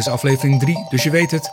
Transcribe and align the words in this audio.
is 0.00 0.08
aflevering 0.08 0.60
3, 0.60 0.86
dus 0.88 1.02
je 1.02 1.10
weet 1.10 1.30
het. 1.30 1.50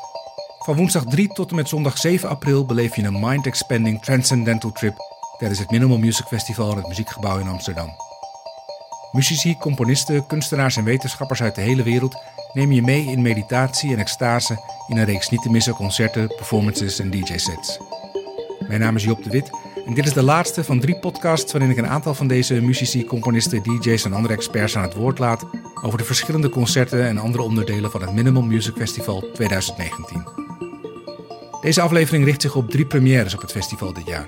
Van 0.59 0.75
woensdag 0.75 1.03
3 1.05 1.27
tot 1.27 1.49
en 1.49 1.55
met 1.55 1.69
zondag 1.69 1.97
7 1.97 2.29
april 2.29 2.65
beleef 2.65 2.95
je 2.95 3.03
een 3.03 3.19
mind-expanding 3.19 4.01
transcendental 4.01 4.71
trip 4.71 4.95
tijdens 5.37 5.59
het 5.59 5.71
Minimal 5.71 5.97
Music 5.97 6.25
Festival 6.25 6.71
in 6.71 6.77
het 6.77 6.87
Muziekgebouw 6.87 7.39
in 7.39 7.47
Amsterdam. 7.47 7.89
Muzici, 9.11 9.57
componisten, 9.57 10.27
kunstenaars 10.27 10.77
en 10.77 10.83
wetenschappers 10.83 11.41
uit 11.41 11.55
de 11.55 11.61
hele 11.61 11.83
wereld 11.83 12.15
nemen 12.53 12.75
je 12.75 12.81
mee 12.81 13.05
in 13.05 13.21
meditatie 13.21 13.93
en 13.93 13.99
extase 13.99 14.57
in 14.87 14.97
een 14.97 15.05
reeks 15.05 15.29
niet 15.29 15.41
te 15.41 15.49
missen 15.49 15.73
concerten, 15.73 16.27
performances 16.27 16.99
en 16.99 17.09
DJ-sets. 17.09 17.79
Mijn 18.67 18.79
naam 18.79 18.95
is 18.95 19.03
Job 19.03 19.23
de 19.23 19.29
Wit 19.29 19.49
en 19.85 19.93
dit 19.93 20.05
is 20.05 20.13
de 20.13 20.23
laatste 20.23 20.63
van 20.63 20.79
drie 20.79 20.99
podcasts 20.99 21.51
waarin 21.51 21.69
ik 21.69 21.77
een 21.77 21.87
aantal 21.87 22.13
van 22.13 22.27
deze 22.27 22.61
muzici, 22.61 23.05
componisten, 23.05 23.63
DJ's 23.63 24.05
en 24.05 24.13
andere 24.13 24.33
experts 24.33 24.77
aan 24.77 24.83
het 24.83 24.93
woord 24.93 25.19
laat 25.19 25.45
over 25.87 25.99
de 25.99 26.05
verschillende 26.05 26.49
concerten 26.49 27.07
en 27.07 27.17
andere 27.17 27.43
onderdelen 27.43 27.91
van 27.91 28.01
het 28.01 28.13
Minimal 28.13 28.41
Music 28.41 28.73
Festival 28.75 29.29
2019. 29.33 30.23
Deze 31.61 31.81
aflevering 31.81 32.25
richt 32.25 32.41
zich 32.41 32.55
op 32.55 32.69
drie 32.69 32.85
premières 32.85 33.33
op 33.33 33.41
het 33.41 33.51
festival 33.51 33.93
dit 33.93 34.07
jaar. 34.07 34.27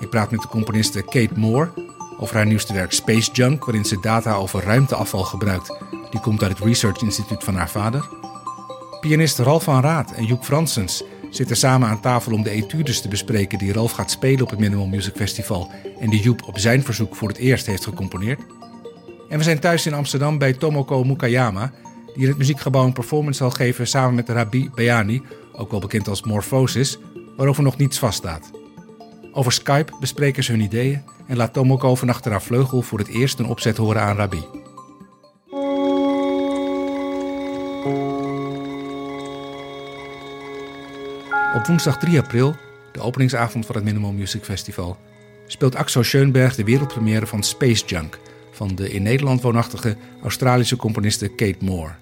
Ik 0.00 0.10
praat 0.10 0.30
met 0.30 0.40
de 0.40 0.48
componiste 0.48 1.02
Kate 1.02 1.30
Moore 1.34 1.70
over 2.18 2.36
haar 2.36 2.46
nieuwste 2.46 2.72
werk 2.72 2.92
Space 2.92 3.32
Junk, 3.32 3.64
waarin 3.64 3.84
ze 3.84 4.00
data 4.00 4.34
over 4.34 4.62
ruimteafval 4.62 5.24
gebruikt. 5.24 5.76
Die 6.10 6.20
komt 6.20 6.42
uit 6.42 6.58
het 6.58 6.66
Research 6.66 7.02
Instituut 7.02 7.44
van 7.44 7.54
haar 7.54 7.70
vader. 7.70 8.08
Pianist 9.00 9.38
Ralf 9.38 9.62
van 9.64 9.80
Raad 9.80 10.12
en 10.12 10.24
Joep 10.24 10.44
Fransens 10.44 11.02
zitten 11.30 11.56
samen 11.56 11.88
aan 11.88 12.00
tafel 12.00 12.32
om 12.32 12.42
de 12.42 12.50
etudes 12.50 13.00
te 13.00 13.08
bespreken 13.08 13.58
die 13.58 13.72
Ralf 13.72 13.92
gaat 13.92 14.10
spelen 14.10 14.42
op 14.42 14.50
het 14.50 14.58
Minimal 14.58 14.86
Music 14.86 15.14
Festival 15.16 15.70
en 16.00 16.10
die 16.10 16.22
Joep 16.22 16.42
op 16.46 16.58
zijn 16.58 16.82
verzoek 16.82 17.16
voor 17.16 17.28
het 17.28 17.38
eerst 17.38 17.66
heeft 17.66 17.84
gecomponeerd. 17.84 18.40
En 19.30 19.38
we 19.38 19.44
zijn 19.44 19.58
thuis 19.58 19.86
in 19.86 19.94
Amsterdam 19.94 20.38
bij 20.38 20.52
Tomoko 20.52 21.04
Mukayama, 21.04 21.72
die 22.14 22.22
in 22.22 22.28
het 22.28 22.38
muziekgebouw 22.38 22.84
een 22.84 22.92
performance 22.92 23.38
zal 23.38 23.50
geven 23.50 23.86
samen 23.86 24.14
met 24.14 24.28
Rabi 24.28 24.70
Bayani, 24.74 25.22
ook 25.52 25.70
wel 25.70 25.80
bekend 25.80 26.08
als 26.08 26.22
Morphosis, 26.22 26.98
waarover 27.36 27.62
nog 27.62 27.76
niets 27.76 27.98
vaststaat. 27.98 28.50
Over 29.32 29.52
Skype 29.52 29.92
bespreken 30.00 30.44
ze 30.44 30.52
hun 30.52 30.60
ideeën 30.60 31.02
en 31.26 31.36
laat 31.36 31.52
Tomoko 31.52 31.94
van 31.94 32.08
haar 32.22 32.42
vleugel 32.42 32.82
voor 32.82 32.98
het 32.98 33.08
eerst 33.08 33.38
een 33.38 33.46
opzet 33.46 33.76
horen 33.76 34.02
aan 34.02 34.16
Rabi. 34.16 34.44
Op 41.54 41.66
woensdag 41.66 41.98
3 41.98 42.18
april, 42.18 42.56
de 42.92 43.00
openingsavond 43.00 43.66
van 43.66 43.74
het 43.74 43.84
Minimal 43.84 44.12
Music 44.12 44.44
Festival, 44.44 44.98
speelt 45.46 45.76
Axel 45.76 46.02
Schoenberg 46.02 46.54
de 46.54 46.64
wereldpremière 46.64 47.26
van 47.26 47.42
Space 47.42 47.84
Junk 47.86 48.18
van 48.60 48.74
de 48.74 48.90
in 48.90 49.02
Nederland 49.02 49.42
woonachtige 49.42 49.96
Australische 50.22 50.76
componiste 50.76 51.28
Kate 51.28 51.64
Moore. 51.64 51.92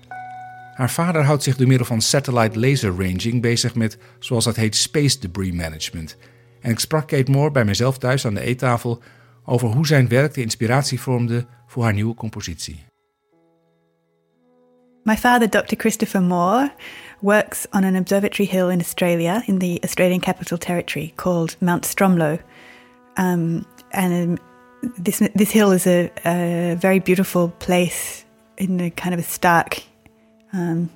Haar 0.75 0.91
vader 0.91 1.25
houdt 1.25 1.43
zich 1.43 1.57
door 1.57 1.67
middel 1.67 1.87
van 1.87 2.01
satellite 2.01 2.59
laser 2.59 2.91
ranging 2.91 3.43
bezig 3.43 3.75
met, 3.75 3.99
zoals 4.19 4.45
dat 4.45 4.57
heet, 4.57 4.77
space 4.77 5.19
debris 5.19 5.53
management. 5.53 6.17
En 6.61 6.71
ik 6.71 6.79
sprak 6.79 7.09
Kate 7.09 7.31
Moore 7.31 7.51
bij 7.51 7.65
mezelf 7.65 7.99
thuis 7.99 8.27
aan 8.27 8.35
de 8.35 8.41
eettafel 8.41 9.03
over 9.45 9.69
hoe 9.69 9.87
zijn 9.87 10.09
werk 10.09 10.35
de 10.35 10.41
inspiratie 10.41 11.01
vormde 11.01 11.47
voor 11.67 11.83
haar 11.83 11.93
nieuwe 11.93 12.15
compositie. 12.15 12.85
My 15.03 15.17
father, 15.17 15.49
Dr. 15.51 15.75
Christopher 15.77 16.23
Moore, 16.23 16.73
works 17.21 17.67
on 17.71 17.85
an 17.85 17.97
observatory 17.97 18.49
hill 18.49 18.69
in 18.69 18.79
Australia, 18.79 19.43
in 19.47 19.59
the 19.59 19.79
Australian 19.81 20.21
Capital 20.21 20.59
Territory, 20.59 21.13
called 21.15 21.57
Mount 21.61 21.87
Stromlo. 21.87 22.39
Um, 23.15 23.65
and 23.91 24.41
this 24.83 25.23
this 25.35 25.51
hill 25.51 25.73
is 25.73 25.87
a, 25.87 26.11
a, 26.25 26.77
very 26.77 26.99
beautiful 26.99 27.49
place 27.59 28.25
in 28.57 28.81
a 28.81 28.91
kind 28.91 29.15
of 29.15 29.21
a 29.21 29.25
stark 29.25 29.83
um, 30.53 30.91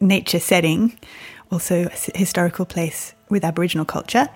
nature 0.00 0.40
setting, 0.40 0.98
also 1.50 1.86
a 1.86 2.18
historical 2.18 2.64
place 2.64 3.14
with 3.28 3.44
Aboriginal 3.44 3.84
culture. 3.84 4.28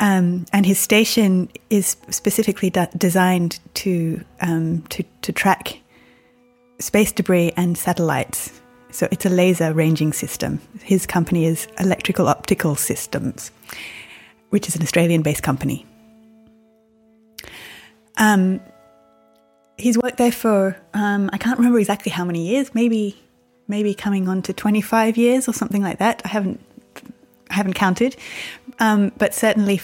Um, 0.00 0.46
and 0.52 0.64
his 0.64 0.78
station 0.78 1.48
is 1.70 1.96
specifically 2.10 2.70
de- 2.70 2.88
designed 2.96 3.58
to, 3.74 4.24
um, 4.40 4.82
to 4.90 5.02
to 5.22 5.32
track 5.32 5.80
space 6.78 7.12
debris 7.12 7.52
and 7.56 7.76
satellites. 7.76 8.60
So 8.90 9.08
it's 9.10 9.26
a 9.26 9.30
laser 9.30 9.74
ranging 9.74 10.12
system. 10.12 10.60
His 10.82 11.06
company 11.06 11.44
is 11.44 11.68
Electrical 11.78 12.28
Optical 12.28 12.74
Systems, 12.74 13.50
which 14.50 14.66
is 14.66 14.76
an 14.76 14.82
Australian-based 14.82 15.42
company. 15.42 15.84
Um, 18.18 18.60
he's 19.76 19.96
worked 19.96 20.18
there 20.18 20.32
for 20.32 20.76
um, 20.94 21.30
I 21.32 21.38
can't 21.38 21.58
remember 21.58 21.78
exactly 21.78 22.12
how 22.12 22.24
many 22.24 22.48
years. 22.48 22.74
Maybe 22.74 23.16
maybe 23.66 23.94
coming 23.94 24.28
on 24.28 24.42
to 24.42 24.52
twenty 24.52 24.80
five 24.80 25.16
years 25.16 25.48
or 25.48 25.54
something 25.54 25.82
like 25.82 25.98
that. 25.98 26.22
I 26.24 26.28
haven't 26.28 26.60
I 27.50 27.54
haven't 27.54 27.74
counted, 27.74 28.16
um, 28.78 29.12
but 29.16 29.34
certainly 29.34 29.80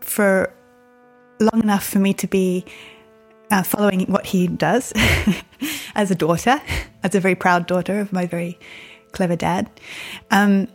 for 0.00 0.52
long 1.40 1.62
enough 1.62 1.84
for 1.84 1.98
me 1.98 2.14
to 2.14 2.26
be 2.26 2.64
uh, 3.50 3.62
following 3.62 4.00
what 4.06 4.26
he 4.26 4.48
does 4.48 4.92
as 5.94 6.10
a 6.10 6.14
daughter, 6.14 6.60
as 7.02 7.14
a 7.14 7.20
very 7.20 7.34
proud 7.34 7.66
daughter 7.66 8.00
of 8.00 8.12
my 8.12 8.26
very 8.26 8.58
clever 9.12 9.36
dad, 9.36 9.70
um, 10.30 10.68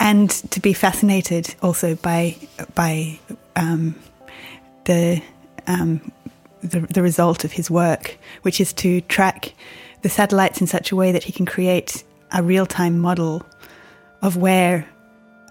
and 0.00 0.30
to 0.30 0.60
be 0.60 0.72
fascinated 0.72 1.54
also 1.62 1.94
by 1.96 2.36
by 2.74 3.18
um, 3.56 3.94
the, 4.84 5.22
um, 5.66 6.12
the 6.62 6.80
the 6.80 7.02
result 7.02 7.44
of 7.44 7.52
his 7.52 7.70
work, 7.70 8.18
which 8.42 8.60
is 8.60 8.72
to 8.74 9.00
track 9.02 9.54
the 10.02 10.08
satellites 10.08 10.60
in 10.60 10.66
such 10.66 10.92
a 10.92 10.96
way 10.96 11.12
that 11.12 11.24
he 11.24 11.32
can 11.32 11.46
create 11.46 12.04
a 12.32 12.42
real 12.42 12.66
time 12.66 12.98
model 12.98 13.44
of 14.22 14.36
where 14.36 14.86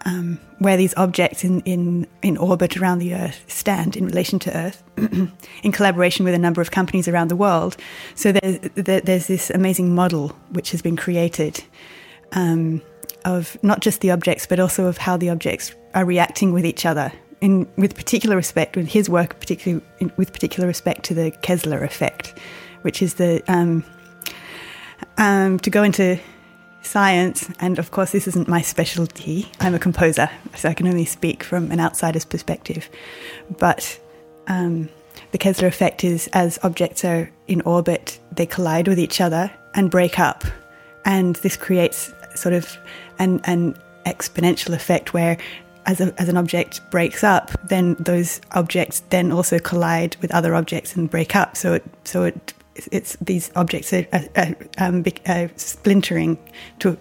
um, 0.06 0.40
where 0.60 0.78
these 0.78 0.94
objects 0.96 1.44
in, 1.44 1.62
in, 1.62 2.08
in 2.22 2.38
orbit 2.38 2.78
around 2.78 3.00
the 3.00 3.14
Earth 3.14 3.44
stand 3.48 3.96
in 3.96 4.06
relation 4.06 4.40
to 4.40 4.58
Earth, 4.58 4.84
in 5.64 5.72
collaboration 5.72 6.26
with 6.26 6.34
a 6.34 6.40
number 6.40 6.62
of 6.62 6.72
companies 6.72 7.08
around 7.08 7.30
the 7.30 7.36
world. 7.36 7.78
So 8.16 8.32
there's, 8.32 8.60
there's 8.76 9.28
this 9.28 9.50
amazing 9.50 9.96
model 9.96 10.30
which 10.52 10.72
has 10.72 10.82
been 10.82 10.98
created 10.98 11.64
um, 12.34 12.82
of 13.26 13.58
not 13.64 13.80
just 13.80 14.02
the 14.02 14.12
objects, 14.12 14.46
but 14.46 14.60
also 14.60 14.88
of 14.88 14.98
how 14.98 15.18
the 15.18 15.30
objects 15.30 15.74
are 15.94 16.06
reacting 16.06 16.54
with 16.54 16.66
each 16.66 16.86
other. 16.86 17.12
In, 17.44 17.68
with 17.76 17.94
particular 17.96 18.38
respect, 18.38 18.78
with 18.78 18.88
his 18.88 19.10
work, 19.10 19.38
particularly 19.40 19.84
in, 20.00 20.14
with 20.16 20.32
particular 20.32 20.66
respect 20.66 21.04
to 21.06 21.14
the 21.14 21.30
Kessler 21.30 21.84
effect, 21.84 22.40
which 22.84 23.02
is 23.02 23.16
the 23.16 23.44
um, 23.50 23.84
um 25.18 25.60
to 25.60 25.70
go 25.70 25.84
into 25.84 26.18
science, 26.84 27.50
and 27.60 27.80
of 27.80 27.92
course, 27.92 28.12
this 28.12 28.28
isn't 28.28 28.48
my 28.48 28.62
specialty. 28.62 29.52
I'm 29.60 29.76
a 29.76 29.80
composer, 29.80 30.30
so 30.56 30.70
I 30.70 30.74
can 30.74 30.88
only 30.88 31.06
speak 31.06 31.44
from 31.44 31.72
an 31.72 31.80
outsider's 31.80 32.26
perspective. 32.26 32.90
But 33.58 34.00
um, 34.48 34.88
the 35.32 35.38
Kessler 35.38 35.68
effect 35.68 36.04
is 36.04 36.30
as 36.34 36.60
objects 36.64 37.04
are 37.04 37.30
in 37.48 37.62
orbit, 37.62 38.20
they 38.32 38.46
collide 38.46 38.88
with 38.88 39.00
each 39.00 39.20
other 39.20 39.52
and 39.76 39.92
break 39.92 40.20
up. 40.20 40.44
And 41.06 41.36
this 41.38 41.58
creates 41.58 42.14
sort 42.36 42.54
of 42.54 42.78
an, 43.20 43.42
an 43.44 43.76
exponential 44.06 44.74
effect 44.74 45.14
where 45.14 45.38
as, 45.86 46.02
a, 46.02 46.14
as 46.20 46.30
an 46.30 46.38
object 46.38 46.82
breaks 46.92 47.24
up, 47.24 47.52
then 47.64 47.96
those 48.00 48.42
objects 48.52 49.02
then 49.10 49.32
also 49.32 49.60
collide 49.60 50.16
with 50.22 50.34
other 50.34 50.56
objects 50.56 50.96
and 50.96 51.10
break 51.10 51.36
up. 51.36 51.58
So 51.58 51.74
it, 51.74 51.84
so 52.04 52.24
it 52.24 52.54
it's 52.92 53.16
these 53.22 53.52
objects 53.56 53.94
are, 53.94 54.08
are, 54.36 54.56
um, 54.78 55.04
are 55.28 55.50
splintering 55.58 56.38
to 56.80 56.98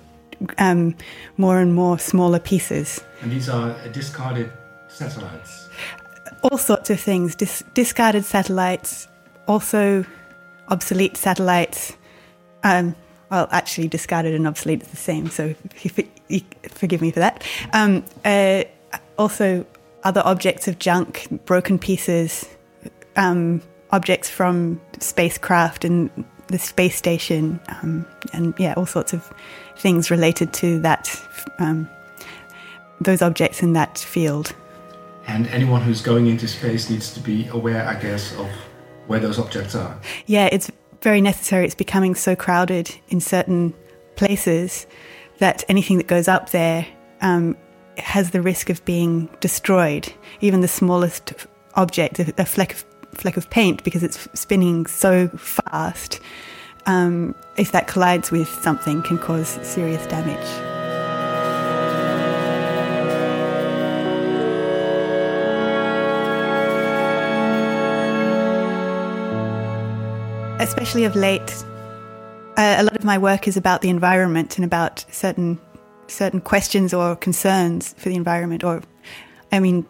um, 0.58 0.94
more 1.36 1.60
and 1.60 1.74
more 1.74 1.98
smaller 1.98 2.38
pieces. 2.38 3.02
And 3.22 3.30
these 3.32 3.48
are 3.48 3.76
discarded 3.88 4.52
satellites. 4.88 5.68
All 6.42 6.58
sorts 6.58 6.90
of 6.90 7.00
things. 7.00 7.34
Dis- 7.34 7.64
discarded 7.74 8.24
satellites, 8.24 9.08
also 9.46 10.04
obsolete 10.68 11.16
satellites. 11.16 11.96
Um, 12.64 12.94
well, 13.30 13.48
actually, 13.50 13.88
discarded 13.88 14.34
and 14.34 14.46
obsolete 14.46 14.82
is 14.82 14.88
the 14.88 14.96
same. 14.96 15.28
So, 15.28 15.54
forgive 16.70 17.00
me 17.00 17.10
for 17.10 17.20
that. 17.20 17.44
Um, 17.72 18.04
uh, 18.24 18.64
also, 19.22 19.64
other 20.02 20.20
objects 20.24 20.66
of 20.66 20.80
junk, 20.80 21.28
broken 21.46 21.78
pieces, 21.78 22.48
um, 23.14 23.62
objects 23.92 24.28
from 24.28 24.80
spacecraft 24.98 25.84
and 25.84 26.10
the 26.48 26.58
space 26.58 26.96
station, 26.96 27.60
um, 27.68 28.04
and 28.32 28.52
yeah, 28.58 28.74
all 28.76 28.84
sorts 28.84 29.12
of 29.12 29.32
things 29.76 30.10
related 30.10 30.52
to 30.54 30.80
that, 30.80 31.08
um, 31.60 31.88
those 33.00 33.22
objects 33.22 33.62
in 33.62 33.74
that 33.74 33.96
field. 33.96 34.54
And 35.28 35.46
anyone 35.48 35.82
who's 35.82 36.02
going 36.02 36.26
into 36.26 36.48
space 36.48 36.90
needs 36.90 37.14
to 37.14 37.20
be 37.20 37.46
aware, 37.48 37.86
I 37.88 37.94
guess, 37.94 38.36
of 38.38 38.50
where 39.06 39.20
those 39.20 39.38
objects 39.38 39.76
are. 39.76 39.96
Yeah, 40.26 40.48
it's 40.50 40.68
very 41.00 41.20
necessary. 41.20 41.64
It's 41.64 41.76
becoming 41.76 42.16
so 42.16 42.34
crowded 42.34 42.92
in 43.08 43.20
certain 43.20 43.72
places 44.16 44.86
that 45.38 45.62
anything 45.68 45.98
that 45.98 46.08
goes 46.08 46.26
up 46.26 46.50
there 46.50 46.86
um, 47.20 47.56
has 47.98 48.30
the 48.30 48.42
risk 48.42 48.70
of 48.70 48.84
being 48.84 49.28
destroyed. 49.40 50.12
Even 50.40 50.60
the 50.60 50.68
smallest 50.68 51.32
object, 51.74 52.18
a, 52.18 52.34
a 52.38 52.44
fleck 52.44 52.72
of 52.74 52.84
fleck 53.14 53.36
of 53.36 53.50
paint 53.50 53.84
because 53.84 54.02
it's 54.02 54.26
spinning 54.32 54.86
so 54.86 55.28
fast 55.28 56.18
um, 56.86 57.34
if 57.56 57.72
that 57.72 57.86
collides 57.86 58.30
with 58.30 58.48
something, 58.48 59.02
can 59.02 59.18
cause 59.18 59.48
serious 59.62 60.04
damage. 60.06 60.38
Especially 70.60 71.04
of 71.04 71.16
late, 71.16 71.64
uh, 72.56 72.76
a 72.78 72.82
lot 72.82 72.96
of 72.96 73.04
my 73.04 73.18
work 73.18 73.48
is 73.48 73.56
about 73.56 73.80
the 73.82 73.88
environment 73.88 74.56
and 74.56 74.64
about 74.64 75.04
certain 75.10 75.58
certain 76.12 76.40
questions 76.40 76.94
or 76.94 77.16
concerns 77.16 77.94
for 77.98 78.08
the 78.08 78.14
environment. 78.14 78.64
Or, 78.64 78.82
I 79.50 79.60
mean, 79.60 79.86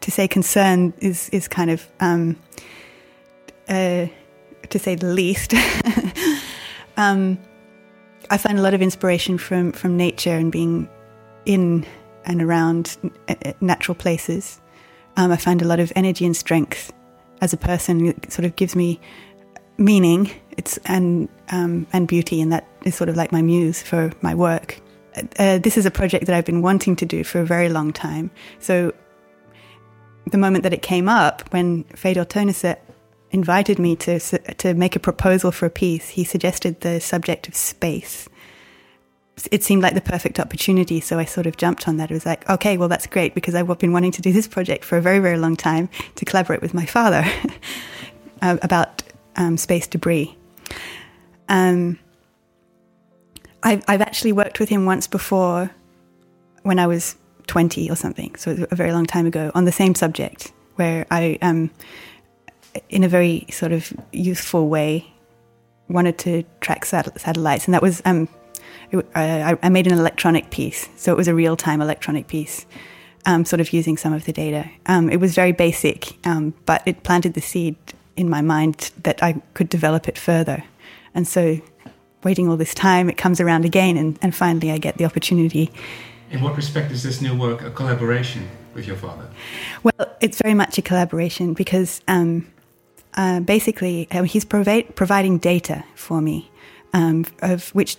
to 0.00 0.10
say 0.10 0.28
concern 0.28 0.92
is 1.00 1.28
is 1.30 1.48
kind 1.48 1.70
of 1.70 1.86
um, 2.00 2.36
uh, 3.68 4.06
to 4.68 4.78
say 4.78 4.94
the 4.94 5.06
least. 5.06 5.54
um, 6.96 7.38
I 8.30 8.38
find 8.38 8.58
a 8.58 8.62
lot 8.62 8.74
of 8.74 8.82
inspiration 8.82 9.38
from 9.38 9.72
from 9.72 9.96
nature 9.96 10.34
and 10.34 10.50
being 10.50 10.88
in 11.44 11.86
and 12.24 12.42
around 12.42 12.96
uh, 13.28 13.52
natural 13.60 13.94
places. 13.94 14.60
Um, 15.16 15.32
I 15.32 15.36
find 15.36 15.62
a 15.62 15.64
lot 15.64 15.80
of 15.80 15.92
energy 15.96 16.26
and 16.26 16.36
strength 16.36 16.92
as 17.40 17.52
a 17.52 17.56
person. 17.56 18.06
It 18.08 18.32
sort 18.32 18.44
of 18.44 18.56
gives 18.56 18.76
me 18.76 19.00
meaning. 19.78 20.30
It's 20.56 20.78
and 20.86 21.28
um, 21.50 21.86
and 21.92 22.08
beauty, 22.08 22.40
and 22.40 22.52
that 22.52 22.66
is 22.84 22.94
sort 22.94 23.08
of 23.08 23.16
like 23.16 23.32
my 23.32 23.42
muse 23.42 23.82
for 23.82 24.12
my 24.22 24.34
work. 24.34 24.80
Uh, 25.38 25.58
this 25.58 25.78
is 25.78 25.86
a 25.86 25.90
project 25.90 26.26
that 26.26 26.34
I've 26.34 26.44
been 26.44 26.62
wanting 26.62 26.96
to 26.96 27.06
do 27.06 27.24
for 27.24 27.40
a 27.40 27.46
very 27.46 27.68
long 27.68 27.92
time. 27.92 28.30
So 28.58 28.92
the 30.30 30.38
moment 30.38 30.62
that 30.64 30.72
it 30.72 30.82
came 30.82 31.08
up, 31.08 31.42
when 31.52 31.84
Fedor 31.84 32.24
Teunisse 32.24 32.76
invited 33.30 33.78
me 33.78 33.96
to 33.96 34.18
to 34.18 34.74
make 34.74 34.96
a 34.96 35.00
proposal 35.00 35.52
for 35.52 35.66
a 35.66 35.70
piece, 35.70 36.10
he 36.10 36.24
suggested 36.24 36.80
the 36.80 37.00
subject 37.00 37.48
of 37.48 37.54
space. 37.54 38.28
It 39.50 39.62
seemed 39.62 39.82
like 39.82 39.94
the 39.94 40.00
perfect 40.00 40.40
opportunity, 40.40 40.98
so 41.00 41.18
I 41.18 41.26
sort 41.26 41.46
of 41.46 41.58
jumped 41.58 41.86
on 41.86 41.98
that. 41.98 42.10
It 42.10 42.14
was 42.14 42.24
like, 42.24 42.48
okay, 42.48 42.78
well, 42.78 42.88
that's 42.88 43.06
great 43.06 43.34
because 43.34 43.54
I've 43.54 43.78
been 43.78 43.92
wanting 43.92 44.12
to 44.12 44.22
do 44.22 44.32
this 44.32 44.48
project 44.48 44.82
for 44.82 44.96
a 44.96 45.02
very, 45.02 45.18
very 45.18 45.36
long 45.36 45.56
time 45.56 45.90
to 46.14 46.24
collaborate 46.24 46.62
with 46.62 46.72
my 46.72 46.86
father 46.86 47.22
about 48.42 49.02
um, 49.36 49.58
space 49.58 49.86
debris. 49.86 50.34
Um, 51.50 51.98
I've, 53.66 53.82
I've 53.88 54.00
actually 54.00 54.30
worked 54.30 54.60
with 54.60 54.68
him 54.68 54.86
once 54.86 55.08
before 55.08 55.72
when 56.62 56.78
I 56.78 56.86
was 56.86 57.16
20 57.48 57.90
or 57.90 57.96
something, 57.96 58.36
so 58.36 58.64
a 58.70 58.76
very 58.76 58.92
long 58.92 59.06
time 59.06 59.26
ago, 59.26 59.50
on 59.56 59.64
the 59.64 59.72
same 59.72 59.96
subject, 59.96 60.52
where 60.76 61.04
I, 61.10 61.36
um, 61.42 61.72
in 62.90 63.02
a 63.02 63.08
very 63.08 63.44
sort 63.50 63.72
of 63.72 63.92
youthful 64.12 64.68
way, 64.68 65.12
wanted 65.88 66.16
to 66.18 66.44
track 66.60 66.84
sat- 66.84 67.20
satellites. 67.20 67.64
And 67.64 67.74
that 67.74 67.82
was, 67.82 68.00
um, 68.04 68.28
it, 68.92 69.04
I, 69.16 69.58
I, 69.60 69.68
made 69.68 69.88
an 69.88 69.98
electronic 69.98 70.50
piece, 70.50 70.88
so 70.96 71.10
it 71.10 71.16
was 71.16 71.26
a 71.26 71.34
real 71.34 71.56
time 71.56 71.82
electronic 71.82 72.28
piece. 72.28 72.66
Um, 73.24 73.44
sort 73.44 73.60
of 73.60 73.72
using 73.72 73.96
some 73.96 74.12
of 74.12 74.26
the 74.26 74.32
data. 74.32 74.70
Um, 74.86 75.10
it 75.10 75.16
was 75.16 75.34
very 75.34 75.50
basic, 75.50 76.24
um, 76.24 76.54
but 76.66 76.82
it 76.86 77.02
planted 77.02 77.34
the 77.34 77.40
seed 77.40 77.74
in 78.16 78.30
my 78.30 78.42
mind 78.42 78.92
that 79.02 79.20
I 79.20 79.42
could 79.54 79.68
develop 79.68 80.06
it 80.06 80.16
further. 80.16 80.62
And 81.12 81.26
so, 81.26 81.60
waiting 82.26 82.48
all 82.48 82.56
this 82.56 82.74
time, 82.74 83.08
it 83.08 83.16
comes 83.16 83.40
around 83.40 83.64
again, 83.64 83.96
and, 83.96 84.18
and 84.20 84.34
finally, 84.34 84.72
I 84.72 84.78
get 84.78 84.98
the 84.98 85.04
opportunity. 85.04 85.70
In 86.32 86.42
what 86.42 86.56
respect 86.56 86.90
is 86.90 87.04
this 87.04 87.20
new 87.22 87.34
work 87.38 87.62
a 87.62 87.70
collaboration 87.70 88.42
with 88.74 88.84
your 88.86 88.96
father? 88.96 89.26
Well, 89.84 90.04
it's 90.20 90.42
very 90.42 90.54
much 90.54 90.76
a 90.76 90.82
collaboration 90.82 91.54
because 91.54 92.00
um, 92.08 92.46
uh, 93.14 93.38
basically 93.40 94.08
uh, 94.10 94.24
he's 94.24 94.44
provi- 94.44 94.88
providing 95.02 95.38
data 95.38 95.84
for 95.94 96.20
me, 96.20 96.50
um, 96.92 97.24
of 97.42 97.70
which 97.70 97.96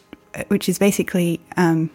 which 0.49 0.69
is 0.69 0.77
basically 0.77 1.39
um, 1.55 1.89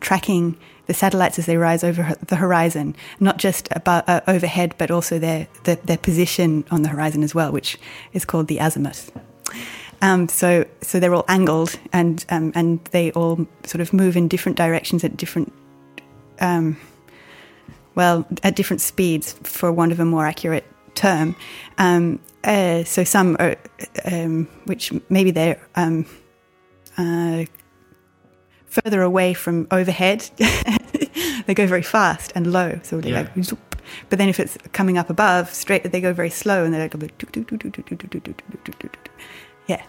tracking 0.00 0.56
the 0.86 0.94
satellites 0.94 1.38
as 1.38 1.46
they 1.46 1.56
rise 1.56 1.82
over 1.82 2.14
the 2.26 2.36
horizon, 2.36 2.94
not 3.20 3.38
just 3.38 3.68
about, 3.70 4.08
uh, 4.08 4.20
overhead, 4.26 4.74
but 4.76 4.90
also 4.90 5.18
their, 5.18 5.48
their, 5.64 5.76
their 5.76 5.96
position 5.98 6.64
on 6.70 6.82
the 6.82 6.88
horizon 6.88 7.22
as 7.22 7.34
well, 7.34 7.50
which 7.52 7.78
is 8.12 8.24
called 8.24 8.48
the 8.48 8.58
azimuth. 8.58 9.10
Um, 10.02 10.28
so 10.28 10.66
so 10.82 11.00
they're 11.00 11.14
all 11.14 11.24
angled 11.28 11.78
and 11.92 12.24
um, 12.28 12.52
and 12.54 12.84
they 12.92 13.12
all 13.12 13.46
sort 13.64 13.80
of 13.80 13.92
move 13.92 14.16
in 14.16 14.28
different 14.28 14.58
directions 14.58 15.04
at 15.04 15.16
different 15.16 15.52
um, 16.40 16.76
well 17.94 18.26
at 18.42 18.56
different 18.56 18.80
speeds, 18.80 19.34
for 19.42 19.72
want 19.72 19.92
of 19.92 20.00
a 20.00 20.04
more 20.04 20.26
accurate 20.26 20.64
term. 20.94 21.36
Um, 21.78 22.20
uh, 22.44 22.84
so 22.84 23.04
some 23.04 23.36
are, 23.38 23.56
um, 24.04 24.46
which 24.64 24.92
maybe 25.08 25.30
they're 25.30 25.60
um, 25.74 26.06
uh, 26.96 27.44
further 28.66 29.02
away 29.02 29.34
from 29.34 29.66
overhead, 29.70 30.28
they 31.46 31.54
go 31.54 31.66
very 31.66 31.82
fast 31.82 32.32
and 32.34 32.52
low. 32.52 32.78
So 32.82 33.00
they 33.00 33.10
yeah. 33.10 33.28
like, 33.34 33.58
but 34.08 34.18
then 34.18 34.28
if 34.28 34.40
it's 34.40 34.56
coming 34.72 34.98
up 34.98 35.10
above, 35.10 35.52
straight, 35.52 35.90
they 35.90 36.00
go 36.00 36.12
very 36.12 36.30
slow 36.30 36.64
and 36.64 36.74
they're 36.74 36.82
like, 36.82 36.94
yeah. 39.66 39.84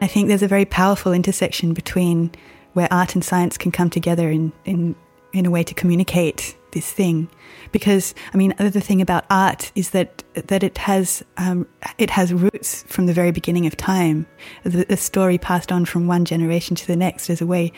I 0.00 0.06
think 0.06 0.28
there's 0.28 0.42
a 0.42 0.48
very 0.48 0.66
powerful 0.66 1.12
intersection 1.12 1.72
between 1.72 2.30
where 2.74 2.92
art 2.92 3.14
and 3.14 3.24
science 3.24 3.56
can 3.56 3.72
come 3.72 3.88
together 3.88 4.30
in, 4.30 4.52
in, 4.64 4.94
in 5.32 5.46
a 5.46 5.50
way 5.50 5.62
to 5.64 5.72
communicate 5.74 6.56
this 6.74 6.92
thing. 6.92 7.28
Because, 7.72 8.14
I 8.32 8.36
mean, 8.36 8.52
the 8.58 8.80
thing 8.80 9.00
about 9.00 9.24
art 9.30 9.72
is 9.74 9.90
that, 9.90 10.22
that 10.34 10.62
it, 10.62 10.76
has, 10.78 11.24
um, 11.38 11.66
it 11.96 12.10
has 12.10 12.32
roots 12.32 12.84
from 12.86 13.06
the 13.06 13.12
very 13.12 13.30
beginning 13.30 13.66
of 13.66 13.76
time. 13.76 14.26
The, 14.64 14.84
the 14.84 14.96
story 14.96 15.38
passed 15.38 15.72
on 15.72 15.86
from 15.86 16.06
one 16.06 16.24
generation 16.24 16.76
to 16.76 16.86
the 16.86 16.96
next 16.96 17.30
as 17.30 17.40
a 17.40 17.46
way 17.46 17.72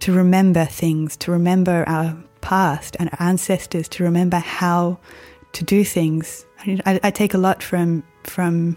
to 0.00 0.12
remember 0.12 0.66
things, 0.66 1.16
to 1.16 1.32
remember 1.32 1.84
our 1.88 2.16
past 2.42 2.96
and 3.00 3.08
our 3.12 3.28
ancestors, 3.28 3.88
to 3.88 4.04
remember 4.04 4.36
how 4.36 4.98
to 5.52 5.64
do 5.64 5.82
things. 5.82 6.44
I, 6.66 7.00
I 7.02 7.10
take 7.10 7.32
a 7.32 7.38
lot 7.38 7.62
from, 7.62 8.04
from 8.24 8.76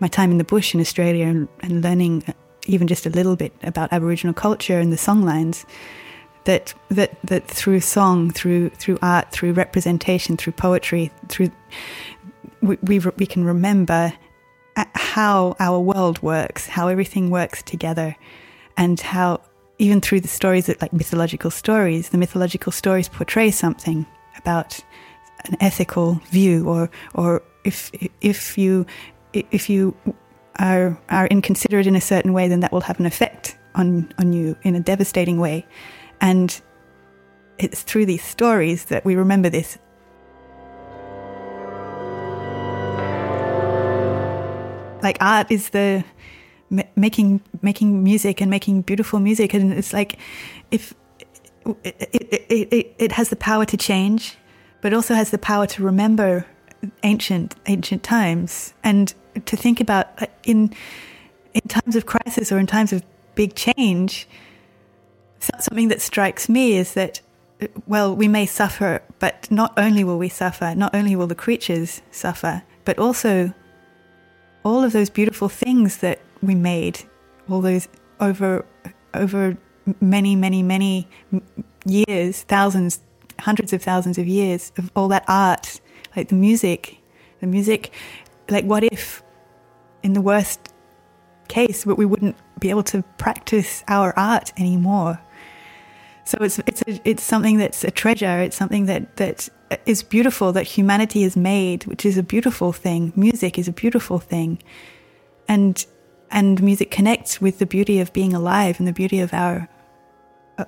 my 0.00 0.08
time 0.08 0.30
in 0.30 0.38
the 0.38 0.44
bush 0.44 0.74
in 0.74 0.80
Australia 0.80 1.26
and, 1.26 1.48
and 1.60 1.82
learning 1.82 2.24
even 2.66 2.86
just 2.86 3.06
a 3.06 3.10
little 3.10 3.36
bit 3.36 3.52
about 3.62 3.92
Aboriginal 3.92 4.34
culture 4.34 4.78
and 4.78 4.92
the 4.92 4.96
songlines, 4.96 5.64
that 6.44 6.74
that 6.88 7.18
that 7.24 7.46
through 7.46 7.80
song, 7.80 8.30
through 8.30 8.70
through 8.70 8.98
art, 9.02 9.30
through 9.30 9.52
representation, 9.52 10.36
through 10.36 10.54
poetry, 10.54 11.10
through 11.28 11.50
we 12.62 12.78
we, 12.82 12.98
we 12.98 13.26
can 13.26 13.44
remember 13.44 14.12
uh, 14.76 14.84
how 14.94 15.56
our 15.58 15.78
world 15.80 16.22
works, 16.22 16.66
how 16.66 16.88
everything 16.88 17.30
works 17.30 17.62
together, 17.62 18.16
and 18.76 19.00
how 19.00 19.40
even 19.78 20.00
through 20.00 20.20
the 20.20 20.28
stories 20.28 20.66
that 20.66 20.80
like 20.80 20.92
mythological 20.92 21.50
stories, 21.50 22.10
the 22.10 22.18
mythological 22.18 22.72
stories 22.72 23.08
portray 23.08 23.50
something 23.50 24.06
about 24.36 24.80
an 25.46 25.56
ethical 25.60 26.20
view, 26.30 26.68
or 26.68 26.90
or 27.14 27.42
if 27.64 27.90
if 28.20 28.58
you 28.58 28.86
if 29.32 29.68
you 29.68 29.94
are 30.58 30.98
are 31.08 31.26
inconsiderate 31.28 31.86
in 31.86 31.96
a 31.96 32.00
certain 32.00 32.32
way, 32.32 32.48
then 32.48 32.60
that 32.60 32.72
will 32.72 32.82
have 32.82 33.00
an 33.00 33.06
effect 33.06 33.56
on 33.74 34.12
on 34.18 34.32
you 34.32 34.56
in 34.62 34.74
a 34.74 34.80
devastating 34.80 35.38
way. 35.38 35.66
And 36.20 36.60
it's 37.58 37.82
through 37.82 38.06
these 38.06 38.22
stories 38.22 38.86
that 38.86 39.04
we 39.04 39.16
remember 39.16 39.48
this. 39.48 39.78
Like 45.02 45.16
art 45.20 45.50
is 45.50 45.70
the 45.70 46.04
making 46.94 47.40
making 47.62 48.02
music 48.02 48.40
and 48.40 48.50
making 48.50 48.82
beautiful 48.82 49.18
music, 49.18 49.54
and 49.54 49.72
it's 49.72 49.92
like 49.92 50.18
if 50.70 50.94
it, 51.84 51.96
it, 52.12 52.72
it, 52.72 52.94
it 52.98 53.12
has 53.12 53.30
the 53.30 53.36
power 53.36 53.64
to 53.64 53.76
change, 53.76 54.36
but 54.80 54.92
also 54.92 55.14
has 55.14 55.30
the 55.30 55.38
power 55.38 55.66
to 55.68 55.82
remember 55.82 56.46
ancient 57.02 57.56
ancient 57.66 58.02
times 58.02 58.74
and 58.82 59.14
to 59.46 59.56
think 59.56 59.80
about 59.80 60.08
uh, 60.22 60.26
in 60.44 60.72
in 61.54 61.60
times 61.62 61.96
of 61.96 62.06
crisis 62.06 62.52
or 62.52 62.58
in 62.58 62.66
times 62.66 62.92
of 62.92 63.02
big 63.34 63.54
change. 63.54 64.28
Something 65.40 65.88
that 65.88 66.00
strikes 66.00 66.48
me 66.48 66.76
is 66.76 66.94
that 66.94 67.20
well, 67.86 68.16
we 68.16 68.28
may 68.28 68.46
suffer, 68.46 69.02
but 69.18 69.50
not 69.50 69.74
only 69.76 70.02
will 70.02 70.18
we 70.18 70.28
suffer, 70.28 70.74
not 70.74 70.94
only 70.94 71.14
will 71.14 71.26
the 71.26 71.34
creatures 71.34 72.00
suffer, 72.10 72.62
but 72.84 72.98
also 72.98 73.52
all 74.64 74.82
of 74.82 74.92
those 74.92 75.10
beautiful 75.10 75.48
things 75.48 75.98
that 75.98 76.20
we 76.42 76.54
made, 76.54 77.00
all 77.48 77.60
those 77.60 77.88
over 78.18 78.64
over 79.12 79.56
many, 80.00 80.36
many, 80.36 80.62
many 80.62 81.08
years, 81.84 82.42
thousands, 82.42 83.00
hundreds 83.40 83.72
of 83.72 83.82
thousands 83.82 84.18
of 84.18 84.26
years 84.26 84.72
of 84.78 84.90
all 84.94 85.08
that 85.08 85.24
art, 85.28 85.80
like 86.16 86.28
the 86.28 86.34
music, 86.34 86.98
the 87.40 87.46
music 87.46 87.92
like, 88.50 88.64
what 88.64 88.84
if 88.84 89.22
in 90.02 90.12
the 90.12 90.20
worst 90.20 90.72
case, 91.48 91.86
we 91.86 92.04
wouldn't 92.04 92.36
be 92.58 92.70
able 92.70 92.82
to 92.84 93.02
practice 93.18 93.82
our 93.88 94.16
art 94.18 94.52
anymore. 94.58 95.20
So 96.30 96.38
it's 96.42 96.60
it's 96.60 96.82
a, 96.86 97.00
it's 97.04 97.24
something 97.24 97.58
that's 97.58 97.82
a 97.82 97.90
treasure. 97.90 98.38
It's 98.38 98.56
something 98.56 98.86
that 98.86 99.16
that 99.16 99.48
is 99.84 100.04
beautiful 100.04 100.52
that 100.52 100.62
humanity 100.62 101.22
has 101.24 101.36
made, 101.36 101.86
which 101.86 102.06
is 102.06 102.16
a 102.16 102.22
beautiful 102.22 102.72
thing. 102.72 103.12
Music 103.16 103.58
is 103.58 103.66
a 103.66 103.72
beautiful 103.72 104.20
thing, 104.20 104.62
and 105.48 105.84
and 106.30 106.62
music 106.62 106.92
connects 106.92 107.40
with 107.40 107.58
the 107.58 107.66
beauty 107.66 107.98
of 107.98 108.12
being 108.12 108.32
alive 108.32 108.78
and 108.78 108.86
the 108.86 108.92
beauty 108.92 109.18
of 109.18 109.34
our 109.34 109.68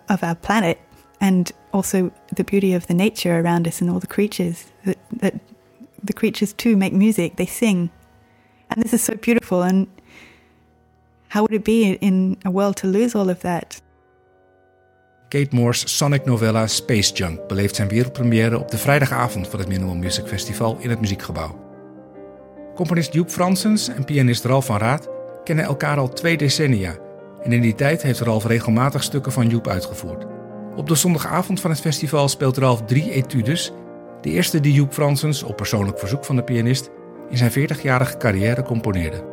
of 0.08 0.24
our 0.24 0.34
planet, 0.34 0.80
and 1.20 1.52
also 1.72 2.10
the 2.34 2.42
beauty 2.42 2.74
of 2.74 2.88
the 2.88 2.94
nature 2.94 3.38
around 3.38 3.68
us 3.68 3.80
and 3.80 3.88
all 3.88 4.00
the 4.00 4.14
creatures 4.16 4.72
that 4.84 4.98
that 5.12 5.34
the 6.02 6.12
creatures 6.12 6.52
too 6.52 6.76
make 6.76 6.92
music. 6.92 7.36
They 7.36 7.46
sing, 7.46 7.90
and 8.68 8.82
this 8.82 8.92
is 8.92 9.00
so 9.04 9.14
beautiful. 9.14 9.62
And 9.62 9.86
how 11.28 11.42
would 11.42 11.54
it 11.54 11.62
be 11.62 11.92
in 11.92 12.36
a 12.44 12.50
world 12.50 12.76
to 12.78 12.88
lose 12.88 13.14
all 13.14 13.30
of 13.30 13.42
that? 13.42 13.80
Kate 15.32 15.56
Moore's 15.56 15.96
sonic 15.96 16.24
novella 16.24 16.66
Space 16.66 17.12
Junk 17.12 17.46
beleeft 17.46 17.74
zijn 17.74 17.88
wereldpremière 17.88 18.58
op 18.58 18.70
de 18.70 18.78
vrijdagavond 18.78 19.48
van 19.48 19.58
het 19.58 19.68
Minimal 19.68 19.94
Music 19.94 20.26
Festival 20.26 20.76
in 20.80 20.90
het 20.90 21.00
Muziekgebouw. 21.00 21.58
Componist 22.74 23.12
Joep 23.12 23.30
Fransens 23.30 23.88
en 23.88 24.04
pianist 24.04 24.44
Ralf 24.44 24.66
van 24.66 24.78
Raad 24.78 25.08
kennen 25.44 25.64
elkaar 25.64 25.98
al 25.98 26.08
twee 26.08 26.36
decennia 26.36 26.96
en 27.42 27.52
in 27.52 27.60
die 27.60 27.74
tijd 27.74 28.02
heeft 28.02 28.20
Ralf 28.20 28.46
regelmatig 28.46 29.02
stukken 29.02 29.32
van 29.32 29.48
Joep 29.48 29.68
uitgevoerd. 29.68 30.26
Op 30.76 30.88
de 30.88 30.94
zondagavond 30.94 31.60
van 31.60 31.70
het 31.70 31.80
festival 31.80 32.28
speelt 32.28 32.56
Ralf 32.56 32.82
drie 32.82 33.10
etudes, 33.10 33.72
de 34.20 34.30
eerste 34.30 34.60
die 34.60 34.72
Joep 34.72 34.92
Fransens 34.92 35.42
op 35.42 35.56
persoonlijk 35.56 35.98
verzoek 35.98 36.24
van 36.24 36.36
de 36.36 36.44
pianist 36.44 36.90
in 37.30 37.36
zijn 37.36 37.50
40-jarige 37.50 38.16
carrière 38.16 38.62
componeerde. 38.62 39.31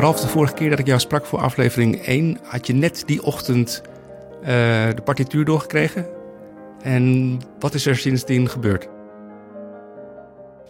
Ralf, 0.00 0.20
de 0.20 0.28
vorige 0.28 0.54
keer 0.54 0.70
dat 0.70 0.78
ik 0.78 0.86
jou 0.86 1.00
sprak 1.00 1.26
voor 1.26 1.38
aflevering 1.38 2.02
1, 2.02 2.38
had 2.42 2.66
je 2.66 2.72
net 2.72 3.02
die 3.06 3.22
ochtend 3.22 3.82
uh, 4.40 4.46
de 4.94 5.02
partituur 5.04 5.44
doorgekregen. 5.44 6.06
En 6.82 7.36
wat 7.58 7.74
is 7.74 7.86
er 7.86 7.96
sindsdien 7.96 8.48
gebeurd? 8.48 8.88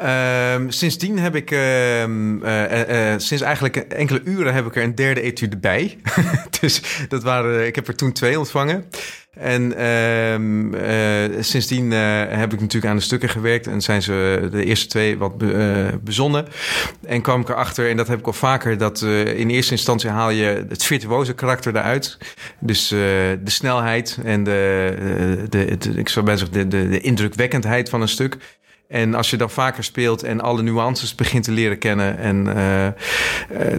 Um, 0.02 0.70
sindsdien 0.70 1.18
heb 1.18 1.34
ik, 1.34 1.50
uh, 1.50 2.02
uh, 2.02 3.14
sinds 3.16 3.42
eigenlijk 3.42 3.76
enkele 3.76 4.20
uren 4.24 4.54
heb 4.54 4.66
ik 4.66 4.76
er 4.76 4.82
een 4.82 4.94
derde 4.94 5.20
etude 5.20 5.56
bij. 5.56 5.98
dus 6.60 6.82
dat 7.08 7.22
waren, 7.22 7.66
ik 7.66 7.74
heb 7.74 7.88
er 7.88 7.94
toen 7.94 8.12
twee 8.12 8.38
ontvangen. 8.38 8.84
En 9.30 9.76
ehm, 9.76 10.74
uh, 10.74 11.42
sindsdien 11.42 11.90
heb 11.90 12.52
ik 12.52 12.60
natuurlijk 12.60 12.92
aan 12.92 12.96
de 12.96 13.02
stukken 13.02 13.28
gewerkt 13.28 13.66
en 13.66 13.80
zijn 13.80 14.02
ze 14.02 14.48
de 14.50 14.64
eerste 14.64 14.86
twee 14.86 15.18
wat 15.18 15.38
be, 15.38 15.98
bezonnen. 16.02 16.46
En 17.06 17.22
kwam 17.22 17.40
ik 17.40 17.48
erachter, 17.48 17.90
en 17.90 17.96
dat 17.96 18.08
heb 18.08 18.18
ik 18.18 18.26
al 18.26 18.32
vaker, 18.32 18.78
dat 18.78 19.02
in 19.02 19.50
eerste 19.50 19.72
instantie 19.72 20.10
haal 20.10 20.30
je 20.30 20.64
het 20.68 20.84
virtuoze 20.84 21.34
karakter 21.34 21.76
eruit. 21.76 22.18
Dus 22.60 22.88
de 22.88 23.38
snelheid 23.44 24.18
en 24.24 24.44
de, 24.44 25.46
de, 25.48 25.78
ik 25.94 26.08
zou 26.08 26.24
bijna 26.24 26.44
de, 26.50 26.68
de, 26.68 26.88
de 26.88 27.00
indrukwekkendheid 27.00 27.88
van 27.88 28.00
een 28.00 28.08
stuk. 28.08 28.36
En 28.88 29.14
als 29.14 29.30
je 29.30 29.36
dan 29.36 29.50
vaker 29.50 29.84
speelt 29.84 30.22
en 30.22 30.40
alle 30.40 30.62
nuances 30.62 31.14
begint 31.24 31.44
te 31.44 31.52
leren 31.52 31.78
kennen, 31.78 32.18
en, 32.18 32.46
uh, 32.46 32.86
uh, 32.86 32.92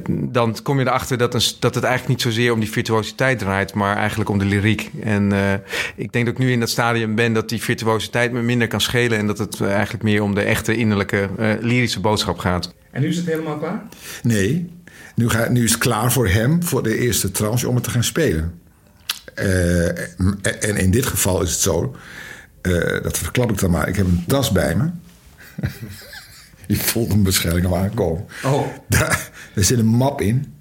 dan 0.07 0.57
kom 0.63 0.79
je 0.79 0.85
erachter 0.85 1.17
dat, 1.17 1.33
een, 1.33 1.41
dat 1.59 1.75
het 1.75 1.83
eigenlijk 1.83 2.07
niet 2.07 2.33
zozeer 2.33 2.53
om 2.53 2.59
die 2.59 2.71
virtuositeit 2.71 3.39
draait, 3.39 3.73
maar 3.73 3.95
eigenlijk 3.95 4.29
om 4.29 4.37
de 4.37 4.45
lyriek. 4.45 4.91
En 5.03 5.33
uh, 5.33 5.53
ik 5.95 6.11
denk 6.11 6.25
dat 6.25 6.33
ik 6.33 6.39
nu 6.39 6.51
in 6.51 6.59
dat 6.59 6.69
stadium 6.69 7.15
ben 7.15 7.33
dat 7.33 7.49
die 7.49 7.61
virtuositeit 7.61 8.31
me 8.31 8.41
minder 8.41 8.67
kan 8.67 8.81
schelen 8.81 9.17
en 9.17 9.27
dat 9.27 9.37
het 9.37 9.61
eigenlijk 9.61 10.03
meer 10.03 10.23
om 10.23 10.35
de 10.35 10.41
echte 10.41 10.75
innerlijke 10.75 11.29
lyrische 11.61 11.99
boodschap 11.99 12.37
gaat. 12.37 12.73
En 12.91 13.01
nu 13.01 13.07
is 13.07 13.17
het 13.17 13.25
helemaal 13.25 13.57
klaar? 13.57 13.81
Nee, 14.23 14.69
nu, 15.15 15.29
ga, 15.29 15.49
nu 15.49 15.63
is 15.63 15.71
het 15.71 15.79
klaar 15.79 16.11
voor 16.11 16.27
hem, 16.27 16.63
voor 16.63 16.83
de 16.83 16.97
eerste 16.97 17.31
tranche, 17.31 17.67
om 17.67 17.75
het 17.75 17.83
te 17.83 17.89
gaan 17.89 18.03
spelen. 18.03 18.61
en 20.59 20.75
in 20.77 20.91
dit 20.91 21.05
geval 21.05 21.41
is 21.41 21.51
het 21.51 21.59
zo 21.59 21.95
uh, 22.61 23.03
dat 23.03 23.17
verklap 23.17 23.51
ik 23.51 23.59
dan 23.59 23.71
maar. 23.71 23.87
Ik 23.87 23.95
heb 23.95 24.05
een 24.05 24.23
tas 24.27 24.51
bij 24.51 24.75
me. 24.75 24.89
Je 26.67 26.75
voelt 26.75 27.11
hem 27.11 27.23
waarschijnlijk 27.23 27.65
al 27.65 27.77
aankomen. 27.77 28.25
Oh. 28.43 28.67
Daar, 28.87 29.31
zit 29.55 29.79
een 29.79 29.85
map 29.85 30.21
in. 30.21 30.53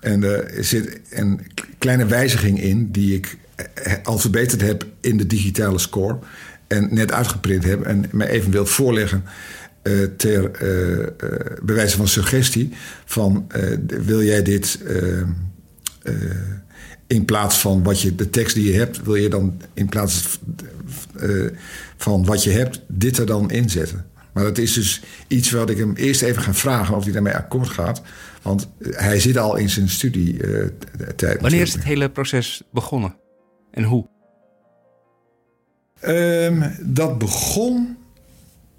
En 0.00 0.22
er 0.22 0.64
zit 0.64 1.00
een 1.10 1.40
kleine 1.78 2.06
wijziging 2.06 2.60
in 2.60 2.90
die 2.90 3.14
ik 3.14 3.36
eh, 3.74 3.94
al 4.02 4.18
verbeterd 4.18 4.60
heb 4.60 4.86
in 5.00 5.16
de 5.16 5.26
digitale 5.26 5.78
score. 5.78 6.18
En 6.66 6.88
net 6.90 7.12
uitgeprint 7.12 7.64
heb 7.64 7.82
en 7.82 8.04
me 8.10 8.28
even 8.28 8.50
wil 8.50 8.66
voorleggen 8.66 9.24
uh, 9.82 10.04
ter 10.16 10.62
uh, 10.62 11.06
bewijze 11.62 11.96
van 11.96 12.08
suggestie. 12.08 12.72
Van 13.04 13.46
wil 14.04 14.22
jij 14.22 14.42
dit 14.42 14.78
in 17.10 17.24
plaats 17.24 17.58
van 17.58 17.82
wat 17.82 18.00
je, 18.00 18.14
de 18.14 18.30
tekst 18.30 18.54
die 18.54 18.72
je 18.72 18.78
hebt, 18.78 19.02
wil 19.02 19.14
je 19.14 19.28
dan 19.28 19.60
in 19.74 19.88
plaats 19.88 20.38
uh, 21.22 21.50
van 21.96 22.24
wat 22.24 22.44
je 22.44 22.50
hebt, 22.50 22.82
dit 22.88 23.18
er 23.18 23.26
dan 23.26 23.50
inzetten. 23.50 24.06
Maar 24.32 24.44
dat 24.44 24.58
is 24.58 24.72
dus 24.72 25.02
iets 25.28 25.50
wat 25.50 25.70
ik 25.70 25.78
hem 25.78 25.94
eerst 25.94 26.22
even 26.22 26.42
ga 26.42 26.54
vragen 26.54 26.96
of 26.96 27.04
hij 27.04 27.12
daarmee 27.12 27.34
akkoord 27.34 27.68
gaat. 27.68 28.02
Want 28.42 28.68
hij 28.78 29.20
zit 29.20 29.36
al 29.36 29.56
in 29.56 29.70
zijn 29.70 29.88
studietijd. 29.88 31.22
Uh, 31.22 31.40
Wanneer 31.40 31.60
is 31.60 31.72
het 31.72 31.84
hele 31.84 32.10
proces 32.10 32.62
begonnen? 32.72 33.14
En 33.70 33.82
hoe? 33.82 34.08
Um, 36.06 36.62
dat 36.80 37.18
begon. 37.18 37.96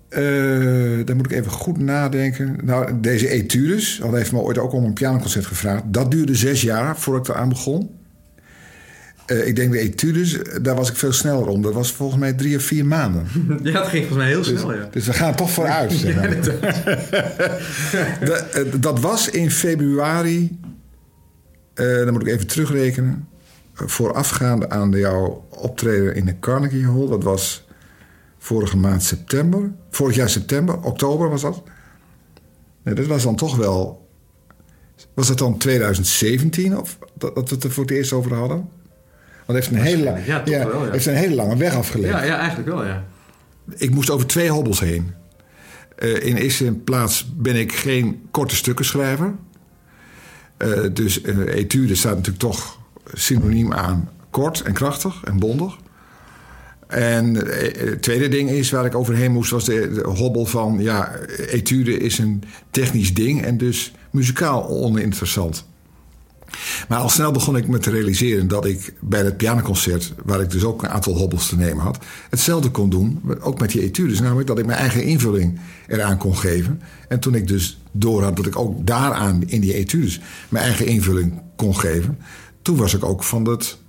Uh, 0.09 1.05
daar 1.05 1.15
moet 1.15 1.31
ik 1.31 1.37
even 1.37 1.51
goed 1.51 1.77
nadenken. 1.77 2.57
Nou, 2.63 2.99
deze 2.99 3.29
etudes, 3.29 4.01
al 4.01 4.13
heeft 4.13 4.31
me 4.31 4.39
ooit 4.39 4.57
ook 4.57 4.73
om 4.73 4.83
een 4.83 4.93
pianoconcert 4.93 5.45
gevraagd. 5.45 5.83
Dat 5.85 6.11
duurde 6.11 6.35
zes 6.35 6.61
jaar 6.61 6.97
voordat 6.97 7.27
ik 7.27 7.33
eraan 7.33 7.49
begon. 7.49 7.99
Uh, 9.31 9.47
ik 9.47 9.55
denk 9.55 9.71
de 9.71 9.79
etudes, 9.79 10.37
daar 10.61 10.75
was 10.75 10.89
ik 10.89 10.95
veel 10.95 11.11
sneller 11.11 11.47
om. 11.47 11.61
Dat 11.61 11.73
was 11.73 11.91
volgens 11.91 12.19
mij 12.19 12.33
drie 12.33 12.55
of 12.57 12.63
vier 12.63 12.85
maanden. 12.85 13.27
Ja, 13.63 13.71
dat 13.71 13.87
ging 13.87 14.07
volgens 14.07 14.17
mij 14.17 14.27
heel 14.27 14.41
dus, 14.41 14.59
snel, 14.59 14.73
ja. 14.73 14.87
Dus 14.91 15.05
we 15.05 15.13
gaan 15.13 15.35
toch 15.35 15.51
vooruit. 15.51 15.91
Zeg 15.91 16.15
maar. 16.15 16.29
dat, 18.25 18.57
uh, 18.57 18.73
dat 18.79 18.99
was 18.99 19.29
in 19.29 19.51
februari, 19.51 20.59
uh, 21.75 22.03
dan 22.03 22.13
moet 22.13 22.21
ik 22.21 22.27
even 22.27 22.47
terugrekenen... 22.47 23.27
voorafgaande 23.73 24.69
aan 24.69 24.91
jouw 24.91 25.47
optreden 25.49 26.15
in 26.15 26.25
de 26.25 26.39
Carnegie 26.39 26.85
Hall. 26.85 27.07
Dat 27.07 27.23
was 27.23 27.67
vorige 28.37 28.77
maand 28.77 29.03
september. 29.03 29.71
Vorig 29.89 30.15
jaar 30.15 30.29
september, 30.29 30.81
oktober 30.81 31.29
was 31.29 31.41
dat. 31.41 31.63
Nee, 32.83 32.95
dat 32.95 33.05
was 33.05 33.23
dan 33.23 33.35
toch 33.35 33.55
wel... 33.55 34.09
Was 35.13 35.27
dat 35.27 35.37
dan 35.37 35.57
2017 35.57 36.77
of 36.77 36.97
dat, 37.17 37.35
dat 37.35 37.49
we 37.49 37.55
het 37.55 37.63
er 37.63 37.71
voor 37.71 37.83
het 37.83 37.93
eerst 37.93 38.13
over 38.13 38.33
hadden? 38.33 38.69
Want 39.51 39.65
heeft 39.65 39.77
een, 39.77 39.87
hele, 39.87 40.19
ja, 40.25 40.41
ja, 40.45 40.67
wel, 40.67 40.85
ja. 40.85 40.91
heeft 40.91 41.05
een 41.05 41.15
hele 41.15 41.35
lange 41.35 41.57
weg 41.57 41.75
afgelegd. 41.75 42.13
Ja, 42.13 42.23
ja, 42.23 42.37
eigenlijk 42.37 42.69
wel, 42.69 42.85
ja. 42.85 43.03
Ik 43.77 43.89
moest 43.89 44.09
over 44.09 44.27
twee 44.27 44.49
hobbels 44.49 44.79
heen. 44.79 45.13
Uh, 45.99 46.25
in 46.25 46.35
eerste 46.35 46.71
plaats 46.71 47.31
ben 47.35 47.55
ik 47.55 47.73
geen 47.73 48.27
korte 48.31 48.55
stukken 48.55 48.85
schrijver. 48.85 49.33
Uh, 50.57 50.79
dus 50.93 51.21
uh, 51.21 51.55
etude 51.55 51.95
staat 51.95 52.15
natuurlijk 52.15 52.43
toch 52.43 52.79
synoniem 53.13 53.73
aan 53.73 54.09
kort 54.29 54.61
en 54.61 54.73
krachtig 54.73 55.23
en 55.23 55.39
bondig. 55.39 55.77
En 56.87 57.35
het 57.35 58.01
tweede 58.01 58.27
ding 58.27 58.49
is 58.49 58.71
waar 58.71 58.85
ik 58.85 58.95
overheen 58.95 59.31
moest, 59.31 59.51
was 59.51 59.65
de, 59.65 59.91
de, 59.93 60.07
hobbel 60.07 60.45
van... 60.45 60.77
ja, 60.79 61.15
etude 61.49 61.97
is 61.97 62.17
een 62.17 62.43
technisch 62.69 63.13
ding 63.13 63.43
en 63.43 63.57
dus 63.57 63.93
muzikaal 64.11 64.67
oninteressant. 64.67 65.69
Maar 66.87 66.99
al 66.99 67.09
snel 67.09 67.31
begon 67.31 67.57
ik 67.57 67.67
me 67.67 67.77
te 67.77 67.89
realiseren 67.89 68.47
dat 68.47 68.65
ik 68.65 68.93
bij 68.99 69.23
het 69.23 69.37
pianoconcert, 69.37 70.13
waar 70.23 70.41
ik 70.41 70.51
dus 70.51 70.63
ook 70.63 70.83
een 70.83 70.89
aantal 70.89 71.17
hobbels 71.17 71.49
te 71.49 71.57
nemen 71.57 71.83
had, 71.83 71.97
hetzelfde 72.29 72.69
kon 72.69 72.89
doen, 72.89 73.21
ook 73.39 73.59
met 73.59 73.71
die 73.71 73.81
etudes. 73.81 74.19
Namelijk 74.19 74.47
dat 74.47 74.59
ik 74.59 74.65
mijn 74.65 74.79
eigen 74.79 75.03
invulling 75.03 75.59
eraan 75.87 76.17
kon 76.17 76.37
geven. 76.37 76.81
En 77.07 77.19
toen 77.19 77.35
ik 77.35 77.47
dus 77.47 77.81
door 77.91 78.23
had 78.23 78.35
dat 78.35 78.45
ik 78.45 78.59
ook 78.59 78.87
daaraan 78.87 79.43
in 79.45 79.61
die 79.61 79.73
etudes 79.73 80.19
mijn 80.49 80.65
eigen 80.65 80.85
invulling 80.85 81.41
kon 81.55 81.75
geven, 81.75 82.17
toen 82.61 82.77
was 82.77 82.93
ik 82.93 83.05
ook 83.05 83.23
van 83.23 83.47
het. 83.47 83.79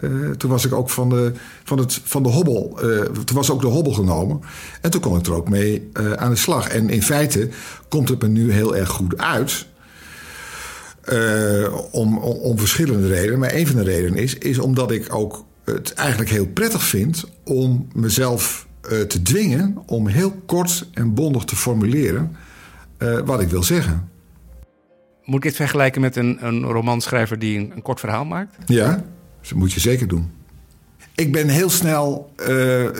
Uh, 0.00 0.30
toen 0.30 0.50
was 0.50 0.64
ik 0.64 0.72
ook 0.72 0.90
van 0.90 1.08
de, 1.08 1.32
van 1.64 1.78
het, 1.78 2.00
van 2.04 2.22
de 2.22 2.28
hobbel. 2.28 2.78
Uh, 2.84 3.00
toen 3.00 3.36
was 3.36 3.50
ook 3.50 3.60
de 3.60 3.66
hobbel 3.66 3.92
genomen. 3.92 4.40
En 4.80 4.90
toen 4.90 5.00
kon 5.00 5.18
ik 5.18 5.26
er 5.26 5.34
ook 5.34 5.48
mee 5.48 5.90
uh, 6.00 6.12
aan 6.12 6.30
de 6.30 6.36
slag. 6.36 6.68
En 6.68 6.88
in 6.88 7.02
feite 7.02 7.48
komt 7.88 8.08
het 8.08 8.22
me 8.22 8.28
nu 8.28 8.52
heel 8.52 8.76
erg 8.76 8.88
goed 8.88 9.18
uit. 9.18 9.66
Uh, 11.12 11.74
om, 11.90 12.18
om, 12.18 12.36
om, 12.36 12.58
verschillende 12.58 13.08
redenen. 13.08 13.38
Maar 13.38 13.54
een 13.54 13.66
van 13.66 13.76
de 13.76 13.82
redenen 13.82 14.18
is, 14.18 14.34
is 14.34 14.58
omdat 14.58 14.90
ik 14.90 15.14
ook 15.14 15.44
het 15.64 15.92
eigenlijk 15.92 16.30
heel 16.30 16.46
prettig 16.46 16.82
vind 16.82 17.24
om 17.42 17.88
mezelf 17.92 18.66
uh, 18.92 19.00
te 19.00 19.22
dwingen 19.22 19.78
om 19.86 20.06
heel 20.06 20.42
kort 20.46 20.88
en 20.92 21.14
bondig 21.14 21.44
te 21.44 21.56
formuleren 21.56 22.36
uh, 22.98 23.18
wat 23.18 23.40
ik 23.40 23.48
wil 23.48 23.62
zeggen. 23.62 24.08
Moet 25.24 25.36
ik 25.36 25.42
dit 25.42 25.56
vergelijken 25.56 26.00
met 26.00 26.16
een, 26.16 26.46
een 26.46 26.62
romanschrijver 26.62 27.38
die 27.38 27.58
een, 27.58 27.72
een, 27.74 27.82
kort 27.82 28.00
verhaal 28.00 28.24
maakt? 28.24 28.56
Ja, 28.66 29.04
dat 29.40 29.52
moet 29.52 29.72
je 29.72 29.80
zeker 29.80 30.08
doen. 30.08 30.30
Ik 31.14 31.32
ben 31.32 31.48
heel 31.48 31.70
snel, 31.70 32.32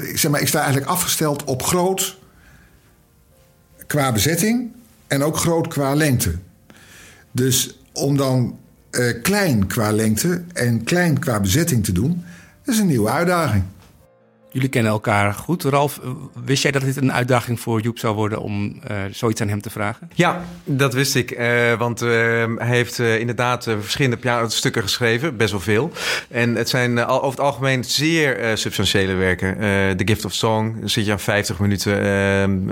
ik, 0.02 0.18
zeg 0.18 0.30
maar, 0.30 0.40
ik 0.40 0.48
sta 0.48 0.58
eigenlijk 0.58 0.90
afgesteld 0.90 1.44
op 1.44 1.62
groot, 1.62 2.18
qua 3.86 4.12
bezetting 4.12 4.72
en 5.06 5.22
ook 5.22 5.36
groot 5.36 5.68
qua 5.68 5.94
lengte. 5.94 6.34
Dus 7.30 7.78
om 7.94 8.16
dan 8.16 8.58
uh, 8.90 9.22
klein 9.22 9.66
qua 9.66 9.92
lengte 9.92 10.42
en 10.52 10.84
klein 10.84 11.18
qua 11.18 11.40
bezetting 11.40 11.84
te 11.84 11.92
doen, 11.92 12.24
is 12.64 12.78
een 12.78 12.86
nieuwe 12.86 13.10
uitdaging. 13.10 13.64
Jullie 14.54 14.68
kennen 14.68 14.92
elkaar 14.92 15.32
goed. 15.32 15.62
Ralf, 15.62 16.00
wist 16.44 16.62
jij 16.62 16.70
dat 16.72 16.82
dit 16.82 16.96
een 16.96 17.12
uitdaging 17.12 17.60
voor 17.60 17.80
Joep 17.80 17.98
zou 17.98 18.14
worden 18.14 18.40
om 18.40 18.80
uh, 18.90 18.96
zoiets 19.10 19.40
aan 19.40 19.48
hem 19.48 19.60
te 19.60 19.70
vragen? 19.70 20.10
Ja, 20.14 20.44
dat 20.64 20.94
wist 20.94 21.14
ik. 21.14 21.30
Uh, 21.30 21.72
want 21.78 22.00
hij 22.00 22.54
heeft 22.58 22.98
inderdaad 22.98 23.64
verschillende 23.80 24.16
pianostukken 24.16 24.82
geschreven, 24.82 25.36
best 25.36 25.50
wel 25.50 25.60
veel. 25.60 25.90
En 26.28 26.54
het 26.54 26.68
zijn 26.68 27.06
over 27.06 27.30
het 27.30 27.40
algemeen 27.40 27.84
zeer 27.84 28.58
substantiële 28.58 29.14
werken. 29.14 29.56
The 29.96 30.02
Gift 30.04 30.24
of 30.24 30.32
Song, 30.32 30.80
zit 30.84 31.06
je 31.06 31.12
aan 31.12 31.20
50 31.20 31.58
minuten. 31.58 31.98
Ehm, 31.98 32.64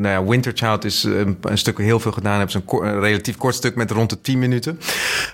nou 0.00 0.08
ja, 0.08 0.78
is 0.80 1.04
een 1.04 1.58
stuk 1.58 1.78
heel 1.78 2.00
veel 2.00 2.12
gedaan. 2.12 2.38
Hebben 2.38 2.62
een, 2.66 3.00
relatief 3.00 3.36
kort 3.36 3.54
stuk 3.54 3.74
met 3.74 3.90
rond 3.90 4.10
de 4.10 4.20
10 4.20 4.38
minuten. 4.38 4.80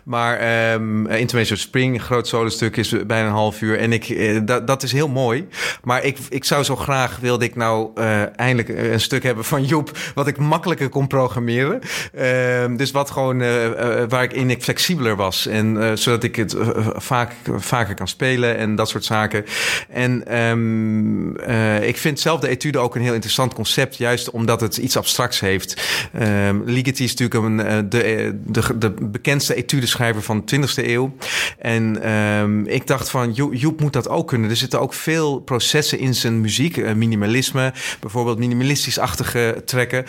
Maar 0.05 0.73
um, 0.73 1.07
Spring, 1.43 2.03
groot 2.03 2.29
solo 2.29 2.49
stuk, 2.49 2.77
is 2.77 2.95
bijna 3.07 3.27
een 3.27 3.33
half 3.33 3.61
uur. 3.61 3.79
En 3.79 3.93
ik, 3.93 4.47
dat 4.67 4.83
is 4.83 4.93
heel 4.93 5.09
mooi. 5.09 5.48
Maar 5.83 6.05
ik, 6.05 6.19
ik 6.29 6.45
zou 6.45 6.65
zo 6.65 6.77
graag, 6.77 7.19
wilde 7.21 7.45
ik 7.45 7.57
nou 7.57 7.91
uh, 7.95 8.39
eindelijk 8.39 8.69
een 8.69 9.01
stuk 9.01 9.23
hebben 9.23 9.45
van 9.45 9.65
Joep... 9.65 9.99
wat 10.15 10.27
ik 10.27 10.37
makkelijker 10.37 10.89
kon 10.89 11.07
programmeren. 11.07 11.81
Uh, 12.15 12.77
dus 12.77 12.91
wat 12.91 13.11
gewoon, 13.11 13.41
uh, 13.41 13.69
waar 14.09 14.23
ik 14.23 14.33
in 14.33 14.63
flexibeler 14.63 15.17
was. 15.17 15.47
En 15.47 15.99
zodat 15.99 16.25
ik 16.25 16.37
het 16.37 16.57
vaak, 16.97 17.33
vaker 17.57 17.95
kan 17.95 18.09
spelen 18.09 18.57
en 18.57 18.75
dat 18.75 18.89
soort 18.89 19.05
zaken. 19.05 19.45
En 19.89 20.39
um, 20.39 21.37
ik 21.83 21.97
vind 21.97 22.21
zelf 22.21 22.41
de 22.41 22.49
etude 22.49 22.79
ook 22.79 22.95
een 22.95 23.03
heel 23.03 23.13
interessant 23.13 23.55
concept... 23.55 23.97
juist 23.97 24.31
omdat 24.31 24.61
het 24.61 24.77
iets 24.77 24.97
abstracts 24.97 25.41
heeft. 25.41 25.83
Um, 26.23 26.63
Ligeti 26.65 27.05
is 27.05 27.15
natuurlijk 27.15 27.91
de, 27.91 28.39
de, 28.47 28.79
de 28.79 28.91
bekendste 28.91 29.55
etudeschrijver 29.55 30.23
van 30.23 30.43
de 30.45 30.57
20e 30.57 30.87
eeuw. 30.87 31.17
En 31.59 32.67
ik 32.67 32.87
dacht 32.87 33.11
van, 33.11 33.33
Joep 33.33 33.81
moet 33.81 33.93
dat 33.93 34.09
ook 34.09 34.29
kunnen. 34.29 34.51
Er 34.51 34.57
zitten 34.57 34.81
ook 34.81 34.95
veel 34.95 35.38
processen 35.45 35.99
in 35.99 36.15
zijn 36.15 36.41
muziek. 36.41 36.77
Uh, 36.77 36.93
minimalisme, 36.93 37.73
bijvoorbeeld 38.01 38.39
minimalistisch-achtige 38.39 39.63
trekken. 39.65 40.05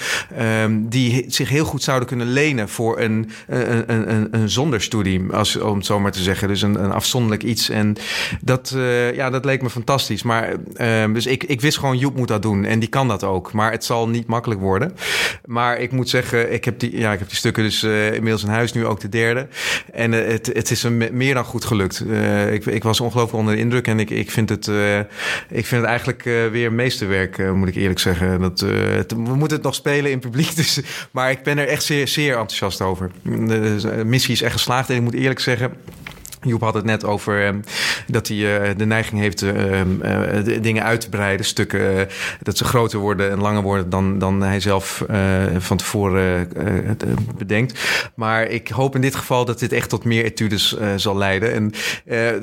Um, 0.63 0.89
die 0.89 1.25
zich 1.27 1.49
heel 1.49 1.65
goed 1.65 1.83
zouden 1.83 2.07
kunnen 2.07 2.27
lenen 2.27 2.69
voor 2.69 2.99
een, 2.99 3.29
een, 3.47 4.11
een, 4.11 4.27
een 4.31 4.49
zonderstudie. 4.49 5.21
Als, 5.31 5.55
om 5.55 5.77
het 5.77 5.85
zo 5.85 5.99
maar 5.99 6.11
te 6.11 6.21
zeggen. 6.21 6.47
Dus 6.47 6.61
een, 6.61 6.83
een 6.83 6.91
afzonderlijk 6.91 7.43
iets. 7.43 7.69
En 7.69 7.95
dat, 8.41 8.73
uh, 8.75 9.15
ja, 9.15 9.29
dat 9.29 9.45
leek 9.45 9.61
me 9.61 9.69
fantastisch. 9.69 10.23
Maar 10.23 10.53
um, 11.03 11.13
dus 11.13 11.25
ik, 11.25 11.43
ik 11.43 11.61
wist 11.61 11.77
gewoon, 11.77 11.97
Joep 11.97 12.17
moet 12.17 12.27
dat 12.27 12.41
doen. 12.41 12.65
En 12.65 12.79
die 12.79 12.89
kan 12.89 13.07
dat 13.07 13.23
ook. 13.23 13.51
Maar 13.53 13.71
het 13.71 13.85
zal 13.85 14.09
niet 14.09 14.27
makkelijk 14.27 14.61
worden. 14.61 14.95
Maar 15.45 15.77
ik 15.79 15.91
moet 15.91 16.09
zeggen, 16.09 16.53
ik 16.53 16.65
heb 16.65 16.79
die, 16.79 16.97
ja, 16.97 17.11
ik 17.11 17.19
heb 17.19 17.27
die 17.27 17.37
stukken 17.37 17.63
dus 17.63 17.83
uh, 17.83 18.13
inmiddels 18.13 18.43
in 18.43 18.49
huis. 18.49 18.73
Nu 18.73 18.85
ook 18.85 18.99
de 18.99 19.09
derde. 19.09 19.47
En 19.93 20.11
het, 20.11 20.49
het 20.53 20.71
is 20.71 20.83
een 20.83 21.09
meer 21.11 21.33
dan 21.33 21.43
goed 21.43 21.65
gelukt. 21.65 22.03
ik, 22.51 22.65
ik 22.65 22.83
was 22.83 22.99
ongelooflijk 22.99 23.37
onder 23.37 23.55
de 23.55 23.61
indruk. 23.61 23.87
En 23.87 23.99
ik, 23.99 24.09
ik 24.09 24.31
vind 24.31 24.49
het 24.49 24.71
ik 25.49 25.65
vind 25.65 25.81
het 25.81 25.89
eigenlijk 25.89 26.25
uh, 26.25 26.47
weer 26.47 26.73
meesterwerk, 26.73 27.37
uh, 27.37 27.51
moet 27.51 27.67
ik 27.67 27.75
eerlijk 27.75 27.99
zeggen. 27.99 28.41
Dat, 28.41 28.59
het, 28.59 29.11
we 29.11 29.35
moeten 29.35 29.57
het 29.57 29.65
nog 29.65 29.75
spelen 29.75 30.11
in 30.11 30.19
publiek, 30.19 30.55
dus, 30.61 30.81
maar 31.11 31.31
ik 31.31 31.43
ben 31.43 31.57
er 31.57 31.67
echt 31.67 31.83
zeer, 31.83 32.07
zeer 32.07 32.31
enthousiast 32.31 32.81
over. 32.81 33.11
De 33.23 34.01
missie 34.05 34.33
is 34.33 34.41
echt 34.41 34.53
geslaagd 34.53 34.89
en 34.89 34.95
ik 34.95 35.01
moet 35.01 35.13
eerlijk 35.13 35.39
zeggen... 35.39 35.73
Joep 36.41 36.61
had 36.61 36.73
het 36.73 36.85
net 36.85 37.05
over 37.05 37.59
dat 38.11 38.27
hij 38.27 38.37
uh, 38.37 38.77
de 38.77 38.85
neiging 38.85 39.21
heeft 39.21 39.41
uh, 39.41 39.51
de 40.43 40.59
dingen 40.61 40.83
uit 40.83 41.01
te 41.01 41.09
breiden, 41.09 41.45
stukken 41.45 42.07
dat 42.41 42.57
ze 42.57 42.63
groter 42.63 42.99
worden 42.99 43.31
en 43.31 43.41
langer 43.41 43.61
worden 43.61 43.89
dan, 43.89 44.19
dan 44.19 44.41
hij 44.41 44.59
zelf 44.59 45.03
van 45.57 45.77
tevoren 45.77 46.51
bedenkt. 47.37 47.79
Maar 48.15 48.47
ik 48.47 48.67
hoop 48.67 48.95
in 48.95 49.01
dit 49.01 49.15
geval 49.15 49.45
dat 49.45 49.59
dit 49.59 49.71
echt 49.71 49.89
tot 49.89 50.03
meer 50.03 50.23
etudes 50.23 50.77
zal 50.95 51.17
leiden. 51.17 51.53
En 51.53 51.71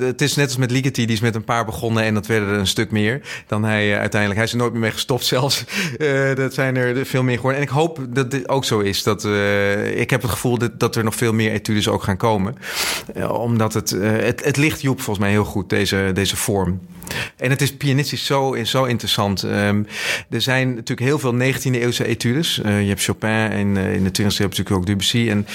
het 0.05 0.21
is 0.21 0.35
net 0.35 0.45
als 0.45 0.57
met 0.57 0.71
Ligeti, 0.71 1.05
die 1.05 1.15
is 1.15 1.21
met 1.21 1.35
een 1.35 1.43
paar 1.43 1.65
begonnen 1.65 2.03
en 2.03 2.13
dat 2.13 2.27
werden 2.27 2.49
er 2.49 2.59
een 2.59 2.67
stuk 2.67 2.91
meer 2.91 3.21
dan 3.47 3.63
hij 3.63 3.97
uiteindelijk. 3.97 4.35
Hij 4.35 4.43
is 4.43 4.51
er 4.51 4.57
nooit 4.57 4.71
meer 4.71 4.81
mee 4.81 4.91
gestopt 4.91 5.25
zelfs. 5.35 5.63
dat 6.35 6.53
zijn 6.53 6.75
er 6.75 7.05
veel 7.05 7.23
meer 7.23 7.35
geworden. 7.35 7.59
En 7.59 7.67
ik 7.67 7.73
hoop 7.73 7.99
dat 8.09 8.31
dit 8.31 8.49
ook 8.49 8.65
zo 8.65 8.79
is. 8.79 9.03
Dat, 9.03 9.25
ik 9.95 10.09
heb 10.09 10.21
het 10.21 10.31
gevoel 10.31 10.57
dat, 10.57 10.79
dat 10.79 10.95
er 10.95 11.03
nog 11.03 11.15
veel 11.15 11.33
meer 11.33 11.51
etudes 11.51 11.87
ook 11.87 12.03
gaan 12.03 12.17
komen. 12.17 12.55
omdat 13.29 13.73
het 13.73 13.95
het, 14.01 14.45
het 14.45 14.57
ligt 14.57 14.81
Joep 14.81 15.01
volgens 15.01 15.25
mij 15.25 15.29
heel 15.29 15.45
goed, 15.45 15.56
deze, 15.65 16.11
deze 16.13 16.35
vorm. 16.35 16.79
En 17.37 17.49
het 17.49 17.61
is 17.61 17.73
pianistisch 17.73 18.25
zo, 18.25 18.57
zo 18.63 18.83
interessant. 18.83 19.43
Um, 19.43 19.87
er 20.29 20.41
zijn 20.41 20.67
natuurlijk 20.67 21.07
heel 21.07 21.19
veel 21.19 21.33
19e 21.33 21.71
eeuwse 21.71 22.05
etudes. 22.05 22.61
Uh, 22.65 22.81
je 22.81 22.87
hebt 22.87 23.03
Chopin 23.03 23.29
en 23.29 23.75
uh, 23.75 23.93
in 23.93 24.03
de 24.03 24.09
20e 24.09 24.23
eeuw 24.23 24.43
natuurlijk 24.43 24.71
ook 24.71 24.85
Debussy. 24.85 25.29
En, 25.29 25.47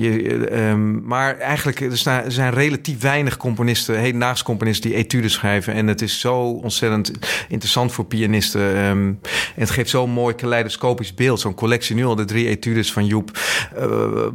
je, 0.00 0.48
um, 0.52 1.02
maar 1.04 1.38
eigenlijk 1.38 1.80
er, 1.80 2.06
er 2.06 2.32
zijn 2.32 2.52
relatief 2.52 3.00
weinig 3.00 3.36
componisten, 3.36 3.98
hedendaagse 3.98 4.44
componisten, 4.44 4.90
die 4.90 4.98
etudes 4.98 5.32
schrijven. 5.32 5.74
En 5.74 5.86
het 5.86 6.02
is 6.02 6.20
zo 6.20 6.36
ontzettend 6.40 7.12
interessant 7.48 7.92
voor 7.92 8.04
pianisten. 8.04 8.60
Um, 8.60 9.18
en 9.54 9.60
het 9.60 9.70
geeft 9.70 9.90
zo'n 9.90 10.10
mooi 10.10 10.34
kaleidoscopisch 10.34 11.14
beeld. 11.14 11.40
Zo'n 11.40 11.54
collectie, 11.54 11.94
nu 11.94 12.04
al 12.04 12.14
de 12.14 12.24
drie 12.24 12.48
etudes 12.48 12.92
van 12.92 13.06
Joep. 13.06 13.38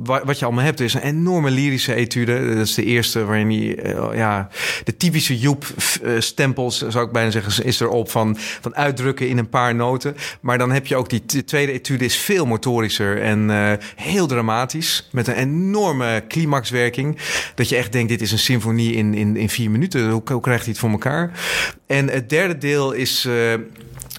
wat 0.04 0.40
je 0.40 0.46
allemaal 0.46 0.64
hebt, 0.64 0.80
is 0.80 0.94
een 0.94 1.02
enorme 1.02 1.50
lyrische 1.50 1.94
etude. 1.94 2.56
Dat 2.56 2.68
is 2.68 2.74
de 2.74 2.84
eerste 2.84 3.26
waarin 3.26 3.50
hij, 3.50 3.96
ja, 4.16 4.50
de 4.86 4.98
typische 4.98 5.40
Joep-stempels, 5.40 6.84
eh, 6.84 6.90
zou 6.90 7.06
ik 7.06 7.12
bijna 7.12 7.32
zeggen, 7.32 7.66
is 7.66 7.80
erop 7.80 8.12
van, 8.12 8.38
van 8.38 8.76
uitdrukken 8.76 9.30
in 9.30 9.38
een 9.38 9.50
paar 9.50 9.76
noten. 9.76 10.16
Maar 10.42 10.58
dan 10.58 10.72
heb 10.72 10.88
je 10.88 10.96
ook 10.96 11.10
die 11.10 11.44
tweede 11.46 11.72
etude 11.72 12.06
is 12.06 12.18
veel 12.18 12.46
motorischer 12.46 13.22
en 13.22 13.50
uh, 13.50 13.72
heel 13.96 14.28
dramatisch. 14.28 15.10
Met 15.12 15.28
een 15.28 15.36
enorme 15.36 16.24
climaxwerking. 16.28 17.18
Dat 17.56 17.70
je 17.70 17.76
echt 17.76 17.92
denkt, 17.92 18.10
dit 18.10 18.22
is 18.22 18.32
een 18.32 18.40
symfonie 18.40 18.94
in, 18.94 19.14
in, 19.14 19.38
in 19.38 19.50
vier 19.50 19.72
minuten. 19.72 20.10
Hoe, 20.10 20.24
krijgt 20.24 20.64
hij 20.64 20.72
het 20.72 20.80
voor 20.80 20.90
elkaar? 20.90 21.32
En 21.88 22.10
het 22.10 22.30
derde 22.30 22.58
deel 22.58 22.92
is... 22.92 23.26
Uh, 23.26 23.54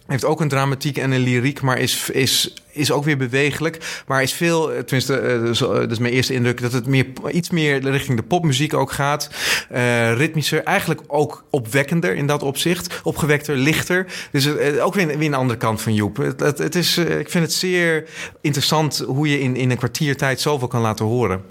heeft 0.07 0.25
ook 0.25 0.41
een 0.41 0.49
dramatiek 0.49 0.99
en 0.99 1.11
een 1.11 1.21
lyriek, 1.21 1.61
maar 1.61 1.79
is, 1.79 2.11
is, 2.11 2.55
is 2.73 2.91
ook 2.91 3.05
weer 3.05 3.17
bewegelijk. 3.17 4.03
Maar 4.07 4.23
is 4.23 4.33
veel, 4.33 4.71
tenminste, 4.85 5.23
uh, 5.23 5.69
dat 5.69 5.91
is 5.91 5.99
mijn 5.99 6.13
eerste 6.13 6.35
indruk, 6.35 6.61
dat 6.61 6.73
het 6.73 6.87
meer, 6.87 7.07
iets 7.33 7.51
meer 7.51 7.91
richting 7.91 8.17
de 8.17 8.25
popmuziek 8.25 8.75
ook 8.75 8.93
gaat. 8.93 9.31
Uh, 9.73 10.17
ritmischer, 10.17 10.63
eigenlijk 10.63 11.01
ook 11.07 11.45
opwekkender 11.51 12.15
in 12.15 12.27
dat 12.27 12.43
opzicht. 12.43 13.01
Opgewekter, 13.03 13.57
lichter. 13.57 14.07
Dus 14.33 14.47
uh, 14.47 14.85
ook 14.85 14.95
weer, 14.95 15.07
weer 15.07 15.27
een 15.27 15.35
andere 15.35 15.59
kant 15.59 15.83
van 15.83 15.95
Joep. 15.95 16.17
Het, 16.17 16.41
het, 16.41 16.59
het 16.59 16.75
is, 16.75 16.99
ik 16.99 17.31
vind 17.31 17.45
het 17.45 17.53
zeer 17.53 18.05
interessant 18.41 19.05
hoe 19.07 19.29
je 19.29 19.41
in, 19.41 19.57
in 19.57 19.71
een 19.71 19.77
kwartier 19.77 20.17
tijd 20.17 20.41
zoveel 20.41 20.69
kan 20.69 20.81
laten 20.81 21.05
horen. 21.05 21.43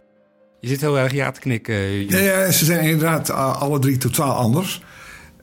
Je 0.59 0.67
zit 0.67 0.81
heel 0.81 0.99
erg 0.99 1.11
ja 1.11 1.31
te 1.31 1.39
knikken. 1.39 2.09
Ja, 2.09 2.17
ja, 2.17 2.51
ze 2.51 2.65
zijn 2.65 2.79
inderdaad 2.79 3.29
alle 3.29 3.79
drie 3.79 3.97
totaal 3.97 4.33
anders. 4.33 4.81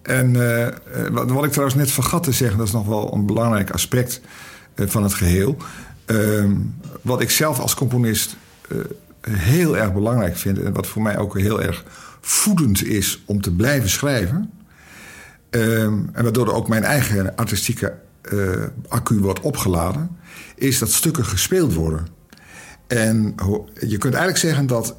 En 0.02 0.34
uh, 0.34 0.66
wat 1.10 1.44
ik 1.44 1.50
trouwens 1.50 1.78
net 1.78 1.90
vergat 1.90 2.22
te 2.22 2.32
zeggen, 2.32 2.58
dat 2.58 2.66
is 2.66 2.72
nog 2.72 2.86
wel 2.86 3.14
een 3.14 3.26
belangrijk 3.26 3.70
aspect 3.70 4.20
uh, 4.74 4.88
van 4.88 5.02
het 5.02 5.14
geheel. 5.14 5.56
Uh, 6.06 6.50
wat 7.02 7.20
ik 7.20 7.30
zelf 7.30 7.58
als 7.58 7.74
componist 7.74 8.36
heel 9.20 9.76
erg 9.76 9.92
belangrijk 9.92 10.36
vind 10.36 10.58
en 10.62 10.72
wat 10.72 10.86
voor 10.86 11.02
mij 11.02 11.18
ook 11.18 11.38
heel 11.38 11.62
erg 11.62 11.84
voedend 12.20 12.84
is 12.84 13.22
om 13.26 13.40
te 13.40 13.54
blijven 13.54 13.90
schrijven. 13.90 14.50
Ehm, 15.50 15.98
en 16.12 16.22
waardoor 16.22 16.52
ook 16.52 16.68
mijn 16.68 16.84
eigen 16.84 17.36
artistieke 17.36 17.94
accu 18.88 19.18
wordt 19.18 19.40
opgeladen, 19.40 20.16
is 20.54 20.78
dat 20.78 20.90
stukken 20.90 21.24
gespeeld 21.24 21.74
worden. 21.74 22.06
En 22.92 23.34
je 23.80 23.98
kunt 23.98 24.14
eigenlijk 24.14 24.36
zeggen 24.36 24.66
dat 24.66 24.96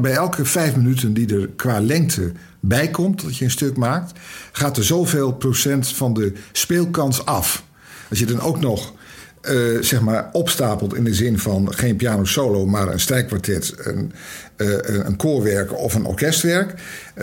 bij 0.00 0.12
elke 0.12 0.44
vijf 0.44 0.76
minuten 0.76 1.12
die 1.12 1.40
er 1.40 1.48
qua 1.56 1.80
lengte 1.80 2.32
bijkomt, 2.60 3.22
dat 3.22 3.36
je 3.36 3.44
een 3.44 3.50
stuk 3.50 3.76
maakt, 3.76 4.18
gaat 4.52 4.76
er 4.76 4.84
zoveel 4.84 5.32
procent 5.32 5.88
van 5.88 6.14
de 6.14 6.32
speelkans 6.52 7.24
af. 7.24 7.64
Als 8.08 8.18
je 8.18 8.26
dan 8.26 8.40
ook 8.40 8.60
nog 8.60 8.94
uh, 9.42 9.82
zeg 9.82 10.00
maar 10.00 10.28
opstapelt 10.32 10.94
in 10.94 11.04
de 11.04 11.14
zin 11.14 11.38
van 11.38 11.74
geen 11.74 11.96
piano 11.96 12.24
solo, 12.24 12.66
maar 12.66 12.88
een 12.88 13.00
strijkkwartet, 13.00 13.74
een, 13.76 14.12
uh, 14.56 14.76
een 14.82 15.16
koorwerk 15.16 15.78
of 15.78 15.94
een 15.94 16.04
orkestwerk, 16.04 16.74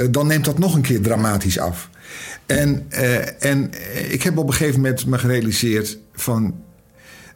dan 0.09 0.27
neemt 0.27 0.45
dat 0.45 0.59
nog 0.59 0.75
een 0.75 0.81
keer 0.81 1.01
dramatisch 1.01 1.59
af. 1.59 1.89
En, 2.45 2.85
en 3.39 3.69
ik 4.09 4.23
heb 4.23 4.37
op 4.37 4.47
een 4.47 4.53
gegeven 4.53 4.81
moment 4.81 5.05
me 5.05 5.17
gerealiseerd 5.17 5.97
van 6.13 6.63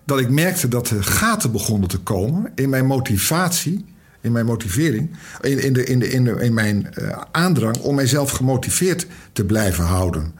dat 0.09 0.19
ik 0.19 0.29
merkte 0.29 0.67
dat 0.67 0.89
er 0.89 1.03
gaten 1.03 1.51
begonnen 1.51 1.89
te 1.89 1.99
komen 1.99 2.51
in 2.55 2.69
mijn 2.69 2.85
motivatie 2.85 3.85
in 4.21 4.31
mijn 4.31 4.45
motivering, 4.45 5.09
in, 5.41 5.63
in, 5.63 5.73
de, 5.73 5.83
in, 5.85 6.23
de, 6.23 6.31
in, 6.31 6.53
mijn 6.53 6.87
uh, 7.01 7.17
aandrang 7.31 7.77
om 7.77 7.95
mijzelf 7.95 8.31
gemotiveerd 8.31 9.07
te 9.33 9.45
blijven 9.45 9.83
houden. 9.83 10.33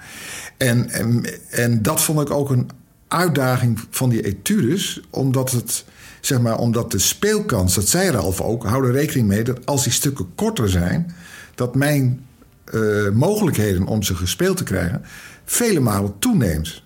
En, 0.58 0.90
en, 0.90 1.26
en, 1.50 1.82
dat 1.82 2.02
vond 2.02 2.22
ik 2.22 2.32
ook 2.32 2.50
een 2.50 2.70
uitdaging 3.08 3.80
van 3.90 4.10
die 4.10 4.26
etudes, 4.26 5.02
omdat 5.10 5.52
het. 5.52 5.86
Zeg 6.22 6.42
maar, 6.42 6.58
omdat 6.58 6.92
de 6.92 7.00
speelkans, 7.00 7.76
dat 7.76 7.88
zei 7.88 8.10
Ralf 8.10 8.42
ook, 8.42 8.64
hou 8.66 8.88
er 8.88 8.92
rekening 8.92 9.28
mee 9.28 9.44
dat 9.44 9.66
als 9.66 9.84
die 9.84 9.92
stukken 9.92 10.36
korter 10.36 10.70
zijn, 10.70 11.16
dat 11.56 11.76
mijn 11.76 12.26
uh, 12.74 13.10
mogelijkheden 13.10 13.86
om 13.86 14.04
ze 14.04 14.16
gespeeld 14.16 14.58
te 14.58 14.64
krijgen 14.64 15.02
vele 15.46 15.80
malen 15.80 16.20
toeneemt. 16.20 16.84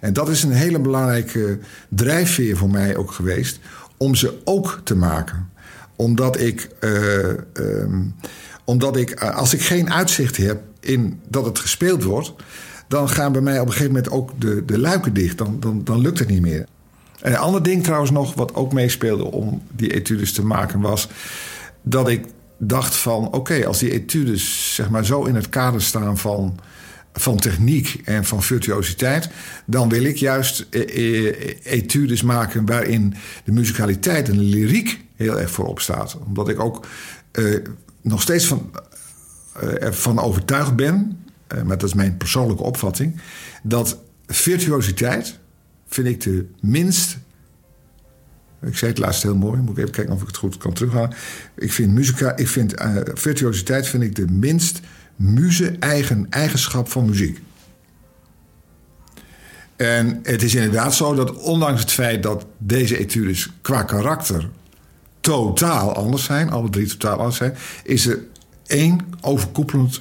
En 0.00 0.12
dat 0.12 0.28
is 0.28 0.42
een 0.42 0.52
hele 0.52 0.80
belangrijke 0.80 1.58
drijfveer 1.88 2.56
voor 2.56 2.70
mij 2.70 2.96
ook 2.96 3.12
geweest 3.12 3.58
om 3.96 4.14
ze 4.14 4.40
ook 4.44 4.80
te 4.84 4.96
maken. 4.96 5.48
Omdat 5.96 6.40
ik, 6.40 6.68
uh, 6.80 7.28
um, 7.52 8.14
omdat 8.64 8.96
ik 8.96 9.22
als 9.22 9.54
ik 9.54 9.60
geen 9.60 9.92
uitzicht 9.92 10.36
heb 10.36 10.62
in 10.80 11.20
dat 11.28 11.44
het 11.44 11.58
gespeeld 11.58 12.02
wordt, 12.02 12.32
dan 12.88 13.08
gaan 13.08 13.32
bij 13.32 13.40
mij 13.40 13.60
op 13.60 13.66
een 13.66 13.72
gegeven 13.72 13.92
moment 13.92 14.12
ook 14.12 14.40
de, 14.40 14.64
de 14.64 14.78
luiken 14.78 15.14
dicht. 15.14 15.38
Dan, 15.38 15.56
dan, 15.60 15.84
dan 15.84 16.00
lukt 16.00 16.18
het 16.18 16.28
niet 16.28 16.40
meer. 16.40 16.66
En 17.20 17.32
een 17.32 17.38
ander 17.38 17.62
ding 17.62 17.82
trouwens 17.82 18.10
nog, 18.10 18.34
wat 18.34 18.54
ook 18.54 18.72
meespeelde 18.72 19.24
om 19.24 19.62
die 19.72 19.94
etudes 19.94 20.32
te 20.32 20.44
maken, 20.44 20.80
was 20.80 21.08
dat 21.82 22.08
ik 22.08 22.26
dacht 22.58 22.96
van 22.96 23.32
oké, 23.32 23.66
als 23.66 23.78
die 23.78 23.90
etudes 23.90 24.74
zeg 24.74 24.90
maar 24.90 25.04
zo 25.04 25.24
in 25.24 25.34
het 25.34 25.48
kader 25.48 25.82
staan 25.82 26.18
van, 26.18 26.58
van 27.18 27.36
techniek 27.36 28.00
en 28.04 28.24
van 28.24 28.42
virtuositeit, 28.42 29.28
dan 29.64 29.88
wil 29.88 30.04
ik 30.04 30.16
juist 30.16 30.66
eh, 30.70 30.80
eh, 30.80 31.56
etudes 31.62 32.22
maken 32.22 32.66
waarin 32.66 33.14
de 33.44 33.52
muzikaliteit 33.52 34.28
en 34.28 34.36
de 34.36 34.42
lyriek 34.42 35.00
heel 35.14 35.40
erg 35.40 35.50
voorop 35.50 35.80
staat. 35.80 36.18
Omdat 36.26 36.48
ik 36.48 36.60
ook 36.60 36.86
eh, 37.32 37.44
nog 38.02 38.22
steeds 38.22 38.46
van, 38.46 38.70
uh, 39.62 39.82
ervan 39.82 40.18
overtuigd 40.18 40.76
ben, 40.76 41.24
uh, 41.54 41.62
maar 41.62 41.78
dat 41.78 41.88
is 41.88 41.94
mijn 41.94 42.16
persoonlijke 42.16 42.62
opvatting, 42.62 43.20
dat 43.62 43.98
virtuositeit 44.26 45.38
vind 45.86 46.06
ik 46.06 46.20
de 46.20 46.46
minst 46.60 47.18
ik 48.60 48.76
zei 48.76 48.90
het 48.90 49.00
laatst 49.00 49.22
heel 49.22 49.36
mooi. 49.36 49.60
Moet 49.60 49.70
ik 49.70 49.78
even 49.78 49.90
kijken 49.90 50.14
of 50.14 50.20
ik 50.20 50.26
het 50.26 50.36
goed 50.36 50.56
kan 50.56 50.72
terughalen. 50.72 51.14
Ik 51.54 51.72
vind, 51.72 51.92
muzika, 51.92 52.36
ik 52.36 52.48
vind 52.48 52.74
virtuositeit 53.14 53.86
vind 53.86 54.02
ik 54.02 54.14
de 54.14 54.26
minst 54.26 54.80
muze-eigen 55.16 56.26
eigenschap 56.30 56.88
van 56.88 57.04
muziek. 57.04 57.40
En 59.76 60.20
het 60.22 60.42
is 60.42 60.54
inderdaad 60.54 60.94
zo 60.94 61.14
dat 61.14 61.36
ondanks 61.36 61.80
het 61.80 61.90
feit 61.90 62.22
dat 62.22 62.46
deze 62.58 62.98
etudes 62.98 63.50
qua 63.62 63.82
karakter 63.82 64.48
totaal 65.20 65.94
anders 65.94 66.24
zijn, 66.24 66.50
alle 66.50 66.70
drie 66.70 66.86
totaal 66.86 67.18
anders 67.18 67.36
zijn, 67.36 67.54
is 67.82 68.06
er 68.06 68.18
één 68.66 69.00
overkoepelend 69.20 70.00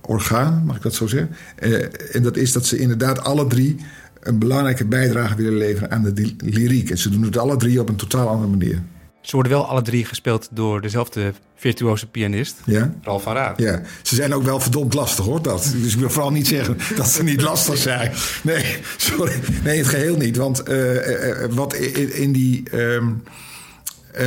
orgaan, 0.00 0.62
mag 0.64 0.76
ik 0.76 0.82
dat 0.82 0.94
zo 0.94 1.06
zeggen? 1.06 1.36
Uh, 1.58 2.14
en 2.14 2.22
dat 2.22 2.36
is 2.36 2.52
dat 2.52 2.66
ze 2.66 2.78
inderdaad 2.78 3.18
alle 3.18 3.46
drie 3.46 3.76
een 4.20 4.38
belangrijke 4.38 4.84
bijdrage 4.84 5.34
willen 5.34 5.58
leveren 5.58 5.90
aan 5.90 6.02
de 6.02 6.34
lyriek. 6.38 6.90
En 6.90 6.98
ze 6.98 7.10
doen 7.10 7.22
het 7.22 7.38
alle 7.38 7.56
drie 7.56 7.80
op 7.80 7.88
een 7.88 7.96
totaal 7.96 8.28
andere 8.28 8.50
manier. 8.50 8.82
Ze 9.26 9.34
worden 9.34 9.52
wel 9.52 9.66
alle 9.66 9.82
drie 9.82 10.04
gespeeld 10.04 10.48
door 10.50 10.80
dezelfde 10.80 11.32
virtuoze 11.54 12.06
pianist, 12.06 12.56
ja? 12.64 12.94
Ralf 13.02 13.22
van 13.22 13.34
Raad. 13.34 13.58
Ja, 13.58 13.82
ze 14.02 14.14
zijn 14.14 14.34
ook 14.34 14.42
wel 14.42 14.60
verdomd 14.60 14.94
lastig 14.94 15.24
hoor, 15.24 15.42
dat. 15.42 15.74
Dus 15.76 15.92
ik 15.92 15.98
wil 15.98 16.10
vooral 16.10 16.30
niet 16.30 16.46
zeggen 16.46 16.78
dat 16.96 17.08
ze 17.08 17.22
niet 17.22 17.42
lastig 17.42 17.76
zijn. 17.76 18.12
Nee, 18.42 18.76
sorry. 18.96 19.32
Nee, 19.64 19.78
het 19.78 19.86
geheel 19.86 20.16
niet. 20.16 20.36
Want 20.36 20.68
uh, 20.68 20.94
uh, 20.94 21.44
wat 21.50 21.74
in, 21.74 22.14
in 22.14 22.32
die... 22.32 22.76
Um, 22.78 23.22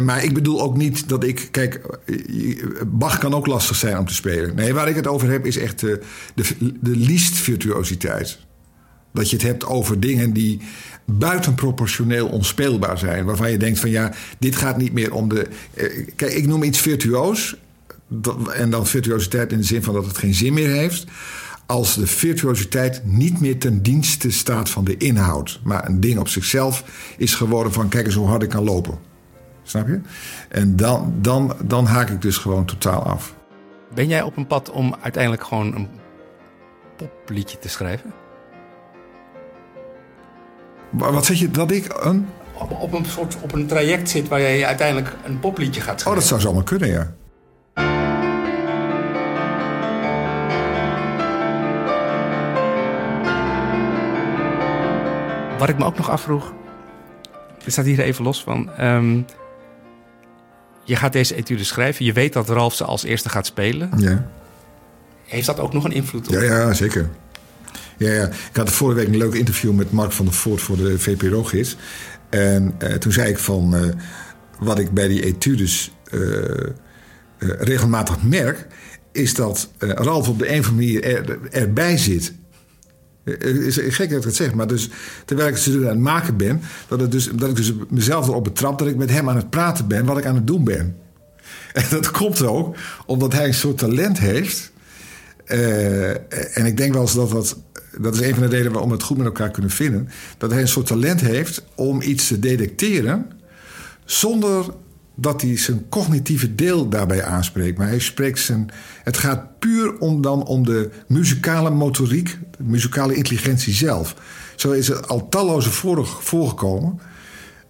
maar 0.04 0.24
ik 0.24 0.34
bedoel 0.34 0.62
ook 0.62 0.78
niet 0.78 1.10
dat 1.10 1.24
ik. 1.24 1.48
Kijk, 1.52 1.82
Bach 2.88 3.18
kan 3.18 3.34
ook 3.34 3.48
lastig 3.48 3.76
zijn 3.76 3.98
om 3.98 4.06
te 4.06 4.14
spelen. 4.14 4.56
Nee, 4.56 4.74
waar 4.74 4.90
ik 4.90 4.96
het 4.96 5.08
over 5.08 5.30
heb 5.30 5.46
is 5.46 5.58
echt 5.58 5.80
de, 5.80 6.00
de, 6.36 6.44
de 6.82 6.96
liest 6.96 7.36
virtuositeit. 7.36 8.40
Dat 9.12 9.30
je 9.30 9.36
het 9.36 9.46
hebt 9.46 9.66
over 9.66 10.00
dingen 10.00 10.34
die 10.34 10.62
buitenproportioneel 11.06 12.28
onspeelbaar 12.28 12.98
zijn. 12.98 13.26
Waarvan 13.26 13.52
je 13.52 13.58
denkt 13.58 13.80
van 13.80 13.90
ja, 13.90 14.14
dit 14.40 14.56
gaat 14.56 14.78
niet 14.78 14.94
meer 14.94 15.14
om 15.14 15.30
de. 15.30 15.48
Eh, 15.74 16.08
kijk, 16.16 16.34
ik 16.34 16.48
noem 16.48 16.64
iets 16.64 16.80
virtuoos. 16.80 17.56
En 18.54 18.70
dan 18.70 18.88
virtuositeit 18.88 19.52
in 19.52 19.58
de 19.58 19.64
zin 19.64 19.84
van 19.84 19.94
dat 19.94 20.06
het 20.06 20.18
geen 20.18 20.34
zin 20.34 20.54
meer 20.54 20.70
heeft. 20.70 21.06
Als 21.66 21.96
de 21.96 22.08
virtuositeit 22.08 23.02
niet 23.06 23.42
meer 23.42 23.60
ten 23.60 23.82
dienste 23.82 24.32
staat 24.32 24.70
van 24.70 24.84
de 24.84 24.98
inhoud. 24.98 25.60
Maar 25.64 25.88
een 25.88 26.00
ding 26.00 26.20
op 26.20 26.28
zichzelf 26.28 26.84
is 27.18 27.36
geworden 27.36 27.74
van 27.74 27.90
kijk 27.90 28.06
eens 28.06 28.16
hoe 28.16 28.28
hard 28.28 28.44
ik 28.44 28.50
kan 28.50 28.64
lopen. 28.64 28.98
Snap 29.64 29.88
je? 29.88 30.00
En 30.50 30.76
dan, 30.76 31.14
dan, 31.22 31.56
dan 31.64 31.86
haak 31.86 32.10
ik 32.10 32.22
dus 32.22 32.38
gewoon 32.38 32.66
totaal 32.66 33.04
af. 33.04 33.36
Ben 33.94 34.08
jij 34.08 34.22
op 34.22 34.38
een 34.38 34.48
pad 34.48 34.70
om 34.70 34.96
uiteindelijk 35.02 35.44
gewoon 35.44 35.76
een 35.76 35.88
popliedje 36.98 37.58
te 37.60 37.70
schrijven? 37.70 38.14
Wat 40.90 41.26
zeg 41.26 41.40
je, 41.40 41.52
dat 41.52 41.72
ik 41.72 41.96
een... 42.00 42.28
Op, 42.54 42.72
op, 42.72 42.94
een 42.94 43.06
soort, 43.06 43.38
op 43.42 43.54
een 43.54 43.68
traject 43.68 44.10
zit 44.10 44.28
waar 44.28 44.40
je 44.40 44.66
uiteindelijk 44.66 45.16
een 45.26 45.40
popliedje 45.40 45.82
gaat 45.82 46.00
schrijven. 46.00 46.12
Oh, 46.12 46.30
dat 46.30 46.40
zou 46.40 46.42
zomaar 46.42 46.64
kunnen, 46.64 46.90
ja. 46.90 47.14
Wat 55.58 55.70
ik 55.70 55.78
me 55.78 55.86
ook 55.86 55.98
nog 55.98 56.10
afvroeg, 56.10 56.54
er 57.66 57.72
staat 57.72 57.86
hier 57.86 58.00
even 58.00 58.24
los 58.24 58.44
van. 58.44 58.70
Um, 58.82 59.26
je 60.84 60.96
gaat 60.96 61.14
deze 61.14 61.36
etude 61.36 61.64
schrijven. 61.64 62.06
Je 62.06 62.14
weet 62.14 62.34
dat 62.34 62.50
Ralf 62.50 62.74
ze 62.74 62.84
als 62.84 63.04
eerste 63.04 63.30
gaat 63.30 63.46
spelen. 63.46 63.92
Ja. 63.98 64.30
Heeft 65.26 65.46
dat 65.46 65.60
ook 65.60 65.74
nog 65.74 65.84
een 65.84 65.92
invloed 65.92 66.28
op? 66.28 66.34
Ja, 66.34 66.42
ja 66.42 66.74
zeker. 66.74 67.10
Ja, 68.00 68.12
ja, 68.14 68.28
ik 68.28 68.56
had 68.56 68.72
vorige 68.72 69.00
week 69.00 69.08
een 69.08 69.18
leuk 69.18 69.34
interview 69.34 69.74
met 69.74 69.92
Mark 69.92 70.12
van 70.12 70.26
der 70.26 70.34
Voort 70.34 70.62
voor 70.62 70.78
de 70.78 71.00
VPRO-gids. 71.00 71.78
En 72.30 72.74
uh, 72.84 72.94
toen 72.94 73.12
zei 73.12 73.30
ik 73.30 73.38
van 73.38 73.76
uh, 73.76 73.82
wat 74.60 74.80
ik 74.80 74.92
bij 74.92 75.08
die 75.08 75.24
etudes 75.24 75.92
uh, 76.12 76.22
regelmatig 77.38 78.24
merk, 78.24 78.68
is 79.12 79.34
dat 79.34 79.70
Ralf 79.78 80.28
op 80.28 80.40
de 80.40 80.54
een 80.54 80.60
of 80.60 80.70
andere 80.70 80.86
manier 80.86 81.04
er, 81.04 81.40
erbij 81.52 81.98
zit. 81.98 82.34
Is 83.44 83.78
gek 83.78 84.10
dat 84.10 84.18
ik 84.18 84.24
het 84.24 84.36
zeg, 84.36 84.54
maar 84.54 84.68
dus, 84.68 84.90
terwijl 85.26 85.50
ik 85.50 85.56
het 85.56 85.76
aan 85.76 85.84
het 85.84 86.00
maken 86.00 86.38
ben, 86.38 86.62
dat, 86.88 87.00
het 87.00 87.12
dus, 87.12 87.30
dat 87.36 87.50
ik 87.50 87.56
dus 87.56 87.74
mezelf 87.90 88.28
erop 88.28 88.44
betrap 88.44 88.80
dat 88.80 88.88
ik 88.88 88.96
met 88.96 89.10
hem 89.10 89.30
aan 89.30 89.36
het 89.36 89.50
praten 89.50 89.88
ben 89.88 90.06
wat 90.06 90.18
ik 90.18 90.26
aan 90.26 90.36
het 90.36 90.48
doen 90.48 90.64
ben. 90.64 90.96
En 91.74 91.86
dat 91.90 92.12
komt 92.12 92.42
ook 92.42 92.76
omdat 93.06 93.34
hij 93.34 93.48
een 93.48 93.54
soort 93.54 93.78
talent 93.78 94.20
heeft. 94.20 94.72
en 96.54 96.66
ik 96.66 96.78
denk 96.78 96.94
wel 96.94 97.02
eens 97.02 97.14
dat 97.14 97.30
dat 97.30 97.58
dat 97.98 98.16
is 98.16 98.22
een 98.22 98.34
van 98.34 98.44
de 98.44 98.50
redenen 98.50 98.72
waarom 98.72 98.90
we 98.90 98.96
het 98.96 99.06
goed 99.06 99.18
met 99.18 99.26
elkaar 99.26 99.52
kunnen 99.52 99.72
vinden. 99.72 100.10
Dat 100.38 100.52
hij 100.52 100.62
een 100.62 100.68
soort 100.68 100.86
talent 100.86 101.22
heeft 101.22 101.64
om 101.76 102.02
iets 102.02 102.28
te 102.28 102.40
detecteren. 102.40 103.26
zonder 104.06 104.66
dat 105.16 105.42
hij 105.42 105.58
zijn 105.58 105.90
cognitieve 105.90 106.56
deel 106.56 106.90
daarbij 106.90 107.24
aanspreekt. 107.24 107.78
Maar 107.78 107.88
hij 107.88 108.00
spreekt 108.00 108.40
zijn. 108.40 108.70
Het 109.04 109.18
gaat 109.18 109.60
puur 109.60 109.98
om, 109.98 110.22
dan 110.22 110.46
om 110.46 110.66
de 110.66 110.90
muzikale 111.08 111.70
motoriek, 111.70 112.38
de 112.58 112.64
muzikale 112.64 113.16
intelligentie 113.16 113.74
zelf. 113.74 114.16
Zo 114.56 114.72
is 114.72 114.88
het 114.88 115.08
al 115.08 115.30
talloze 115.30 115.70
voorgekomen. 116.20 117.00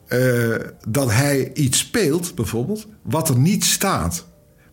Uh, 0.10 0.55
dat 0.88 1.12
hij 1.12 1.53
iets 1.53 1.77
speelt, 1.77 2.36
bijvoorbeeld, 2.36 2.88
wat 3.01 3.29
er 3.29 3.38
niet 3.38 3.65
staat. 3.65 4.25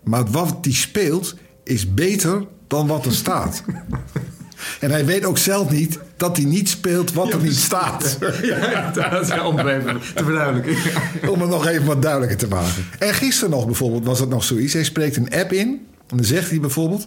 Maar 0.05 0.31
wat 0.31 0.57
hij 0.61 0.73
speelt 0.73 1.35
is 1.65 1.95
beter 1.95 2.47
dan 2.67 2.87
wat 2.87 3.05
er 3.05 3.15
staat. 3.15 3.63
En 4.81 4.91
hij 4.91 5.05
weet 5.05 5.25
ook 5.25 5.39
zelf 5.39 5.71
niet 5.71 5.99
dat 6.17 6.37
hij 6.37 6.47
niet 6.47 6.69
speelt 6.69 7.13
wat 7.13 7.33
er 7.33 7.43
niet 7.43 7.57
staat. 7.57 8.19
Ja, 8.43 8.91
dat 8.91 9.23
is 9.23 9.41
om 9.41 9.59
even 9.59 10.01
te 10.15 10.25
verduidelijken. 10.25 10.77
Om 11.33 11.41
het 11.41 11.51
nog 11.51 11.67
even 11.67 11.87
wat 11.87 12.03
duidelijker 12.03 12.39
te 12.39 12.49
maken. 12.49 12.87
En 12.99 13.15
gisteren 13.15 13.51
nog 13.51 13.67
bijvoorbeeld 13.67 14.05
was 14.05 14.21
het 14.21 14.29
nog 14.29 14.45
zoiets. 14.45 14.73
Hij 14.73 14.85
spreekt 14.85 15.17
een 15.17 15.35
app 15.35 15.53
in. 15.53 15.87
En 16.07 16.17
dan 16.17 16.25
zegt 16.25 16.51
hij 16.51 16.61
bijvoorbeeld... 16.61 17.07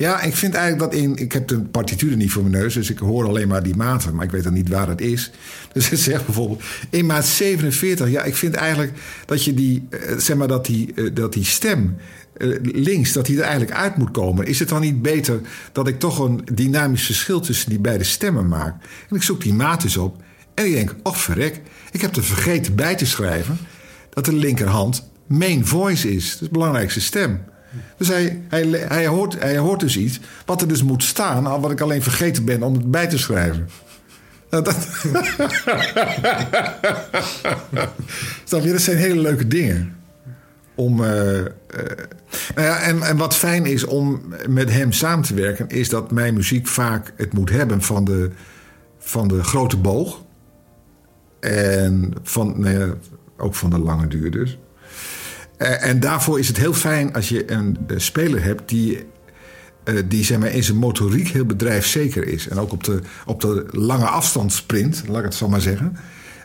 Ja, 0.00 0.20
ik 0.20 0.36
vind 0.36 0.54
eigenlijk 0.54 0.92
dat 0.92 1.00
in... 1.00 1.16
Ik 1.16 1.32
heb 1.32 1.48
de 1.48 1.60
partituur 1.60 2.16
niet 2.16 2.32
voor 2.32 2.42
mijn 2.42 2.62
neus, 2.62 2.74
dus 2.74 2.90
ik 2.90 2.98
hoor 2.98 3.28
alleen 3.28 3.48
maar 3.48 3.62
die 3.62 3.76
maten. 3.76 4.14
Maar 4.14 4.24
ik 4.24 4.30
weet 4.30 4.42
dan 4.42 4.52
niet 4.52 4.68
waar 4.68 4.88
het 4.88 5.00
is. 5.00 5.30
Dus 5.72 5.88
hij 5.88 5.98
zegt 5.98 6.24
bijvoorbeeld... 6.24 6.62
In 6.90 7.06
maat 7.06 7.26
47, 7.26 8.10
ja, 8.10 8.22
ik 8.22 8.36
vind 8.36 8.54
eigenlijk 8.54 8.92
dat 9.26 9.44
je 9.44 9.54
die... 9.54 9.86
Eh, 9.90 10.16
zeg 10.18 10.36
maar 10.36 10.48
dat 10.48 10.66
die, 10.66 10.94
eh, 10.94 11.10
dat 11.14 11.32
die 11.32 11.44
stem 11.44 11.96
eh, 12.36 12.48
links, 12.62 13.12
dat 13.12 13.26
hij 13.26 13.36
er 13.36 13.42
eigenlijk 13.42 13.72
uit 13.72 13.96
moet 13.96 14.10
komen. 14.10 14.46
Is 14.46 14.58
het 14.58 14.68
dan 14.68 14.80
niet 14.80 15.02
beter 15.02 15.40
dat 15.72 15.88
ik 15.88 15.98
toch 15.98 16.18
een 16.18 16.40
dynamisch 16.52 17.04
verschil 17.04 17.40
tussen 17.40 17.70
die 17.70 17.80
beide 17.80 18.04
stemmen 18.04 18.48
maak? 18.48 18.82
En 19.10 19.16
ik 19.16 19.22
zoek 19.22 19.42
die 19.42 19.54
maat 19.54 19.84
eens 19.84 19.96
op. 19.96 20.22
En 20.54 20.66
ik 20.66 20.72
denk, 20.72 20.94
oh 21.02 21.14
verrek, 21.14 21.60
ik 21.90 22.00
heb 22.00 22.16
er 22.16 22.24
vergeten 22.24 22.74
bij 22.74 22.94
te 22.94 23.06
schrijven 23.06 23.58
dat 24.10 24.24
de 24.24 24.34
linkerhand 24.34 25.10
main 25.26 25.66
voice 25.66 26.14
is. 26.14 26.38
de 26.38 26.48
belangrijkste 26.50 27.00
stem. 27.00 27.40
Dus 27.96 28.08
hij, 28.08 28.42
hij, 28.48 28.66
hij, 28.68 29.06
hoort, 29.06 29.40
hij 29.40 29.58
hoort 29.58 29.80
dus 29.80 29.96
iets 29.96 30.20
wat 30.44 30.60
er 30.60 30.68
dus 30.68 30.82
moet 30.82 31.02
staan, 31.02 31.60
wat 31.60 31.70
ik 31.70 31.80
alleen 31.80 32.02
vergeten 32.02 32.44
ben 32.44 32.62
om 32.62 32.74
het 32.74 32.90
bij 32.90 33.06
te 33.06 33.18
schrijven. 33.18 33.68
Nou, 34.50 34.64
dat... 34.64 34.74
Snap 38.44 38.62
je, 38.62 38.72
dat 38.72 38.80
zijn 38.80 38.96
hele 38.96 39.20
leuke 39.20 39.46
dingen 39.46 39.96
om. 40.74 41.00
Uh, 41.00 41.34
uh, 41.34 41.44
nou 42.54 42.66
ja, 42.66 42.80
en, 42.80 43.02
en 43.02 43.16
wat 43.16 43.36
fijn 43.36 43.66
is 43.66 43.84
om 43.84 44.22
met 44.48 44.70
hem 44.70 44.92
samen 44.92 45.24
te 45.24 45.34
werken, 45.34 45.68
is 45.68 45.88
dat 45.88 46.10
mijn 46.10 46.34
muziek 46.34 46.66
vaak 46.66 47.12
het 47.16 47.32
moet 47.32 47.50
hebben 47.50 47.82
van 47.82 48.04
de, 48.04 48.30
van 48.98 49.28
de 49.28 49.42
grote 49.42 49.76
boog. 49.76 50.24
En 51.40 52.12
van, 52.22 52.60
nou 52.60 52.94
ook 53.36 53.54
van 53.54 53.70
de 53.70 53.78
lange 53.78 54.06
duur 54.06 54.30
dus. 54.30 54.58
Uh, 55.62 55.86
en 55.86 56.00
daarvoor 56.00 56.38
is 56.38 56.48
het 56.48 56.56
heel 56.56 56.74
fijn 56.74 57.12
als 57.14 57.28
je 57.28 57.50
een 57.52 57.78
speler 57.96 58.42
hebt 58.42 58.68
die 58.68 59.06
eh, 59.84 59.94
die 60.08 60.24
zeg 60.24 60.38
maar, 60.38 60.50
in 60.50 60.64
zijn 60.64 60.76
motoriek 60.76 61.28
heel 61.28 61.44
bedrijfszeker 61.44 62.26
is. 62.28 62.48
En 62.48 62.58
ook 62.58 62.72
op 62.72 62.84
de, 62.84 63.00
op 63.26 63.40
de 63.40 63.66
lange 63.70 64.06
afstandssprint, 64.06 65.02
laat 65.08 65.18
ik 65.18 65.24
het 65.24 65.34
zo 65.34 65.48
maar 65.48 65.60
zeggen. 65.60 65.96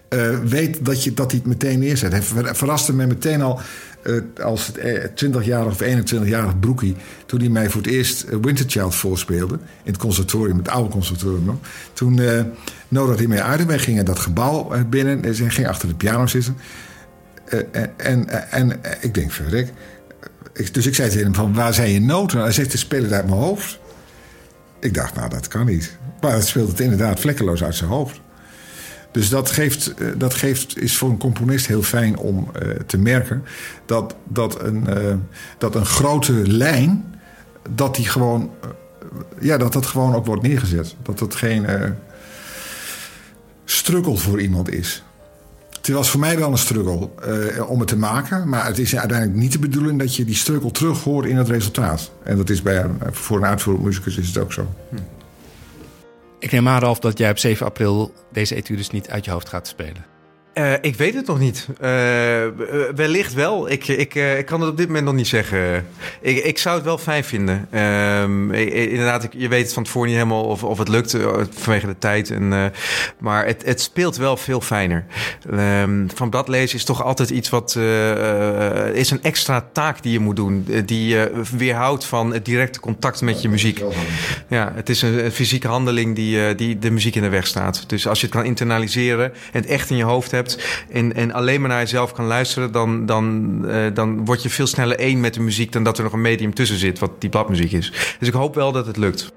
eh, 0.09 0.39
weet 0.39 0.85
dat, 0.85 1.03
je, 1.03 1.13
dat 1.13 1.31
hij 1.31 1.39
het 1.39 1.49
meteen 1.49 1.79
neerzet. 1.79 2.11
Hij 2.11 2.21
ver- 2.21 2.55
verraste 2.55 2.93
mij 2.93 3.07
meteen 3.07 3.41
al 3.41 3.59
eh, 4.01 4.13
als 4.43 4.71
het 4.73 5.25
20-jarig 5.25 5.71
of 5.71 5.81
21-jarig 5.83 6.59
broekie... 6.59 6.95
toen 7.25 7.39
hij 7.39 7.49
mij 7.49 7.69
voor 7.69 7.81
het 7.81 7.91
eerst 7.91 8.23
eh, 8.23 8.37
Winterchild 8.41 8.95
voorspeelde... 8.95 9.53
in 9.83 9.91
het 9.91 9.97
conservatorium, 9.97 10.57
het 10.57 10.69
oude 10.69 10.89
conservatorium 10.89 11.45
nog. 11.45 11.57
Toen 11.93 12.19
eh 12.19 12.41
nodigde 12.87 13.17
hij 13.17 13.27
mij 13.27 13.41
uit 13.41 13.59
en 13.59 13.67
wij 13.67 13.79
gingen 13.79 14.05
dat 14.05 14.19
gebouw 14.19 14.71
eh, 14.71 14.81
binnen... 14.89 15.23
en 15.23 15.51
ging 15.51 15.67
achter 15.67 15.87
de 15.87 15.95
piano 15.95 16.27
zitten... 16.27 16.57
Eh, 17.45 17.59
en, 17.71 17.97
en, 17.97 18.51
en, 18.51 18.83
eh, 18.83 18.91
ik 18.99 19.13
denk, 19.13 19.31
verrek. 19.31 19.71
Dus 20.71 20.85
ik 20.85 20.95
zei 20.95 21.09
tegen 21.09 21.23
hem 21.23 21.35
van, 21.35 21.53
waar 21.53 21.73
zijn 21.73 21.91
je 21.91 22.01
noten? 22.01 22.39
Hij 22.39 22.51
zegt, 22.51 22.71
ze 22.71 22.77
spelen 22.77 23.11
uit 23.13 23.27
mijn 23.27 23.39
hoofd. 23.39 23.79
Ik 24.79 24.93
dacht, 24.93 25.15
nou, 25.15 25.29
dat 25.29 25.47
kan 25.47 25.65
niet. 25.65 25.97
Maar 26.21 26.33
het 26.33 26.47
speelt 26.47 26.69
het 26.69 26.79
inderdaad 26.79 27.19
vlekkeloos 27.19 27.63
uit 27.63 27.75
zijn 27.75 27.89
hoofd. 27.89 28.19
Dus 29.11 29.29
dat, 29.29 29.51
geeft, 29.51 29.93
eh, 29.93 30.07
dat 30.17 30.33
geeft, 30.33 30.77
is 30.81 30.97
voor 30.97 31.09
een 31.09 31.17
componist 31.17 31.67
heel 31.67 31.83
fijn 31.83 32.17
om 32.17 32.49
eh, 32.53 32.69
te 32.85 32.97
merken... 32.97 33.43
Dat, 33.85 34.15
dat, 34.27 34.61
een, 34.61 34.87
eh, 34.87 35.13
dat 35.57 35.75
een 35.75 35.85
grote 35.85 36.33
lijn, 36.33 37.15
dat 37.69 37.95
die 37.95 38.05
gewoon... 38.07 38.51
eh, 38.61 38.69
ja, 39.39 39.57
dat 39.57 39.73
dat 39.73 39.85
gewoon 39.85 40.15
ook 40.15 40.25
wordt 40.25 40.41
neergezet. 40.41 40.95
Dat 41.01 41.19
het 41.19 41.35
geen 41.35 41.65
eh 41.65 41.89
struggle 43.65 44.17
voor 44.17 44.41
iemand 44.41 44.69
is. 44.71 45.03
Het 45.85 45.95
was 45.95 46.09
voor 46.09 46.19
mij 46.19 46.37
wel 46.37 46.51
een 46.51 46.57
struggle 46.57 47.09
eh, 47.21 47.69
om 47.69 47.79
het 47.79 47.87
te 47.87 47.97
maken. 47.97 48.49
Maar 48.49 48.65
het 48.65 48.79
is 48.79 48.95
uiteindelijk 48.95 49.39
niet 49.39 49.51
de 49.51 49.59
bedoeling 49.59 49.99
dat 49.99 50.15
je 50.15 50.25
die 50.25 50.35
struggle 50.35 50.71
terug 50.71 51.03
hoort 51.03 51.25
in 51.25 51.37
het 51.37 51.49
resultaat. 51.49 52.11
En 52.23 52.37
dat 52.37 52.49
is 52.49 52.61
bij 52.61 52.85
voor 53.11 53.37
een 53.37 53.45
uitvoerend 53.45 53.83
muzikus 53.83 54.17
is 54.17 54.27
het 54.27 54.37
ook 54.37 54.53
zo. 54.53 54.67
Ik 56.39 56.51
neem 56.51 56.67
aan, 56.67 56.79
Ralf, 56.79 56.99
dat 56.99 57.17
jij 57.17 57.29
op 57.29 57.37
7 57.37 57.65
april 57.65 58.13
deze 58.31 58.55
etudes 58.55 58.89
niet 58.89 59.09
uit 59.09 59.25
je 59.25 59.31
hoofd 59.31 59.49
gaat 59.49 59.67
spelen. 59.67 60.14
Eh, 60.55 60.73
ik 60.81 60.95
weet 60.95 61.13
het 61.13 61.27
nog 61.27 61.39
niet. 61.39 61.67
Eh, 61.79 62.43
eh, 62.45 62.51
wellicht 62.95 63.33
wel. 63.33 63.69
Ik, 63.71 63.87
ik, 63.87 64.15
ik 64.15 64.45
kan 64.45 64.61
het 64.61 64.69
op 64.69 64.77
dit 64.77 64.87
moment 64.87 65.05
nog 65.05 65.13
niet 65.13 65.27
zeggen. 65.27 65.85
Ik, 66.21 66.37
ik 66.43 66.57
zou 66.57 66.75
het 66.75 66.85
wel 66.85 66.97
fijn 66.97 67.23
vinden. 67.23 67.67
Ehm, 67.71 68.51
inderdaad, 68.53 69.23
ik- 69.23 69.33
je 69.37 69.47
weet 69.47 69.63
het 69.63 69.73
van 69.73 69.83
tevoren 69.83 70.07
niet 70.07 70.17
helemaal 70.17 70.43
of, 70.43 70.63
of 70.63 70.77
het 70.77 70.87
lukt 70.87 71.17
vanwege 71.53 71.85
de 71.87 71.97
tijd. 71.99 72.29
En, 72.31 72.71
maar 73.19 73.45
het, 73.45 73.65
het 73.65 73.81
speelt 73.81 74.17
wel 74.17 74.37
veel 74.37 74.61
fijner. 74.61 75.05
Ehm, 75.51 76.07
van 76.15 76.29
dat 76.29 76.47
lezen 76.47 76.77
is 76.77 76.83
toch 76.83 77.03
altijd 77.03 77.29
iets 77.29 77.49
wat... 77.49 77.75
is 78.93 79.11
een 79.11 79.23
extra 79.23 79.67
taak 79.73 80.03
die 80.03 80.11
je 80.11 80.19
moet 80.19 80.35
doen. 80.35 80.67
die 80.85 81.07
je 81.07 81.31
weerhoudt 81.57 82.05
van 82.05 82.33
het 82.33 82.45
directe 82.45 82.79
contact 82.79 83.21
met 83.21 83.41
je 83.41 83.49
muziek. 83.49 83.81
Ja, 84.47 84.71
het 84.75 84.89
is 84.89 85.01
een, 85.01 85.31
fysieke 85.31 85.67
handeling 85.67 86.15
die, 86.15 86.55
die 86.55 86.79
de 86.79 86.91
muziek 86.91 87.15
in 87.15 87.21
de 87.21 87.29
weg 87.29 87.47
staat. 87.47 87.83
Dus 87.89 88.07
als 88.07 88.19
je 88.19 88.25
het 88.25 88.35
kan 88.35 88.45
internaliseren 88.45 89.33
en 89.33 89.61
het 89.61 89.65
echt 89.65 89.89
in 89.89 89.97
je 89.97 90.03
hoofd 90.03 90.31
hebt... 90.31 90.43
en, 90.89 91.15
en 91.15 91.31
alleen 91.31 91.59
maar 91.61 91.69
naar 91.69 91.79
jezelf 91.79 92.11
kan 92.11 92.25
luisteren... 92.25 92.71
dan, 92.71 93.05
dan, 93.05 93.55
eh, 93.67 93.93
dan 93.93 94.25
word 94.25 94.43
je 94.43 94.49
veel 94.49 94.67
sneller 94.67 94.99
één 94.99 95.19
met 95.19 95.33
de 95.33 95.41
muziek... 95.41 95.71
dan 95.71 95.83
dat 95.83 95.97
er 95.97 96.03
nog 96.03 96.13
een 96.13 96.21
medium 96.21 96.53
tussen 96.53 96.77
zit, 96.77 96.99
wat 96.99 97.11
die 97.21 97.29
bladmuziek 97.29 97.71
is. 97.71 98.15
Dus 98.19 98.27
ik 98.27 98.33
hoop 98.33 98.55
wel 98.55 98.71
dat 98.71 98.85
het 98.85 98.97
lukt. 98.97 99.33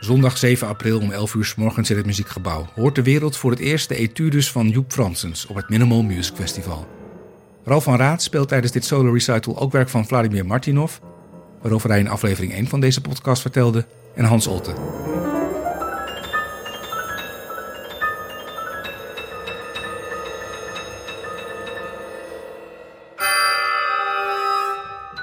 Zondag 0.00 0.38
7 0.38 0.68
april 0.68 1.00
om 1.00 1.10
11 1.10 1.34
uur 1.34 1.44
s 1.44 1.54
morgens 1.54 1.90
in 1.90 1.96
het 1.96 2.06
Muziekgebouw 2.06 2.66
hoort 2.74 2.94
de 2.94 3.02
wereld 3.02 3.36
voor 3.36 3.50
het 3.50 3.60
eerst 3.60 3.88
de 3.88 3.96
etudes 3.96 4.50
van 4.50 4.68
Joep 4.68 4.92
Fransens 4.92 5.46
op 5.46 5.56
het 5.56 5.68
Minimal 5.68 6.02
Music 6.02 6.34
Festival. 6.34 6.88
Ralf 7.64 7.84
van 7.84 7.96
Raad 7.96 8.22
speelt 8.22 8.48
tijdens 8.48 8.72
dit 8.72 8.84
solo 8.84 9.12
recital 9.12 9.58
ook 9.58 9.72
werk 9.72 9.88
van 9.88 10.06
Vladimir 10.06 10.46
Martinov, 10.46 10.96
waarover 11.62 11.90
hij 11.90 11.98
in 11.98 12.08
aflevering 12.08 12.52
1 12.52 12.66
van 12.66 12.80
deze 12.80 13.00
podcast 13.00 13.42
vertelde, 13.42 13.86
en 14.14 14.24
Hans 14.24 14.46
Olte. 14.46 15.19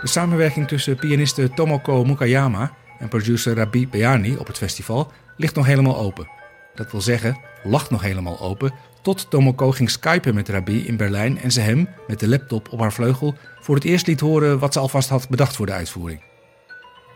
De 0.01 0.07
samenwerking 0.07 0.67
tussen 0.67 0.95
pianiste 0.95 1.49
Tomoko 1.49 2.03
Mukayama 2.03 2.71
en 2.99 3.07
producer 3.07 3.55
Rabi 3.55 3.87
Beani 3.87 4.35
op 4.35 4.47
het 4.47 4.57
festival 4.57 5.11
ligt 5.37 5.55
nog 5.55 5.65
helemaal 5.65 5.97
open. 5.97 6.27
Dat 6.75 6.91
wil 6.91 7.01
zeggen, 7.01 7.39
lag 7.63 7.89
nog 7.89 8.01
helemaal 8.01 8.39
open 8.39 8.73
tot 9.01 9.29
Tomoko 9.29 9.71
ging 9.71 9.89
skypen 9.89 10.35
met 10.35 10.49
Rabi 10.49 10.87
in 10.87 10.97
Berlijn 10.97 11.39
en 11.39 11.51
ze 11.51 11.61
hem, 11.61 11.89
met 12.07 12.19
de 12.19 12.27
laptop 12.27 12.71
op 12.71 12.79
haar 12.79 12.93
vleugel, 12.93 13.35
voor 13.59 13.75
het 13.75 13.83
eerst 13.83 14.07
liet 14.07 14.19
horen 14.19 14.59
wat 14.59 14.73
ze 14.73 14.79
alvast 14.79 15.09
had 15.09 15.29
bedacht 15.29 15.55
voor 15.55 15.65
de 15.65 15.71
uitvoering. 15.71 16.21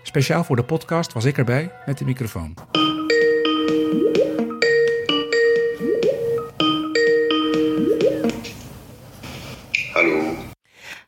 Speciaal 0.03 0.43
voor 0.43 0.55
de 0.55 0.63
podcast 0.63 1.13
was 1.13 1.25
ik 1.25 1.37
erbij 1.37 1.71
met 1.85 1.97
de 1.97 2.05
microfoon. 2.05 2.53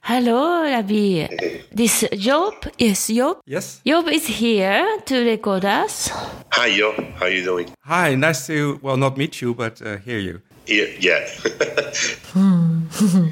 Hello, 0.06 0.68
Rabih. 0.68 1.30
This 1.72 2.04
Job 2.20 2.54
is 2.78 3.08
Job. 3.08 3.40
Yes. 3.48 3.80
Job 3.88 4.10
is 4.10 4.28
here 4.28 5.00
to 5.06 5.24
record 5.24 5.64
us. 5.64 6.12
Hi, 6.52 6.76
Job. 6.76 6.96
How 7.16 7.28
are 7.28 7.30
you 7.30 7.42
doing? 7.42 7.70
Hi, 7.86 8.14
nice 8.16 8.46
to, 8.48 8.80
well, 8.82 8.98
not 8.98 9.16
meet 9.16 9.42
you, 9.42 9.54
but 9.54 9.82
uh, 9.82 9.96
hear 10.04 10.20
you. 10.20 10.42
Yeah. 10.68 10.88
yeah. 11.00 11.24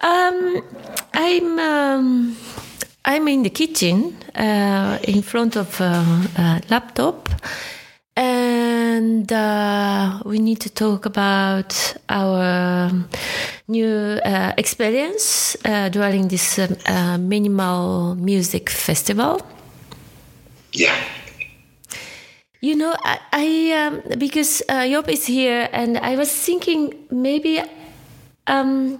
Um, 0.00 0.62
I'm 1.12 1.58
um, 1.58 2.36
I'm 3.04 3.26
in 3.26 3.42
the 3.42 3.50
kitchen 3.50 4.16
uh, 4.36 5.00
in 5.02 5.22
front 5.22 5.56
of 5.56 5.80
a, 5.80 6.04
a 6.36 6.60
laptop, 6.70 7.28
and 8.98 9.32
uh, 9.32 10.20
we 10.24 10.38
need 10.38 10.58
to 10.60 10.70
talk 10.70 11.06
about 11.06 11.94
our 12.08 12.90
new 13.68 14.18
uh, 14.24 14.52
experience 14.56 15.56
uh, 15.64 15.88
during 15.88 16.26
this 16.28 16.58
um, 16.58 16.76
uh, 16.86 17.16
minimal 17.18 18.16
music 18.16 18.68
festival. 18.70 19.40
yeah. 20.72 20.96
You 22.60 22.74
know, 22.74 22.92
I, 23.04 23.18
I 23.32 23.46
um, 23.78 24.18
because 24.18 24.62
uh, 24.68 24.88
Job 24.88 25.08
is 25.08 25.26
here, 25.26 25.68
and 25.72 25.96
I 25.98 26.16
was 26.16 26.28
thinking 26.28 26.92
maybe 27.08 27.62
um, 28.48 28.98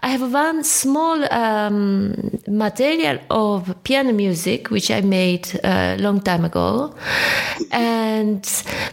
I 0.00 0.08
have 0.08 0.32
one 0.32 0.64
small 0.64 1.24
um, 1.32 2.14
material 2.46 3.18
of 3.30 3.74
piano 3.84 4.12
music 4.12 4.70
which 4.70 4.90
I 4.90 5.00
made 5.00 5.48
a 5.64 5.96
long 5.98 6.20
time 6.20 6.44
ago, 6.44 6.94
and 7.70 8.46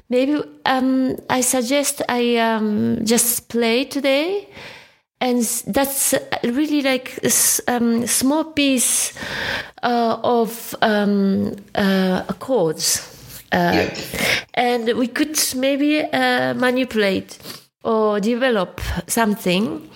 maybe 0.09 0.41
um, 0.65 1.15
I 1.29 1.41
suggest 1.41 2.01
I 2.09 2.37
um, 2.37 2.99
just 3.03 3.49
play 3.49 3.85
today. 3.85 4.47
And 5.21 5.43
that's 5.67 6.13
uh, 6.13 6.19
really 6.43 6.81
like 6.81 7.19
a 7.23 7.31
um, 7.67 8.07
small 8.07 8.45
piece 8.45 9.13
uh, 9.83 10.17
of 10.23 10.73
um, 10.81 11.55
uh, 11.75 12.23
chords. 12.39 13.01
Uh, 13.51 13.71
Yeah. 13.73 13.89
and 14.53 14.87
we 14.97 15.07
could 15.07 15.37
maybe 15.55 16.01
uh, 16.03 16.53
manipulate 16.53 17.37
or 17.83 18.19
develop 18.19 18.81
something 19.07 19.89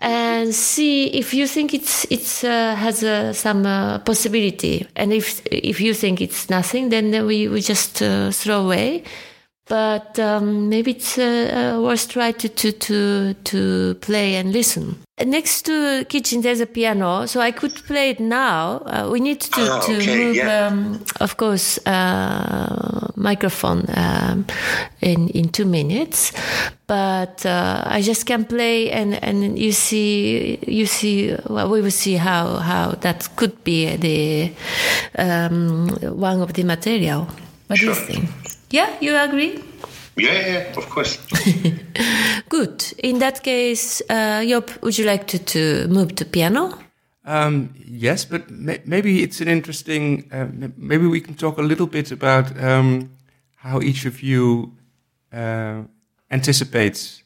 and 0.00 0.54
see 0.54 1.06
if 1.08 1.34
you 1.34 1.46
think 1.46 1.74
it's 1.74 2.06
it's 2.10 2.42
uh, 2.42 2.74
has 2.74 3.04
uh, 3.04 3.32
some 3.32 3.66
uh, 3.66 3.98
possibility. 3.98 4.86
And 4.96 5.12
if 5.12 5.42
if 5.46 5.80
you 5.80 5.94
think 5.94 6.20
it's 6.20 6.48
nothing 6.48 6.88
then 6.88 7.26
we, 7.26 7.48
we 7.48 7.60
just 7.60 8.02
uh, 8.02 8.30
throw 8.30 8.64
away. 8.64 9.04
But 9.66 10.18
um, 10.18 10.68
maybe 10.68 10.92
it's 10.92 11.16
uh, 11.16 11.76
uh, 11.76 11.80
worth 11.80 12.08
try 12.08 12.32
to, 12.32 12.48
to 12.48 12.72
to 12.72 13.34
to 13.34 13.94
play 14.00 14.34
and 14.34 14.52
listen 14.52 14.96
next 15.24 15.62
to 15.66 16.04
kitchen 16.08 16.40
there's 16.42 16.60
a 16.60 16.66
piano 16.66 17.26
so 17.26 17.40
i 17.40 17.50
could 17.52 17.74
play 17.86 18.10
it 18.10 18.20
now. 18.20 18.78
Uh, 18.86 19.08
we 19.12 19.20
need 19.20 19.40
to, 19.40 19.60
Ah, 19.60 19.80
to 19.80 19.96
okay, 19.96 20.16
move 20.24 20.36
yeah. 20.36 20.66
um, 20.68 21.00
of 21.20 21.36
course 21.36 21.78
uh, 21.86 23.08
microphone 23.16 23.84
um, 23.96 24.44
in 25.00 25.28
in 25.28 25.48
two 25.48 25.66
minutes. 25.66 26.32
But 26.86 27.46
uh, 27.46 27.82
i 27.86 28.02
just 28.02 28.26
can 28.26 28.44
play 28.44 28.90
and 28.90 29.14
and 29.22 29.58
you 29.58 29.72
see 29.72 30.58
you 30.66 30.86
see 30.86 31.36
well, 31.48 31.68
we 31.70 31.80
will 31.80 31.90
see 32.04 32.16
how 32.16 32.56
how 32.58 32.92
that 33.00 33.28
could 33.36 33.62
be 33.64 33.96
the 33.96 34.50
um, 35.18 35.88
one 36.18 36.40
of 36.42 36.52
the 36.54 36.64
material. 36.64 37.26
What 37.68 37.78
do 37.78 37.86
you 37.86 37.94
think? 37.94 38.28
Yeah 38.70 38.88
you 39.00 39.16
agree 39.16 39.58
Yeah, 40.20 40.46
yeah, 40.46 40.76
of 40.78 40.88
course. 40.90 41.18
good 42.48 42.84
in 42.98 43.18
that 43.20 43.42
case 43.42 44.02
uh, 44.10 44.44
Job, 44.44 44.70
would 44.82 44.98
you 44.98 45.04
like 45.06 45.26
to, 45.28 45.38
to 45.38 45.86
move 45.88 46.14
to 46.16 46.24
piano 46.24 46.78
Um, 47.24 47.68
yes, 47.84 48.24
but 48.26 48.50
may- 48.50 48.80
maybe 48.84 49.22
it's 49.22 49.40
an 49.40 49.48
interesting. 49.48 50.24
Uh, 50.32 50.46
maybe 50.76 51.06
we 51.06 51.20
can 51.20 51.34
talk 51.34 51.58
a 51.58 51.62
little 51.62 51.86
bit 51.86 52.10
about 52.12 52.46
um, 52.58 53.10
how 53.56 53.80
each 53.82 54.06
of 54.06 54.22
you 54.22 54.72
uh, 55.32 55.82
anticipates 56.30 57.22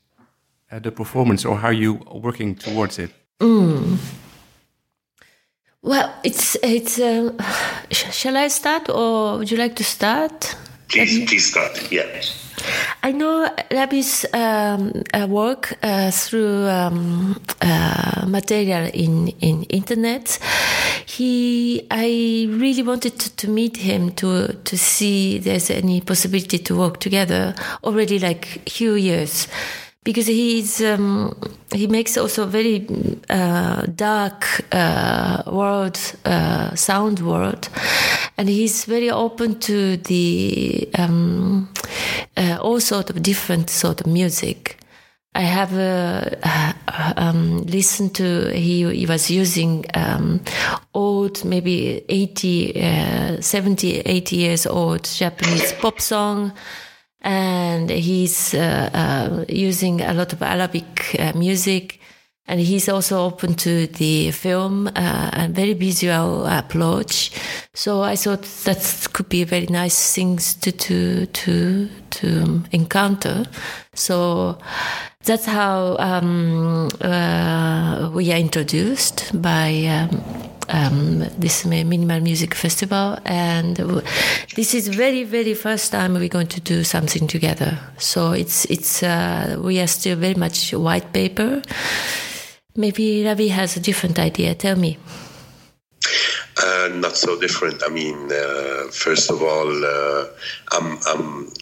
uh, 0.72 0.80
the 0.82 0.90
performance, 0.90 1.48
or 1.48 1.56
how 1.58 1.70
you 1.70 2.00
are 2.06 2.18
working 2.20 2.56
towards 2.56 2.98
it. 2.98 3.10
Well, 5.82 6.12
it's 6.22 6.56
it's. 6.62 6.98
Uh, 6.98 7.30
sh- 7.90 8.12
shall 8.12 8.36
I 8.36 8.48
start, 8.48 8.88
or 8.88 9.38
would 9.38 9.50
you 9.50 9.56
like 9.58 9.74
to 9.76 9.84
start? 9.84 10.56
Please, 10.88 11.24
please 11.26 11.50
start. 11.50 11.90
Yeah. 11.90 12.06
I 13.02 13.12
know 13.12 13.48
Rabih's 13.70 14.24
um, 14.32 15.02
uh, 15.12 15.26
work 15.28 15.76
uh, 15.82 16.10
through 16.10 16.66
um, 16.68 17.40
uh, 17.60 18.24
material 18.26 18.90
in 18.94 19.28
in 19.40 19.64
internet. 19.64 20.38
He, 21.06 21.86
I 21.90 22.46
really 22.48 22.82
wanted 22.82 23.18
to, 23.18 23.36
to 23.36 23.48
meet 23.48 23.76
him 23.76 24.12
to 24.12 24.52
to 24.52 24.78
see 24.78 25.38
there's 25.38 25.70
any 25.70 26.00
possibility 26.00 26.58
to 26.58 26.76
work 26.76 27.00
together 27.00 27.54
already 27.82 28.18
like 28.18 28.46
few 28.68 28.94
years 28.94 29.48
because 30.04 30.26
he's 30.26 30.82
um, 30.82 31.34
he 31.72 31.86
makes 31.86 32.16
also 32.16 32.46
very 32.46 32.86
uh, 33.30 33.82
dark 33.94 34.62
uh, 34.72 35.42
world 35.46 35.98
uh, 36.24 36.74
sound 36.74 37.20
world. 37.20 37.68
And 38.36 38.48
he's 38.48 38.84
very 38.84 39.10
open 39.10 39.58
to 39.60 39.96
the 39.96 40.88
um, 40.98 41.68
uh, 42.36 42.58
all 42.60 42.80
sort 42.80 43.10
of 43.10 43.22
different 43.22 43.70
sort 43.70 44.00
of 44.00 44.06
music. 44.06 44.78
I 45.36 45.40
have 45.40 45.74
uh, 45.74 46.72
um, 47.16 47.62
listened 47.62 48.14
to 48.16 48.50
he, 48.50 48.88
he 48.94 49.06
was 49.06 49.30
using 49.30 49.84
um, 49.94 50.40
old 50.92 51.44
maybe 51.44 52.04
80 52.08 52.82
uh, 52.82 53.40
70 53.40 54.00
80 54.00 54.36
years 54.36 54.66
old 54.66 55.04
Japanese 55.04 55.72
pop 55.72 56.00
song 56.00 56.52
and 57.24 57.88
he's 57.88 58.54
uh, 58.54 58.90
uh, 58.92 59.44
using 59.48 60.02
a 60.02 60.12
lot 60.12 60.32
of 60.32 60.42
Arabic 60.42 61.16
uh, 61.18 61.32
music. 61.34 62.00
And 62.46 62.60
he's 62.60 62.90
also 62.90 63.24
open 63.24 63.54
to 63.54 63.86
the 63.86 64.30
film 64.32 64.88
uh, 64.88 65.30
and 65.32 65.54
very 65.54 65.72
visual 65.72 66.44
approach. 66.44 67.30
So 67.72 68.02
I 68.02 68.16
thought 68.16 68.42
that 68.64 69.08
could 69.14 69.30
be 69.30 69.44
very 69.44 69.66
nice 69.66 70.14
things 70.14 70.52
to 70.56 70.70
to 70.70 71.24
to 71.24 71.88
to 72.10 72.62
encounter. 72.70 73.46
So 73.94 74.58
that's 75.24 75.46
how 75.46 75.96
um, 75.98 76.90
uh, 77.00 78.10
we 78.12 78.30
are 78.30 78.38
introduced 78.38 79.40
by 79.40 79.86
um, 79.86 80.22
um, 80.68 81.20
this 81.38 81.64
minimal 81.64 82.20
music 82.20 82.54
festival, 82.54 83.18
and 83.24 83.76
this 84.56 84.74
is 84.74 84.88
very 84.88 85.24
very 85.24 85.54
first 85.54 85.92
time 85.92 86.14
we're 86.14 86.28
going 86.28 86.48
to 86.48 86.60
do 86.60 86.84
something 86.84 87.26
together. 87.26 87.78
So 87.98 88.32
it's 88.32 88.64
it's 88.66 89.02
uh, 89.02 89.58
we 89.60 89.80
are 89.80 89.86
still 89.86 90.16
very 90.16 90.34
much 90.34 90.72
white 90.72 91.12
paper. 91.12 91.62
Maybe 92.76 93.22
Rabih 93.22 93.50
has 93.50 93.76
a 93.76 93.80
different 93.80 94.18
idea. 94.18 94.54
Tell 94.54 94.76
me. 94.76 94.98
Uh, 96.56 96.88
not 96.94 97.16
so 97.16 97.38
different. 97.38 97.82
I 97.84 97.88
mean, 97.88 98.30
uh, 98.32 98.88
first 98.90 99.30
of 99.30 99.42
all, 99.42 99.84
uh, 99.84 100.26
I'm, 100.72 100.98
I'm, 101.06 101.52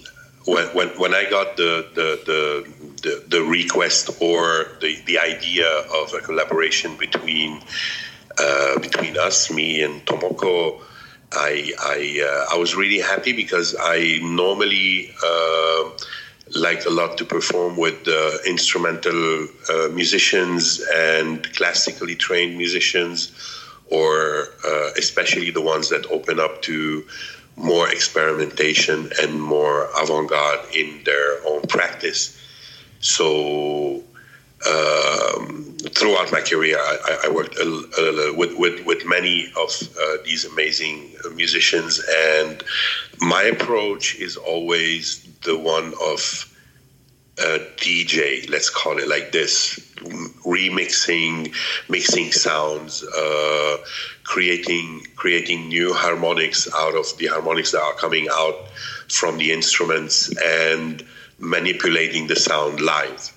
when, 0.44 0.66
when, 0.68 0.88
when 0.98 1.14
I 1.14 1.28
got 1.28 1.56
the, 1.56 1.86
the, 1.94 2.20
the, 2.26 2.88
the, 3.02 3.24
the 3.28 3.42
request 3.42 4.10
or 4.20 4.76
the, 4.80 4.96
the 5.06 5.18
idea 5.18 5.66
of 5.94 6.12
a 6.14 6.20
collaboration 6.20 6.96
between 6.96 7.60
uh, 8.38 8.78
between 8.78 9.18
us, 9.18 9.50
me 9.50 9.82
and 9.82 10.04
Tomoko, 10.06 10.80
I 11.32 11.72
I, 11.80 12.22
uh, 12.50 12.54
I 12.54 12.58
was 12.58 12.74
really 12.74 13.00
happy 13.00 13.32
because 13.32 13.74
I 13.78 14.18
normally 14.22 15.14
uh, 15.24 15.90
like 16.54 16.84
a 16.84 16.90
lot 16.90 17.16
to 17.18 17.24
perform 17.24 17.76
with 17.76 18.06
uh, 18.06 18.38
instrumental 18.46 19.48
uh, 19.70 19.88
musicians 19.88 20.80
and 20.94 21.50
classically 21.54 22.14
trained 22.14 22.58
musicians, 22.58 23.32
or 23.90 24.48
especially 24.96 25.50
the 25.50 25.62
ones 25.62 25.88
that 25.88 26.04
open 26.10 26.38
up 26.38 26.62
to 26.62 27.04
more 27.56 27.88
experimentation 27.88 29.10
and 29.20 29.40
more 29.40 29.88
avant-garde 30.00 30.60
in 30.74 31.02
their 31.04 31.46
own 31.46 31.62
practice. 31.62 32.38
So 33.00 34.02
um, 34.66 35.76
throughout 35.90 36.30
my 36.30 36.40
career, 36.40 36.78
I, 36.78 37.22
I 37.24 37.30
worked 37.30 37.56
a, 37.56 37.62
a, 37.62 38.36
with, 38.36 38.56
with, 38.58 38.84
with 38.86 39.06
many 39.06 39.52
of 39.56 39.70
uh, 40.00 40.16
these 40.24 40.44
amazing 40.44 41.14
musicians, 41.34 42.00
and 42.08 42.62
my 43.20 43.42
approach 43.42 44.16
is 44.16 44.36
always 44.36 45.22
the 45.42 45.58
one 45.58 45.94
of 46.04 46.48
a 47.38 47.58
DJ, 47.76 48.48
let's 48.50 48.70
call 48.70 48.98
it 48.98 49.08
like 49.08 49.32
this, 49.32 49.78
remixing, 50.44 51.54
mixing 51.88 52.30
sounds, 52.30 53.02
uh, 53.02 53.76
creating 54.24 55.06
creating 55.16 55.68
new 55.68 55.92
harmonics 55.92 56.68
out 56.74 56.94
of 56.94 57.16
the 57.18 57.26
harmonics 57.26 57.72
that 57.72 57.82
are 57.82 57.94
coming 57.94 58.28
out 58.30 58.68
from 59.08 59.38
the 59.38 59.50
instruments, 59.50 60.30
and 60.42 61.04
manipulating 61.38 62.26
the 62.26 62.36
sound 62.36 62.80
live. 62.80 63.32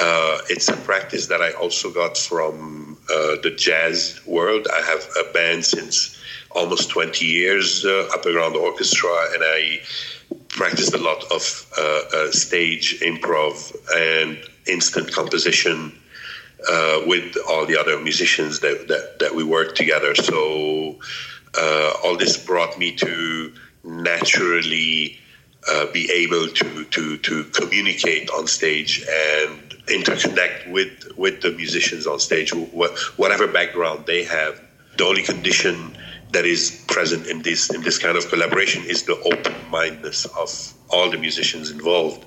Uh, 0.00 0.38
it's 0.48 0.68
a 0.68 0.76
practice 0.76 1.26
that 1.26 1.42
I 1.42 1.50
also 1.52 1.90
got 1.90 2.16
from 2.16 2.96
uh, 3.10 3.36
the 3.42 3.52
jazz 3.56 4.20
world. 4.26 4.68
I 4.72 4.80
have 4.82 5.08
a 5.18 5.32
band 5.32 5.64
since 5.64 6.16
almost 6.52 6.90
20 6.90 7.24
years, 7.24 7.84
uh, 7.84 8.08
Upperground 8.12 8.54
Orchestra, 8.54 9.10
and 9.34 9.42
I 9.44 9.80
practiced 10.48 10.94
a 10.94 10.98
lot 10.98 11.24
of 11.32 11.66
uh, 11.76 12.00
uh, 12.14 12.30
stage 12.30 13.00
improv 13.00 13.74
and 13.96 14.38
instant 14.66 15.12
composition 15.12 15.98
uh, 16.68 17.00
with 17.06 17.36
all 17.48 17.66
the 17.66 17.78
other 17.78 17.98
musicians 17.98 18.60
that, 18.60 18.86
that, 18.88 19.18
that 19.18 19.34
we 19.34 19.42
worked 19.42 19.76
together. 19.76 20.14
So 20.14 20.98
all 22.04 22.16
this 22.16 22.36
brought 22.36 22.78
me 22.78 22.92
to 22.96 23.52
naturally 23.82 25.18
be 25.92 26.10
able 26.12 26.46
to, 26.48 26.84
to, 26.84 27.18
to 27.18 27.44
communicate 27.44 28.30
on 28.30 28.46
stage 28.46 29.04
and 29.10 29.67
interconnect 29.88 30.70
with 30.70 31.16
with 31.16 31.40
the 31.42 31.50
musicians 31.52 32.06
on 32.06 32.20
stage, 32.20 32.50
whatever 33.16 33.46
background 33.46 34.06
they 34.06 34.24
have. 34.24 34.60
The 34.96 35.04
only 35.04 35.22
condition 35.22 35.96
that 36.32 36.44
is 36.44 36.84
present 36.88 37.26
in 37.26 37.42
this 37.42 37.70
in 37.72 37.82
this 37.82 37.98
kind 37.98 38.16
of 38.16 38.28
collaboration 38.28 38.84
is 38.84 39.04
the 39.04 39.16
open 39.32 39.54
mindedness 39.70 40.26
of 40.26 40.50
all 40.90 41.10
the 41.10 41.18
musicians 41.18 41.70
involved. 41.70 42.24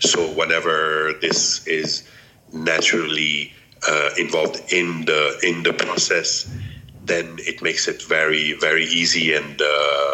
So 0.00 0.28
whenever 0.32 1.14
this 1.20 1.66
is 1.66 2.08
naturally 2.52 3.52
uh, 3.88 4.10
involved 4.18 4.72
in 4.72 5.04
the 5.04 5.38
in 5.42 5.62
the 5.62 5.72
process, 5.72 6.50
then 7.04 7.36
it 7.40 7.62
makes 7.62 7.88
it 7.88 8.02
very 8.02 8.52
very 8.54 8.84
easy 8.84 9.34
and 9.34 9.60
uh, 9.60 10.04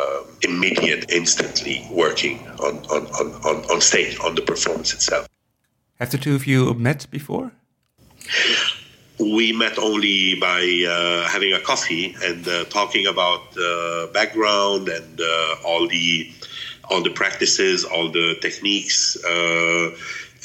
immediate, 0.42 1.10
instantly 1.10 1.86
working 1.90 2.38
on, 2.60 2.78
on, 2.86 3.06
on, 3.06 3.70
on 3.70 3.80
stage 3.80 4.18
on 4.20 4.34
the 4.34 4.42
performance 4.42 4.92
itself. 4.92 5.26
Have 6.00 6.10
the 6.10 6.16
two 6.16 6.34
of 6.34 6.46
you 6.46 6.72
met 6.72 7.06
before? 7.10 7.52
We 9.18 9.52
met 9.52 9.78
only 9.78 10.34
by 10.36 10.62
uh, 10.88 11.28
having 11.28 11.52
a 11.52 11.60
coffee 11.60 12.16
and 12.24 12.48
uh, 12.48 12.64
talking 12.64 13.06
about 13.06 13.42
uh, 13.58 14.06
background 14.06 14.88
and 14.88 15.20
uh, 15.20 15.56
all 15.62 15.86
the 15.86 16.32
all 16.88 17.02
the 17.02 17.10
practices, 17.10 17.84
all 17.84 18.10
the 18.10 18.34
techniques, 18.40 19.22
uh, 19.24 19.90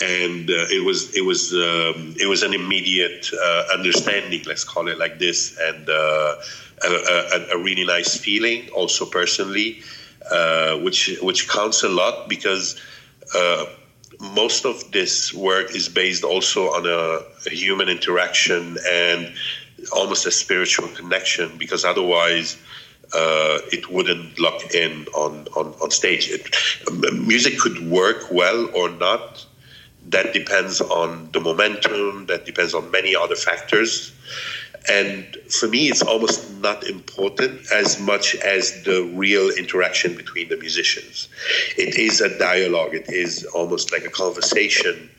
and 0.04 0.50
uh, 0.50 0.76
it 0.76 0.84
was 0.84 1.16
it 1.16 1.24
was 1.24 1.54
um, 1.54 2.14
it 2.20 2.28
was 2.28 2.44
an 2.44 2.54
immediate 2.54 3.32
understanding. 3.74 4.42
Let's 4.46 4.66
call 4.66 4.90
it 4.90 5.00
like 5.00 5.20
this, 5.20 5.58
and 5.58 5.88
a, 5.88 6.38
a, 6.84 7.48
a, 7.54 7.58
really 7.58 7.86
nice 7.86 8.18
feeling, 8.18 8.68
also 8.72 9.06
personally, 9.06 9.82
which 10.84 11.18
which 11.22 11.48
counts 11.48 11.82
a 11.84 11.90
lot 11.90 12.28
because 12.28 12.76
most 14.20 14.66
of 14.66 14.92
this 14.92 15.34
work 15.34 15.76
is 15.76 15.90
based 15.90 16.24
also 16.24 16.68
on 16.68 16.86
a, 16.86 17.24
a, 17.48 17.50
human 17.54 17.90
interaction 17.90 18.78
and 18.88 19.34
almost 19.92 20.26
a 20.26 20.32
spiritual 20.32 20.88
connection 20.90 21.58
because 21.58 21.86
otherwise 21.86 22.58
uh, 23.14 23.60
it 23.72 23.92
wouldn't 23.92 24.40
lock 24.40 24.74
in 24.74 25.06
on, 25.16 25.48
on, 25.56 25.68
on 25.82 25.92
stage. 25.92 26.30
It, 26.30 26.56
music 27.14 27.60
could 27.60 27.90
work 27.90 28.32
well 28.32 28.70
or 28.76 28.90
not. 28.90 29.46
That 30.08 30.34
depends 30.34 30.82
on 30.82 31.30
the 31.32 31.40
momentum, 31.40 32.28
that 32.28 32.46
depends 32.46 32.74
on 32.74 32.92
many 32.92 33.16
other 33.16 33.36
factors. 33.36 34.12
And 34.92 35.38
for 35.50 35.68
me, 35.68 35.88
it's 35.88 36.02
almost 36.02 36.52
not 36.62 36.86
important 36.88 37.72
as 37.72 38.00
much 38.00 38.36
as 38.36 38.84
the 38.84 39.04
real 39.16 39.50
interaction 39.50 40.16
between 40.16 40.50
the 40.50 40.58
musicians. 40.58 41.28
It 41.78 41.96
is 41.96 42.22
a 42.22 42.38
dialogue, 42.38 42.94
it 42.94 43.10
is 43.10 43.46
almost 43.46 43.92
like 43.92 44.06
a 44.06 44.10
conversation, 44.10 45.10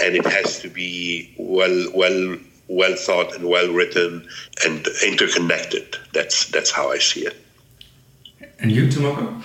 and 0.00 0.16
it 0.16 0.26
has 0.26 0.60
to 0.60 0.68
be 0.68 1.34
well, 1.36 1.88
well, 1.94 2.38
well 2.68 2.96
thought 2.96 3.34
and 3.34 3.48
well 3.48 3.70
written 3.72 4.26
and 4.64 4.86
interconnected. 5.06 5.96
That's, 6.12 6.46
that's 6.46 6.70
how 6.70 6.90
I 6.90 6.98
see 6.98 7.26
it. 7.26 7.36
And 8.58 8.72
you, 8.72 8.86
Tomoko? 8.86 9.42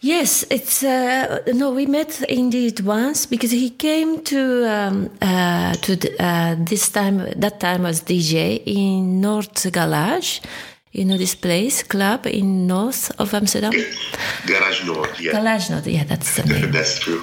Yes, 0.00 0.44
it's 0.50 0.82
uh, 0.84 1.40
no. 1.54 1.72
We 1.72 1.86
met 1.86 2.22
indeed 2.28 2.80
once 2.80 3.26
because 3.26 3.50
he 3.50 3.70
came 3.70 4.22
to 4.24 4.64
um, 4.70 5.10
uh, 5.22 5.72
to 5.72 5.96
the, 5.96 6.10
uh, 6.22 6.54
this 6.58 6.90
time. 6.90 7.26
That 7.36 7.60
time 7.60 7.82
was 7.84 8.02
DJ 8.02 8.62
in 8.66 9.20
North 9.20 9.72
Garage, 9.72 10.40
You 10.92 11.04
know 11.04 11.18
this 11.18 11.34
place, 11.34 11.82
club 11.82 12.26
in 12.26 12.66
north 12.66 13.10
of 13.18 13.34
Amsterdam? 13.34 13.72
Garage 14.46 14.86
North, 14.86 15.20
yeah. 15.20 15.32
Garage 15.32 15.68
Noord, 15.70 15.86
yeah, 15.86 16.04
that's 16.04 16.36
the 16.36 16.44
name. 16.44 16.70
That's 16.76 16.98
true. 17.00 17.22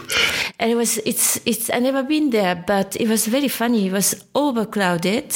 and 0.60 0.72
it 0.72 0.76
was 0.76 0.98
it's 1.06 1.40
it's 1.46 1.70
I 1.72 1.80
never 1.80 2.04
been 2.04 2.30
there, 2.30 2.56
but 2.56 2.96
it 3.00 3.08
was 3.08 3.26
very 3.28 3.48
funny. 3.48 3.88
It 3.88 3.92
was 3.94 4.26
overcrowded, 4.36 5.34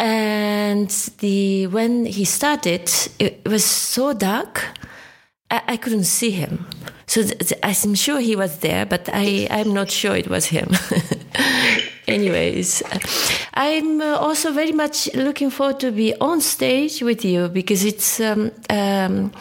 and 0.00 0.90
the 1.18 1.68
when 1.68 2.06
he 2.06 2.24
started, 2.24 2.90
it 3.20 3.46
was 3.46 3.64
so 3.64 4.12
dark, 4.14 4.64
I, 5.54 5.62
I 5.74 5.76
couldn't 5.76 6.04
see 6.04 6.30
him. 6.30 6.66
So 7.06 7.22
I'm 7.62 7.94
sure 7.94 8.20
he 8.20 8.36
was 8.36 8.58
there, 8.58 8.86
but 8.86 9.08
I 9.12 9.46
I'm 9.50 9.72
not 9.72 9.90
sure 9.90 10.16
it 10.16 10.28
was 10.28 10.46
him. 10.46 10.68
Anyways, 12.08 12.82
I'm 13.54 14.00
uh, 14.00 14.16
also 14.16 14.52
very 14.52 14.72
much 14.72 15.14
looking 15.14 15.50
forward 15.50 15.80
to 15.80 15.90
be 15.90 16.14
on 16.20 16.40
stage 16.40 17.02
with 17.02 17.24
you 17.24 17.48
because 17.48 17.84
it's. 17.84 18.20
Um, 18.20 18.50
um, 18.70 19.32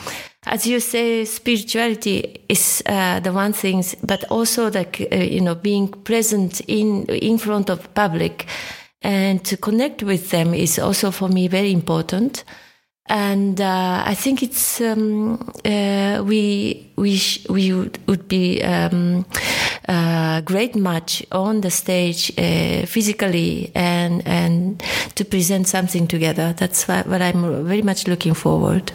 as 0.46 0.68
you 0.68 0.82
say, 0.82 1.24
spirituality 1.24 2.44
is 2.50 2.84
uh, 2.86 3.22
the 3.22 3.32
one 3.32 3.54
thing, 3.54 3.82
but 4.04 4.26
also 4.30 4.70
like 4.70 5.08
uh, 5.10 5.16
you 5.16 5.40
know, 5.40 5.56
being 5.56 5.88
present 5.88 6.60
in 6.68 7.06
in 7.06 7.38
front 7.38 7.70
of 7.70 7.94
public 7.94 8.46
and 9.04 9.44
to 9.46 9.58
connect 9.58 10.04
with 10.04 10.30
them 10.32 10.54
is 10.54 10.80
also 10.80 11.12
for 11.12 11.30
me 11.30 11.48
very 11.48 11.72
important. 11.72 12.44
And 13.08 13.60
uh, 13.60 14.04
I 14.06 14.16
think 14.16 14.42
it's 14.42 14.80
um, 14.80 15.52
uh, 15.66 16.24
we 16.26 16.90
we 16.96 17.20
we 17.50 17.74
would, 17.74 18.00
would 18.08 18.28
be 18.30 18.64
um, 18.64 19.26
a 19.90 20.42
great 20.46 20.74
match 20.76 21.26
on 21.32 21.62
the 21.62 21.70
stage 21.70 22.32
uh, 22.38 22.86
physically 22.86 23.72
and 23.76 24.26
and 24.26 24.82
to 25.16 25.26
present 25.26 25.68
something 25.68 26.08
together. 26.08 26.54
That's 26.54 26.88
what, 26.88 27.06
what 27.08 27.22
I'm 27.22 27.66
very 27.66 27.82
much 27.82 28.08
looking 28.08 28.34
forward. 28.34 28.94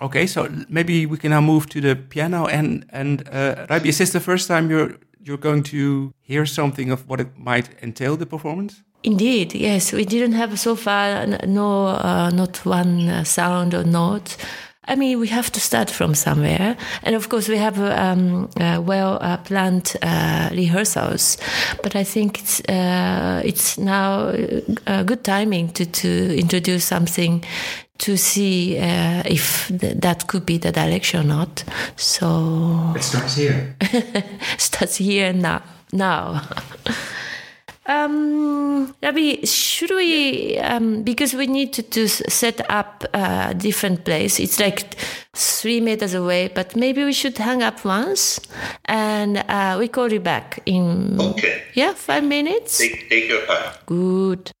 Okay, 0.00 0.26
so 0.26 0.48
maybe 0.68 1.06
we 1.06 1.16
can 1.16 1.30
now 1.30 1.40
move 1.40 1.68
to 1.68 1.80
the 1.80 1.94
piano. 1.94 2.46
And 2.46 2.84
and 2.90 3.28
uh, 3.28 3.66
Rabih, 3.68 3.86
is 3.86 3.98
this 3.98 4.10
the 4.10 4.20
first 4.20 4.48
time 4.48 4.68
you're 4.68 4.98
you're 5.24 5.38
going 5.40 5.62
to 5.62 6.12
hear 6.20 6.44
something 6.44 6.90
of 6.90 7.08
what 7.08 7.20
it 7.20 7.38
might 7.38 7.70
entail 7.82 8.16
the 8.16 8.26
performance? 8.26 8.82
Indeed, 9.04 9.54
yes. 9.54 9.92
We 9.92 10.04
didn't 10.04 10.32
have 10.32 10.58
so 10.58 10.76
far 10.76 11.26
no 11.46 11.86
uh, 11.86 12.30
not 12.30 12.64
one 12.64 13.08
uh, 13.08 13.24
sound 13.24 13.74
or 13.74 13.84
note. 13.84 14.36
I 14.84 14.96
mean, 14.96 15.20
we 15.20 15.28
have 15.28 15.50
to 15.52 15.60
start 15.60 15.90
from 15.90 16.14
somewhere, 16.14 16.76
and 17.04 17.14
of 17.14 17.28
course, 17.28 17.48
we 17.48 17.56
have 17.56 17.78
um, 17.80 18.48
uh, 18.60 18.80
well 18.84 19.18
uh, 19.20 19.36
planned 19.36 19.96
uh, 20.02 20.48
rehearsals. 20.52 21.38
But 21.82 21.94
I 21.94 22.04
think 22.04 22.40
it's 22.40 22.60
uh, 22.68 23.42
it's 23.44 23.78
now 23.78 24.34
uh, 24.86 25.02
good 25.04 25.22
timing 25.22 25.72
to 25.74 25.86
to 25.86 26.36
introduce 26.36 26.84
something 26.84 27.44
to 27.98 28.16
see 28.16 28.76
uh, 28.78 29.22
if 29.24 29.68
th- 29.68 29.96
that 30.00 30.26
could 30.26 30.44
be 30.44 30.58
the 30.58 30.72
direction 30.72 31.20
or 31.20 31.24
not. 31.36 31.64
So 31.96 32.92
It 32.96 33.04
starts 33.04 33.36
here. 33.36 33.76
starts 34.58 34.96
here 34.96 35.32
now. 35.32 35.62
Now. 35.92 36.42
Um, 37.84 38.94
Rabih, 39.02 39.46
should 39.48 39.90
we, 39.90 40.56
um, 40.58 41.02
because 41.02 41.34
we 41.34 41.46
need 41.48 41.72
to, 41.72 41.82
to 41.82 42.06
set 42.08 42.60
up 42.70 43.04
a 43.12 43.54
different 43.54 44.04
place, 44.04 44.38
it's 44.38 44.60
like 44.60 44.94
three 45.34 45.80
meters 45.80 46.14
away, 46.14 46.48
but 46.48 46.76
maybe 46.76 47.02
we 47.04 47.12
should 47.12 47.36
hang 47.38 47.60
up 47.62 47.84
once 47.84 48.38
and 48.84 49.38
uh, 49.48 49.76
we 49.80 49.88
call 49.88 50.12
you 50.12 50.20
back 50.20 50.60
in, 50.64 51.20
Okay. 51.20 51.62
yeah, 51.74 51.92
five 51.92 52.22
minutes? 52.22 52.78
Take, 52.78 53.08
take 53.08 53.28
your 53.28 53.44
time. 53.46 53.74
Good. 53.86 54.52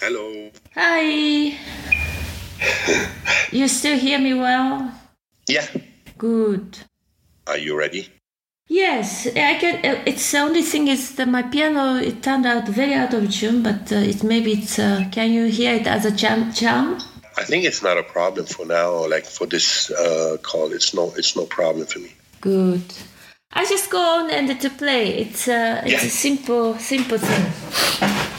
Hello. 0.00 0.50
Hi. 0.74 1.54
You 3.52 3.68
still 3.68 3.98
hear 3.98 4.18
me 4.18 4.34
well? 4.34 4.92
Yeah. 5.48 5.66
Good. 6.18 6.78
Are 7.46 7.58
you 7.58 7.76
ready? 7.78 8.08
Yes, 8.68 9.26
I 9.26 9.58
can. 9.58 9.84
uh, 9.84 10.02
It's 10.06 10.30
the 10.30 10.38
only 10.38 10.62
thing 10.62 10.86
is 10.88 11.16
that 11.16 11.26
my 11.28 11.42
piano 11.42 11.96
it 11.96 12.22
turned 12.22 12.46
out 12.46 12.68
very 12.68 12.94
out 12.94 13.12
of 13.14 13.30
tune, 13.32 13.62
but 13.62 13.90
uh, 13.92 13.96
it 13.96 14.22
maybe 14.22 14.52
it's. 14.52 14.78
Uh, 14.78 15.04
can 15.10 15.32
you 15.32 15.46
hear 15.46 15.74
it 15.74 15.86
as 15.88 16.04
a 16.04 16.10
jam? 16.12 16.52
jam? 16.52 16.98
I 17.36 17.42
think 17.44 17.64
it's 17.64 17.82
not 17.82 17.98
a 17.98 18.02
problem 18.04 18.46
for 18.46 18.66
now. 18.66 19.06
Like 19.08 19.24
for 19.26 19.46
this 19.46 19.90
uh, 19.90 20.36
call, 20.42 20.72
it's 20.72 20.94
no, 20.94 21.12
it's 21.16 21.34
no 21.34 21.46
problem 21.46 21.86
for 21.86 21.98
me. 21.98 22.12
Good. 22.40 22.82
I 23.52 23.64
just 23.64 23.90
go 23.90 23.98
on 23.98 24.30
and 24.30 24.60
to 24.60 24.70
play. 24.70 25.18
It's 25.18 25.48
uh, 25.48 25.82
it's 25.84 25.92
Yeah. 25.92 26.06
a 26.06 26.10
simple 26.10 26.78
simple 26.78 27.18
thing. 27.18 28.29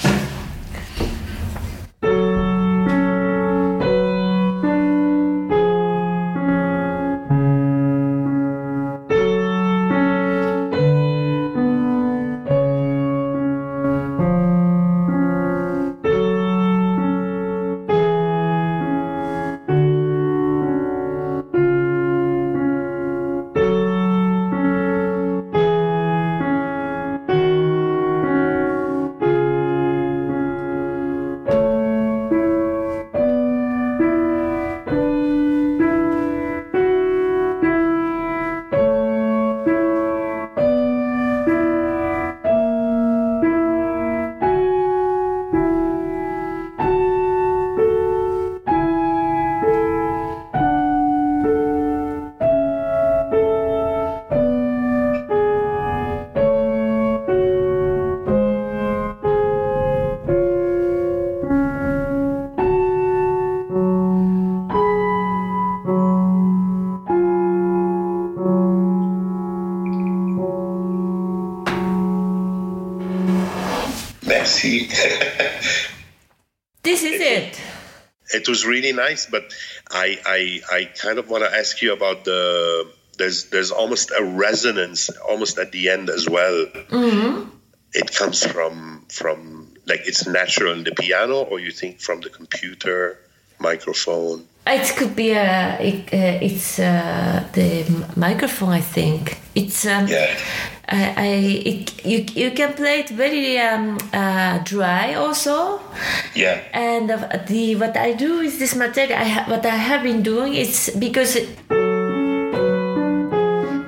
Really 78.72 78.94
nice, 78.94 79.24
but 79.36 79.44
I, 79.92 80.08
I, 80.38 80.40
I 80.78 80.80
kind 81.04 81.18
of 81.20 81.30
want 81.30 81.44
to 81.44 81.52
ask 81.62 81.82
you 81.84 81.92
about 81.94 82.24
the. 82.24 82.88
There's, 83.18 83.50
there's 83.52 83.72
almost 83.72 84.12
a 84.18 84.24
resonance 84.24 85.10
almost 85.30 85.60
at 85.60 85.72
the 85.72 85.90
end 85.90 86.10
as 86.10 86.28
well. 86.28 86.66
Mm-hmm. 86.66 87.50
It 87.94 88.16
comes 88.16 88.40
from, 88.54 89.06
from 89.10 89.76
like 89.86 90.02
it's 90.10 90.26
natural 90.26 90.74
in 90.74 90.84
the 90.84 90.96
piano, 91.04 91.44
or 91.44 91.60
you 91.60 91.72
think 91.72 92.00
from 92.00 92.22
the 92.22 92.30
computer, 92.30 93.20
microphone. 93.60 94.48
It 94.68 94.96
could 94.96 95.16
be 95.16 95.32
a. 95.32 95.78
It, 95.80 96.14
uh, 96.14 96.46
it's 96.46 96.80
uh, 96.80 97.44
the 97.54 97.84
microphone. 98.16 98.70
I 98.70 98.82
think 98.82 99.38
it's. 99.56 99.86
Um, 99.86 100.08
Yeah. 100.08 100.36
I, 100.94 101.14
I 101.18 101.28
it, 101.66 102.06
you 102.06 102.26
you 102.36 102.52
can 102.52 102.74
play 102.74 103.00
it 103.00 103.10
very 103.10 103.58
um, 103.60 103.98
uh, 104.14 104.60
dry 104.60 105.14
also. 105.16 105.80
Yeah. 106.36 106.60
And 106.74 107.10
uh, 107.10 107.40
the 107.48 107.76
what 107.76 107.96
I 107.98 108.14
do 108.14 108.40
is 108.42 108.60
this 108.60 108.76
material. 108.76 109.18
I 109.18 109.24
ha- 109.24 109.46
what 109.48 109.66
I 109.66 109.76
have 109.76 110.04
been 110.04 110.22
doing 110.22 110.54
is 110.54 110.92
because 111.00 111.36
it, 111.38 111.48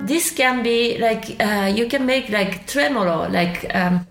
this 0.07 0.31
can 0.31 0.63
be 0.63 0.97
like 0.97 1.35
uh, 1.39 1.71
you 1.75 1.87
can 1.87 2.05
make 2.05 2.29
like 2.29 2.65
tremolo, 2.67 3.27
like 3.29 3.67
um, 3.75 4.05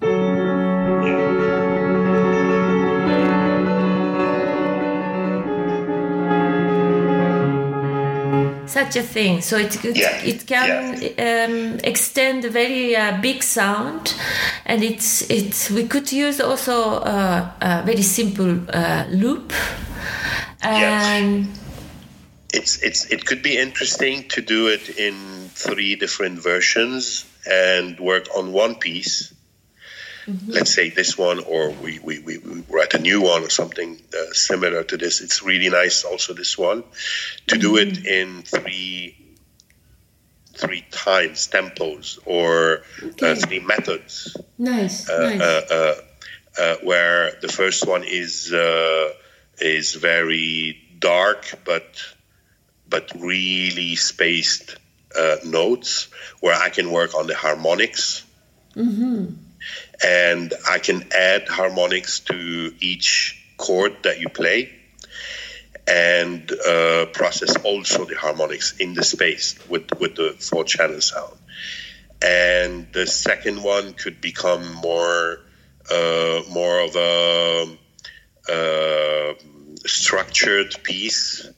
such 8.72 8.96
a 8.96 9.02
thing. 9.02 9.40
So 9.42 9.56
it 9.56 9.84
it, 9.84 9.96
Yeah, 9.96 10.22
it 10.24 10.46
can 10.46 10.94
um, 11.18 11.78
extend 11.84 12.44
a 12.44 12.50
very 12.50 12.96
uh, 12.96 13.20
big 13.20 13.42
sound, 13.42 14.14
and 14.66 14.82
it's 14.82 15.30
it's 15.30 15.70
we 15.70 15.86
could 15.86 16.12
use 16.12 16.40
also 16.40 17.00
uh, 17.00 17.50
a 17.60 17.82
very 17.84 18.02
simple 18.02 18.58
uh, 18.72 19.04
loop, 19.10 19.52
and 20.62 21.46
it's 22.52 22.82
it's 22.82 23.06
it 23.10 23.24
could 23.24 23.42
be 23.42 23.58
interesting 23.58 24.28
to 24.28 24.40
do 24.40 24.68
it 24.68 24.88
in 24.98 25.14
three 25.54 25.96
different 25.96 26.38
versions 26.42 27.24
and 27.46 27.98
work 28.00 28.26
on 28.36 28.52
one 28.52 28.74
piece. 28.74 29.34
Let's 30.46 30.72
say 30.72 30.90
this 30.90 31.18
one, 31.18 31.40
or 31.40 31.70
we, 31.70 31.98
we, 31.98 32.20
we, 32.20 32.38
we 32.38 32.62
write 32.68 32.94
a 32.94 32.98
new 32.98 33.22
one 33.22 33.42
or 33.42 33.50
something 33.50 34.00
uh, 34.14 34.32
similar 34.32 34.84
to 34.84 34.96
this. 34.96 35.20
It's 35.20 35.42
really 35.42 35.68
nice, 35.68 36.04
also 36.04 36.32
this 36.32 36.56
one, 36.56 36.84
to 37.48 37.58
do 37.58 37.76
it 37.76 38.06
in 38.06 38.42
three 38.42 39.16
three 40.54 40.84
times 40.90 41.48
tempos 41.48 42.18
or 42.26 42.82
uh, 43.22 43.34
three 43.34 43.58
methods. 43.60 44.36
Nice, 44.58 45.08
uh, 45.08 45.18
nice. 45.18 45.40
uh, 45.40 45.62
uh, 45.70 45.94
uh, 46.62 46.76
where 46.82 47.32
the 47.40 47.48
first 47.48 47.86
one 47.86 48.04
is 48.04 48.52
uh, 48.52 49.10
is 49.58 49.94
very 49.94 50.78
dark 50.98 51.58
but 51.64 51.96
but 52.88 53.10
really 53.18 53.96
spaced 53.96 54.76
uh, 55.18 55.36
notes 55.44 56.08
where 56.40 56.54
I 56.54 56.68
can 56.68 56.92
work 56.92 57.14
on 57.14 57.26
the 57.26 57.34
harmonics 57.34 58.24
and 60.04 60.52
I 60.68 60.78
can 60.78 61.08
add 61.12 61.48
harmonics 61.48 62.20
to 62.20 62.74
each 62.80 63.40
chord 63.56 63.96
that 64.02 64.20
you 64.20 64.28
play 64.28 64.72
and 65.86 66.50
uh, 66.50 67.06
process 67.06 67.56
also 67.64 68.04
the 68.04 68.16
harmonics 68.16 68.76
in 68.78 68.94
the 68.94 69.04
space 69.04 69.58
with, 69.68 69.88
with 69.98 70.14
the 70.16 70.36
four 70.38 70.64
channel 70.64 71.00
sound. 71.00 71.36
And 72.24 72.92
the 72.92 73.06
second 73.06 73.62
one 73.62 73.94
could 73.94 74.20
become 74.20 74.74
more 74.74 75.40
uh, 75.90 76.42
more 76.48 76.80
of 76.80 76.94
a 76.94 77.76
uh, 78.48 79.34
structured 79.84 80.74
piece 80.84 81.48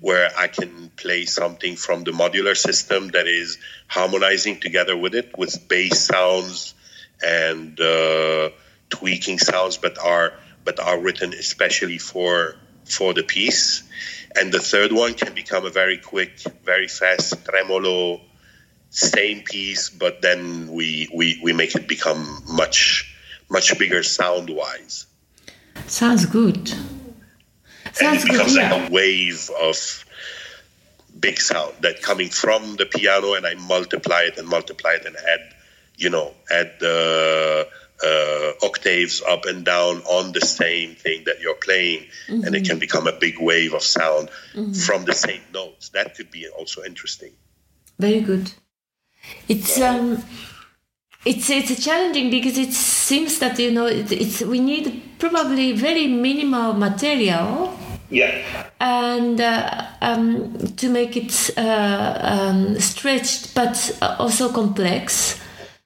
where 0.00 0.30
I 0.36 0.48
can 0.48 0.90
play 0.96 1.24
something 1.24 1.76
from 1.76 2.04
the 2.04 2.10
modular 2.12 2.56
system 2.56 3.08
that 3.08 3.26
is 3.26 3.58
harmonizing 3.86 4.60
together 4.60 4.96
with 4.96 5.14
it 5.14 5.36
with 5.36 5.66
bass 5.68 6.04
sounds 6.04 6.74
and 7.24 7.78
uh, 7.80 8.50
tweaking 8.90 9.38
sounds, 9.38 9.76
but 9.76 9.98
are 9.98 10.34
but 10.64 10.80
are 10.80 10.98
written 11.00 11.32
especially 11.32 11.98
for 11.98 12.56
for 12.84 13.14
the 13.14 13.22
piece. 13.22 13.82
And 14.36 14.52
the 14.52 14.60
third 14.60 14.92
one 14.92 15.14
can 15.14 15.34
become 15.34 15.64
a 15.64 15.70
very 15.70 15.98
quick, 15.98 16.38
very 16.64 16.86
fast 16.86 17.44
tremolo, 17.44 18.20
same 18.90 19.42
piece, 19.42 19.90
but 19.90 20.22
then 20.22 20.68
we 20.68 21.08
we, 21.12 21.40
we 21.42 21.52
make 21.52 21.74
it 21.74 21.88
become 21.88 22.42
much 22.48 23.14
much 23.48 23.78
bigger 23.78 24.02
sound 24.02 24.50
wise. 24.50 25.06
Sounds 25.86 26.26
good. 26.26 26.56
and 26.56 27.96
Sounds 27.96 28.24
it 28.24 28.28
good, 28.28 28.32
becomes 28.32 28.56
yeah. 28.56 28.74
like 28.74 28.90
a 28.90 28.92
wave 28.92 29.50
of 29.60 30.04
big 31.18 31.40
sound 31.40 31.74
that 31.80 32.02
coming 32.02 32.28
from 32.28 32.76
the 32.76 32.86
piano 32.86 33.34
and 33.34 33.46
I 33.46 33.54
multiply 33.54 34.22
it 34.22 34.38
and 34.38 34.46
multiply 34.46 34.92
it 34.92 35.06
and 35.06 35.16
add, 35.16 35.54
you 35.98 36.08
know, 36.10 36.32
add 36.50 36.70
the 36.80 37.68
uh, 38.04 38.66
octaves 38.66 39.20
up 39.28 39.44
and 39.44 39.64
down 39.64 39.96
on 40.02 40.32
the 40.32 40.40
same 40.40 40.94
thing 40.94 41.24
that 41.24 41.40
you're 41.40 41.56
playing, 41.56 42.06
and 42.28 42.54
it 42.54 42.64
can 42.64 42.78
become 42.78 43.06
a 43.06 43.12
big 43.12 43.34
wave 43.40 43.74
of 43.74 43.82
sound 43.82 44.30
from 44.86 45.04
the 45.04 45.12
same 45.12 45.42
notes. 45.52 45.90
That 45.90 46.14
could 46.16 46.30
be 46.30 46.48
also 46.48 46.82
interesting. 46.84 47.32
Very 47.98 48.20
good. 48.20 48.52
It's 49.48 49.80
um, 49.80 50.22
it's 51.24 51.50
it's 51.50 51.84
challenging 51.84 52.30
because 52.30 52.56
it 52.56 52.72
seems 52.72 53.40
that 53.40 53.58
you 53.58 53.72
know 53.72 53.86
it, 53.86 54.12
it's 54.12 54.40
we 54.42 54.60
need 54.60 55.02
probably 55.18 55.72
very 55.72 56.06
minimal 56.06 56.72
material 56.74 57.76
Yeah. 58.10 58.70
and 58.80 59.38
uh, 59.40 59.84
um, 60.00 60.56
to 60.76 60.88
make 60.88 61.16
it 61.16 61.50
uh, 61.58 62.18
um, 62.22 62.78
stretched 62.80 63.54
but 63.54 63.98
also 64.00 64.52
complex. 64.52 65.40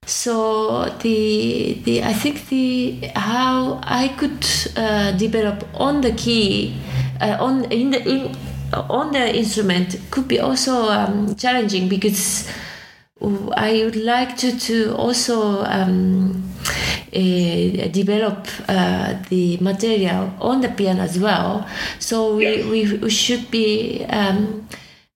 So 0.05 0.91
the 1.01 1.75
the 1.85 2.03
I 2.03 2.13
think 2.13 2.49
the 2.49 3.07
how 3.15 3.79
I 3.85 4.09
could 4.09 4.45
uh, 4.77 5.13
develop 5.13 5.65
on 5.75 6.01
the 6.01 6.11
key 6.11 6.75
uh, 7.21 7.37
on 7.39 7.71
in 7.71 7.91
the 7.91 8.03
in, 8.03 8.37
on 8.73 9.13
the 9.13 9.33
instrument 9.33 10.01
could 10.11 10.27
be 10.27 10.41
also 10.41 10.89
um, 10.89 11.37
challenging 11.37 11.89
because 11.89 12.51
I 13.55 13.83
would 13.85 13.95
like 13.95 14.37
to 14.39 14.59
to 14.59 14.97
also 14.97 15.63
um, 15.65 16.51
uh, 17.15 17.89
develop 17.93 18.49
uh, 18.69 19.15
the 19.29 19.57
material 19.59 20.33
on 20.41 20.63
the 20.63 20.69
piano 20.69 21.03
as 21.03 21.19
well. 21.19 21.69
So 22.01 22.35
we, 22.37 22.65
we, 22.65 22.97
we 22.97 23.11
should 23.11 23.51
be 23.51 24.05
um, 24.07 24.67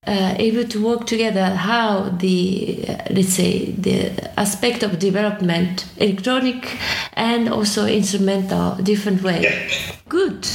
uh, 0.07 0.35
able 0.39 0.65
to 0.65 0.85
work 0.85 1.07
together 1.07 1.47
how 1.55 2.09
the 2.21 2.85
uh, 2.89 2.97
let's 3.11 3.35
say 3.35 3.73
the 3.73 4.11
aspect 4.39 4.83
of 4.83 4.99
development 4.99 5.87
electronic 5.99 6.77
and 7.15 7.49
also 7.49 7.87
instrumental 7.87 8.77
different 8.77 9.23
way 9.23 9.69
good 10.09 10.47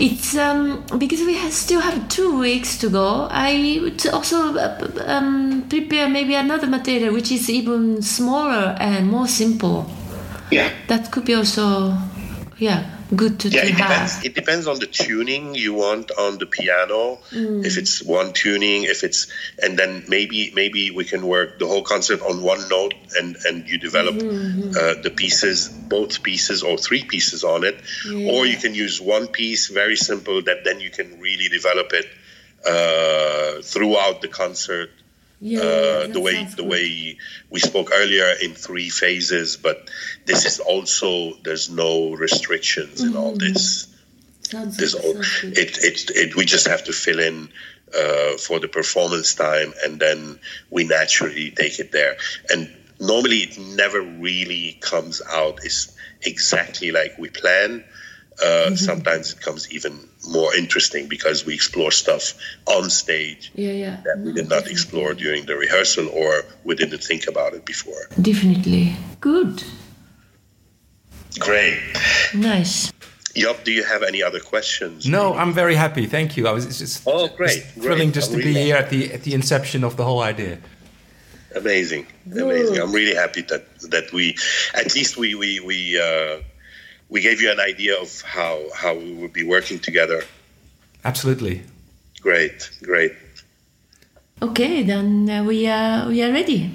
it's 0.00 0.36
um, 0.36 0.84
because 0.98 1.20
we 1.20 1.36
have, 1.36 1.52
still 1.52 1.80
have 1.80 2.08
two 2.08 2.36
weeks 2.36 2.78
to 2.78 2.90
go. 2.90 3.28
I 3.30 3.78
would 3.80 4.04
also 4.08 4.56
uh, 4.56 5.04
um, 5.06 5.66
prepare 5.68 6.08
maybe 6.08 6.34
another 6.34 6.66
material 6.66 7.14
which 7.14 7.30
is 7.30 7.48
even 7.48 8.02
smaller 8.02 8.76
and 8.80 9.08
more 9.08 9.28
simple. 9.28 9.88
Yeah. 10.50 10.72
That 10.88 11.12
could 11.12 11.24
be 11.24 11.34
also, 11.34 11.96
yeah, 12.58 12.93
good 13.16 13.40
to, 13.40 13.48
Yeah, 13.48 13.62
to 13.62 13.68
it 13.68 13.74
have. 13.74 13.88
depends. 13.90 14.24
It 14.24 14.34
depends 14.34 14.66
on 14.66 14.78
the 14.78 14.86
tuning 14.86 15.54
you 15.54 15.74
want 15.74 16.10
on 16.12 16.38
the 16.38 16.46
piano. 16.46 17.18
If 17.32 17.78
it's 17.78 18.02
one 18.02 18.32
tuning, 18.32 18.84
if 18.84 19.04
it's 19.04 19.26
and 19.62 19.78
then 19.78 20.04
maybe 20.08 20.52
maybe 20.54 20.90
we 20.90 21.04
can 21.04 21.26
work 21.26 21.58
the 21.58 21.66
whole 21.66 21.82
concert 21.82 22.20
on 22.22 22.42
one 22.42 22.68
note 22.68 22.94
and 23.18 23.36
and 23.44 23.68
you 23.68 23.78
develop 23.78 24.14
uh, 24.16 25.02
the 25.02 25.12
pieces, 25.14 25.68
both 25.68 26.22
pieces 26.22 26.62
or 26.62 26.76
three 26.78 27.04
pieces 27.04 27.44
on 27.44 27.64
it, 27.64 27.76
or 28.06 28.46
you 28.46 28.56
can 28.56 28.74
use 28.74 29.00
one 29.00 29.26
piece, 29.28 29.68
very 29.68 29.96
simple. 29.96 30.42
That 30.42 30.64
then 30.64 30.80
you 30.80 30.90
can 30.90 31.20
really 31.20 31.48
develop 31.48 31.92
it 31.92 32.06
uh, 32.66 33.62
throughout 33.62 34.20
the 34.22 34.28
concert 34.28 34.90
Yeah, 35.46 35.60
uh, 35.60 36.06
the 36.06 36.20
way 36.20 36.42
the 36.56 36.64
way 36.64 37.18
we 37.50 37.60
spoke 37.60 37.90
earlier 37.92 38.32
in 38.40 38.54
three 38.54 38.88
phases 38.88 39.58
but 39.58 39.90
this 40.24 40.46
is 40.46 40.58
also 40.58 41.34
there's 41.42 41.68
no 41.68 42.14
restrictions 42.14 43.02
in 43.02 43.14
all 43.14 43.36
this. 43.36 43.86
Sounds, 44.40 44.78
there's 44.78 44.94
all 44.94 45.20
it, 45.20 45.76
it 45.84 46.10
it 46.16 46.34
we 46.34 46.46
just 46.46 46.66
have 46.66 46.84
to 46.84 46.94
fill 46.94 47.20
in 47.20 47.50
uh, 47.94 48.38
for 48.38 48.58
the 48.58 48.68
performance 48.68 49.34
time 49.34 49.74
and 49.84 50.00
then 50.00 50.38
we 50.70 50.84
naturally 50.84 51.50
take 51.50 51.78
it 51.78 51.92
there. 51.92 52.16
And 52.50 52.74
normally 52.98 53.40
it 53.40 53.58
never 53.58 54.00
really 54.00 54.78
comes 54.80 55.20
out 55.30 55.62
is 55.62 55.94
exactly 56.22 56.90
like 56.90 57.18
we 57.18 57.28
plan 57.28 57.84
uh, 58.42 58.74
sometimes 58.76 59.32
it 59.32 59.40
comes 59.40 59.70
even 59.72 59.98
more 60.28 60.54
interesting 60.54 61.08
because 61.08 61.46
we 61.46 61.54
explore 61.54 61.90
stuff 61.90 62.34
on 62.66 62.90
stage 62.90 63.52
yeah, 63.54 63.72
yeah. 63.72 64.00
that 64.04 64.18
we 64.18 64.32
did 64.32 64.48
not 64.48 64.66
explore 64.66 65.14
during 65.14 65.46
the 65.46 65.56
rehearsal 65.56 66.08
or 66.08 66.44
we 66.64 66.74
didn't 66.74 67.02
think 67.02 67.26
about 67.28 67.54
it 67.54 67.64
before. 67.64 68.08
Definitely. 68.20 68.96
Good. 69.20 69.62
Great. 71.38 71.80
Nice. 72.34 72.92
Yup, 73.34 73.64
do 73.64 73.72
you 73.72 73.82
have 73.82 74.02
any 74.02 74.22
other 74.22 74.38
questions? 74.38 75.06
No, 75.06 75.34
I'm 75.34 75.52
very 75.52 75.74
happy. 75.74 76.06
Thank 76.06 76.36
you. 76.36 76.46
I 76.46 76.52
was 76.52 76.64
it's 76.66 76.78
just, 76.78 77.02
Oh, 77.06 77.26
just 77.26 77.36
great, 77.36 77.62
thrilling 77.74 78.10
great. 78.10 78.14
just 78.14 78.32
I'm 78.32 78.38
to 78.38 78.44
be 78.44 78.52
here 78.52 78.76
at 78.76 78.90
the 78.90 79.12
at 79.12 79.22
the 79.22 79.34
inception 79.34 79.82
of 79.82 79.96
the 79.96 80.04
whole 80.04 80.20
idea. 80.20 80.58
Amazing. 81.56 82.06
Amazing. 82.30 82.80
I'm 82.80 82.92
really 82.92 83.14
happy 83.14 83.42
that 83.42 83.64
that 83.90 84.12
we 84.12 84.36
at 84.74 84.94
least 84.94 85.16
we 85.16 85.34
we 85.34 85.58
we 85.60 86.00
uh, 86.00 86.38
we 87.08 87.20
gave 87.20 87.40
you 87.40 87.50
an 87.50 87.60
idea 87.60 87.94
of 88.00 88.22
how 88.22 88.58
how 88.74 88.94
we 88.94 89.12
would 89.12 89.32
be 89.32 89.44
working 89.44 89.78
together. 89.78 90.22
Absolutely. 91.04 91.62
Great, 92.20 92.70
great. 92.82 93.12
Okay, 94.40 94.82
then 94.82 95.28
uh, 95.28 95.44
we 95.44 95.66
are 95.66 96.08
we 96.08 96.22
are 96.22 96.32
ready. 96.32 96.70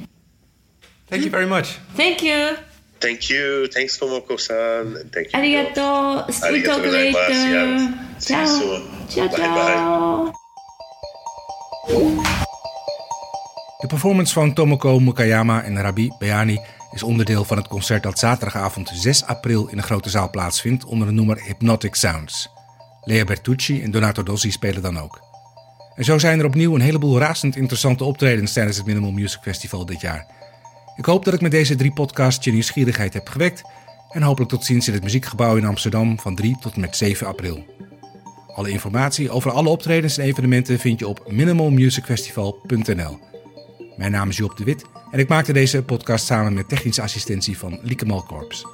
Thank 1.08 1.24
you 1.24 1.32
very 1.32 1.48
much. 1.48 1.80
Thank 1.96 2.22
you. 2.22 2.56
Thank 3.00 3.30
you. 3.30 3.68
Thanks, 3.68 3.98
Tomoko-san. 3.98 5.10
Thank 5.10 5.34
you. 5.34 5.40
Arigato. 5.40 6.28
We 6.52 6.62
talk 6.62 6.84
later. 6.84 7.16
Ciao. 7.32 7.96
See 8.20 8.36
you 8.36 8.48
soon. 8.48 8.82
Ciao, 9.08 9.28
bye, 9.28 9.38
ciao. 9.38 10.34
Bye. 11.88 12.40
Performance 13.90 14.32
from 14.32 14.54
Tomoko 14.54 15.00
Mukaiyama 15.00 15.66
and 15.66 15.78
Rabih 15.78 16.12
Beaini 16.20 16.58
is 16.92 17.04
onderdeel 17.04 17.46
van 17.46 17.58
het 17.58 17.68
concert 17.68 18.04
dat 18.04 18.20
zaterdagavond 18.20 18.92
6 18.94 19.26
april 19.26 19.68
in 19.68 19.78
de 19.78 19.84
grote 19.84 20.10
zaal 20.10 20.30
plaatsvindt 20.30 20.86
onder 20.86 21.08
de 21.08 21.14
noemer 21.14 21.42
Hypnotic 21.44 21.96
Sounds. 21.96 22.50
Lea 23.04 23.24
Bertucci 23.24 23.82
en 23.82 23.92
Donato 23.92 24.24
Dossi 24.24 24.52
spelen 24.52 24.82
dan 24.82 25.00
ook. 25.00 25.22
En 25.96 26.04
zo 26.04 26.18
zijn 26.18 26.40
er 26.40 26.46
opnieuw 26.46 26.76
een 26.76 26.82
heleboel 26.82 27.20
razend 27.20 27.56
interessante 27.56 28.04
optredens 28.04 28.54
tijdens 28.54 28.78
het 28.78 28.86
Minimal 28.86 29.12
Music 29.12 29.40
Festival 29.42 29.86
dit 29.86 30.02
jaar. 30.02 30.26
Ik 30.96 31.06
hoop 31.06 31.26
dat 31.26 31.34
ik 31.34 31.42
met 31.42 31.52
deze 31.52 31.76
drie 31.76 31.94
podcasts 31.94 32.46
je 32.46 32.52
nieuwsgierigheid 32.52 33.14
heb 33.14 33.30
gewekt 33.30 33.62
en 34.10 34.22
hopelijk 34.22 34.52
tot 34.52 34.66
ziens 34.66 34.88
in 34.88 34.94
het 34.94 35.04
Muziekgebouw 35.04 35.56
in 35.56 35.66
Amsterdam 35.66 36.20
van 36.20 36.36
3 36.36 36.58
tot 36.60 36.74
en 36.74 36.82
met 36.82 36.96
7 36.96 37.28
april. 37.28 37.66
Alle 38.56 38.70
informatie 38.70 39.30
over 39.30 39.52
alle 39.52 39.70
optredens 39.70 40.18
en 40.18 40.26
evenementen 40.26 40.80
vind 40.80 41.00
je 41.00 41.08
op 41.08 41.32
minimalmusicfestival.nl. 41.32 43.20
Mijn 43.98 44.12
naam 44.12 44.30
is 44.30 44.38
Job 44.38 44.58
de 44.58 44.64
Wit 44.64 44.86
en 45.12 45.20
ik 45.20 45.28
maakte 45.28 45.54
deze 45.54 45.84
podcast 45.84 46.26
samen 46.26 46.54
met 46.54 46.70
technische 46.70 47.02
assistentie 47.02 47.58
van 47.58 47.80
Lieke 47.82 48.06
Malkorps. 48.06 48.66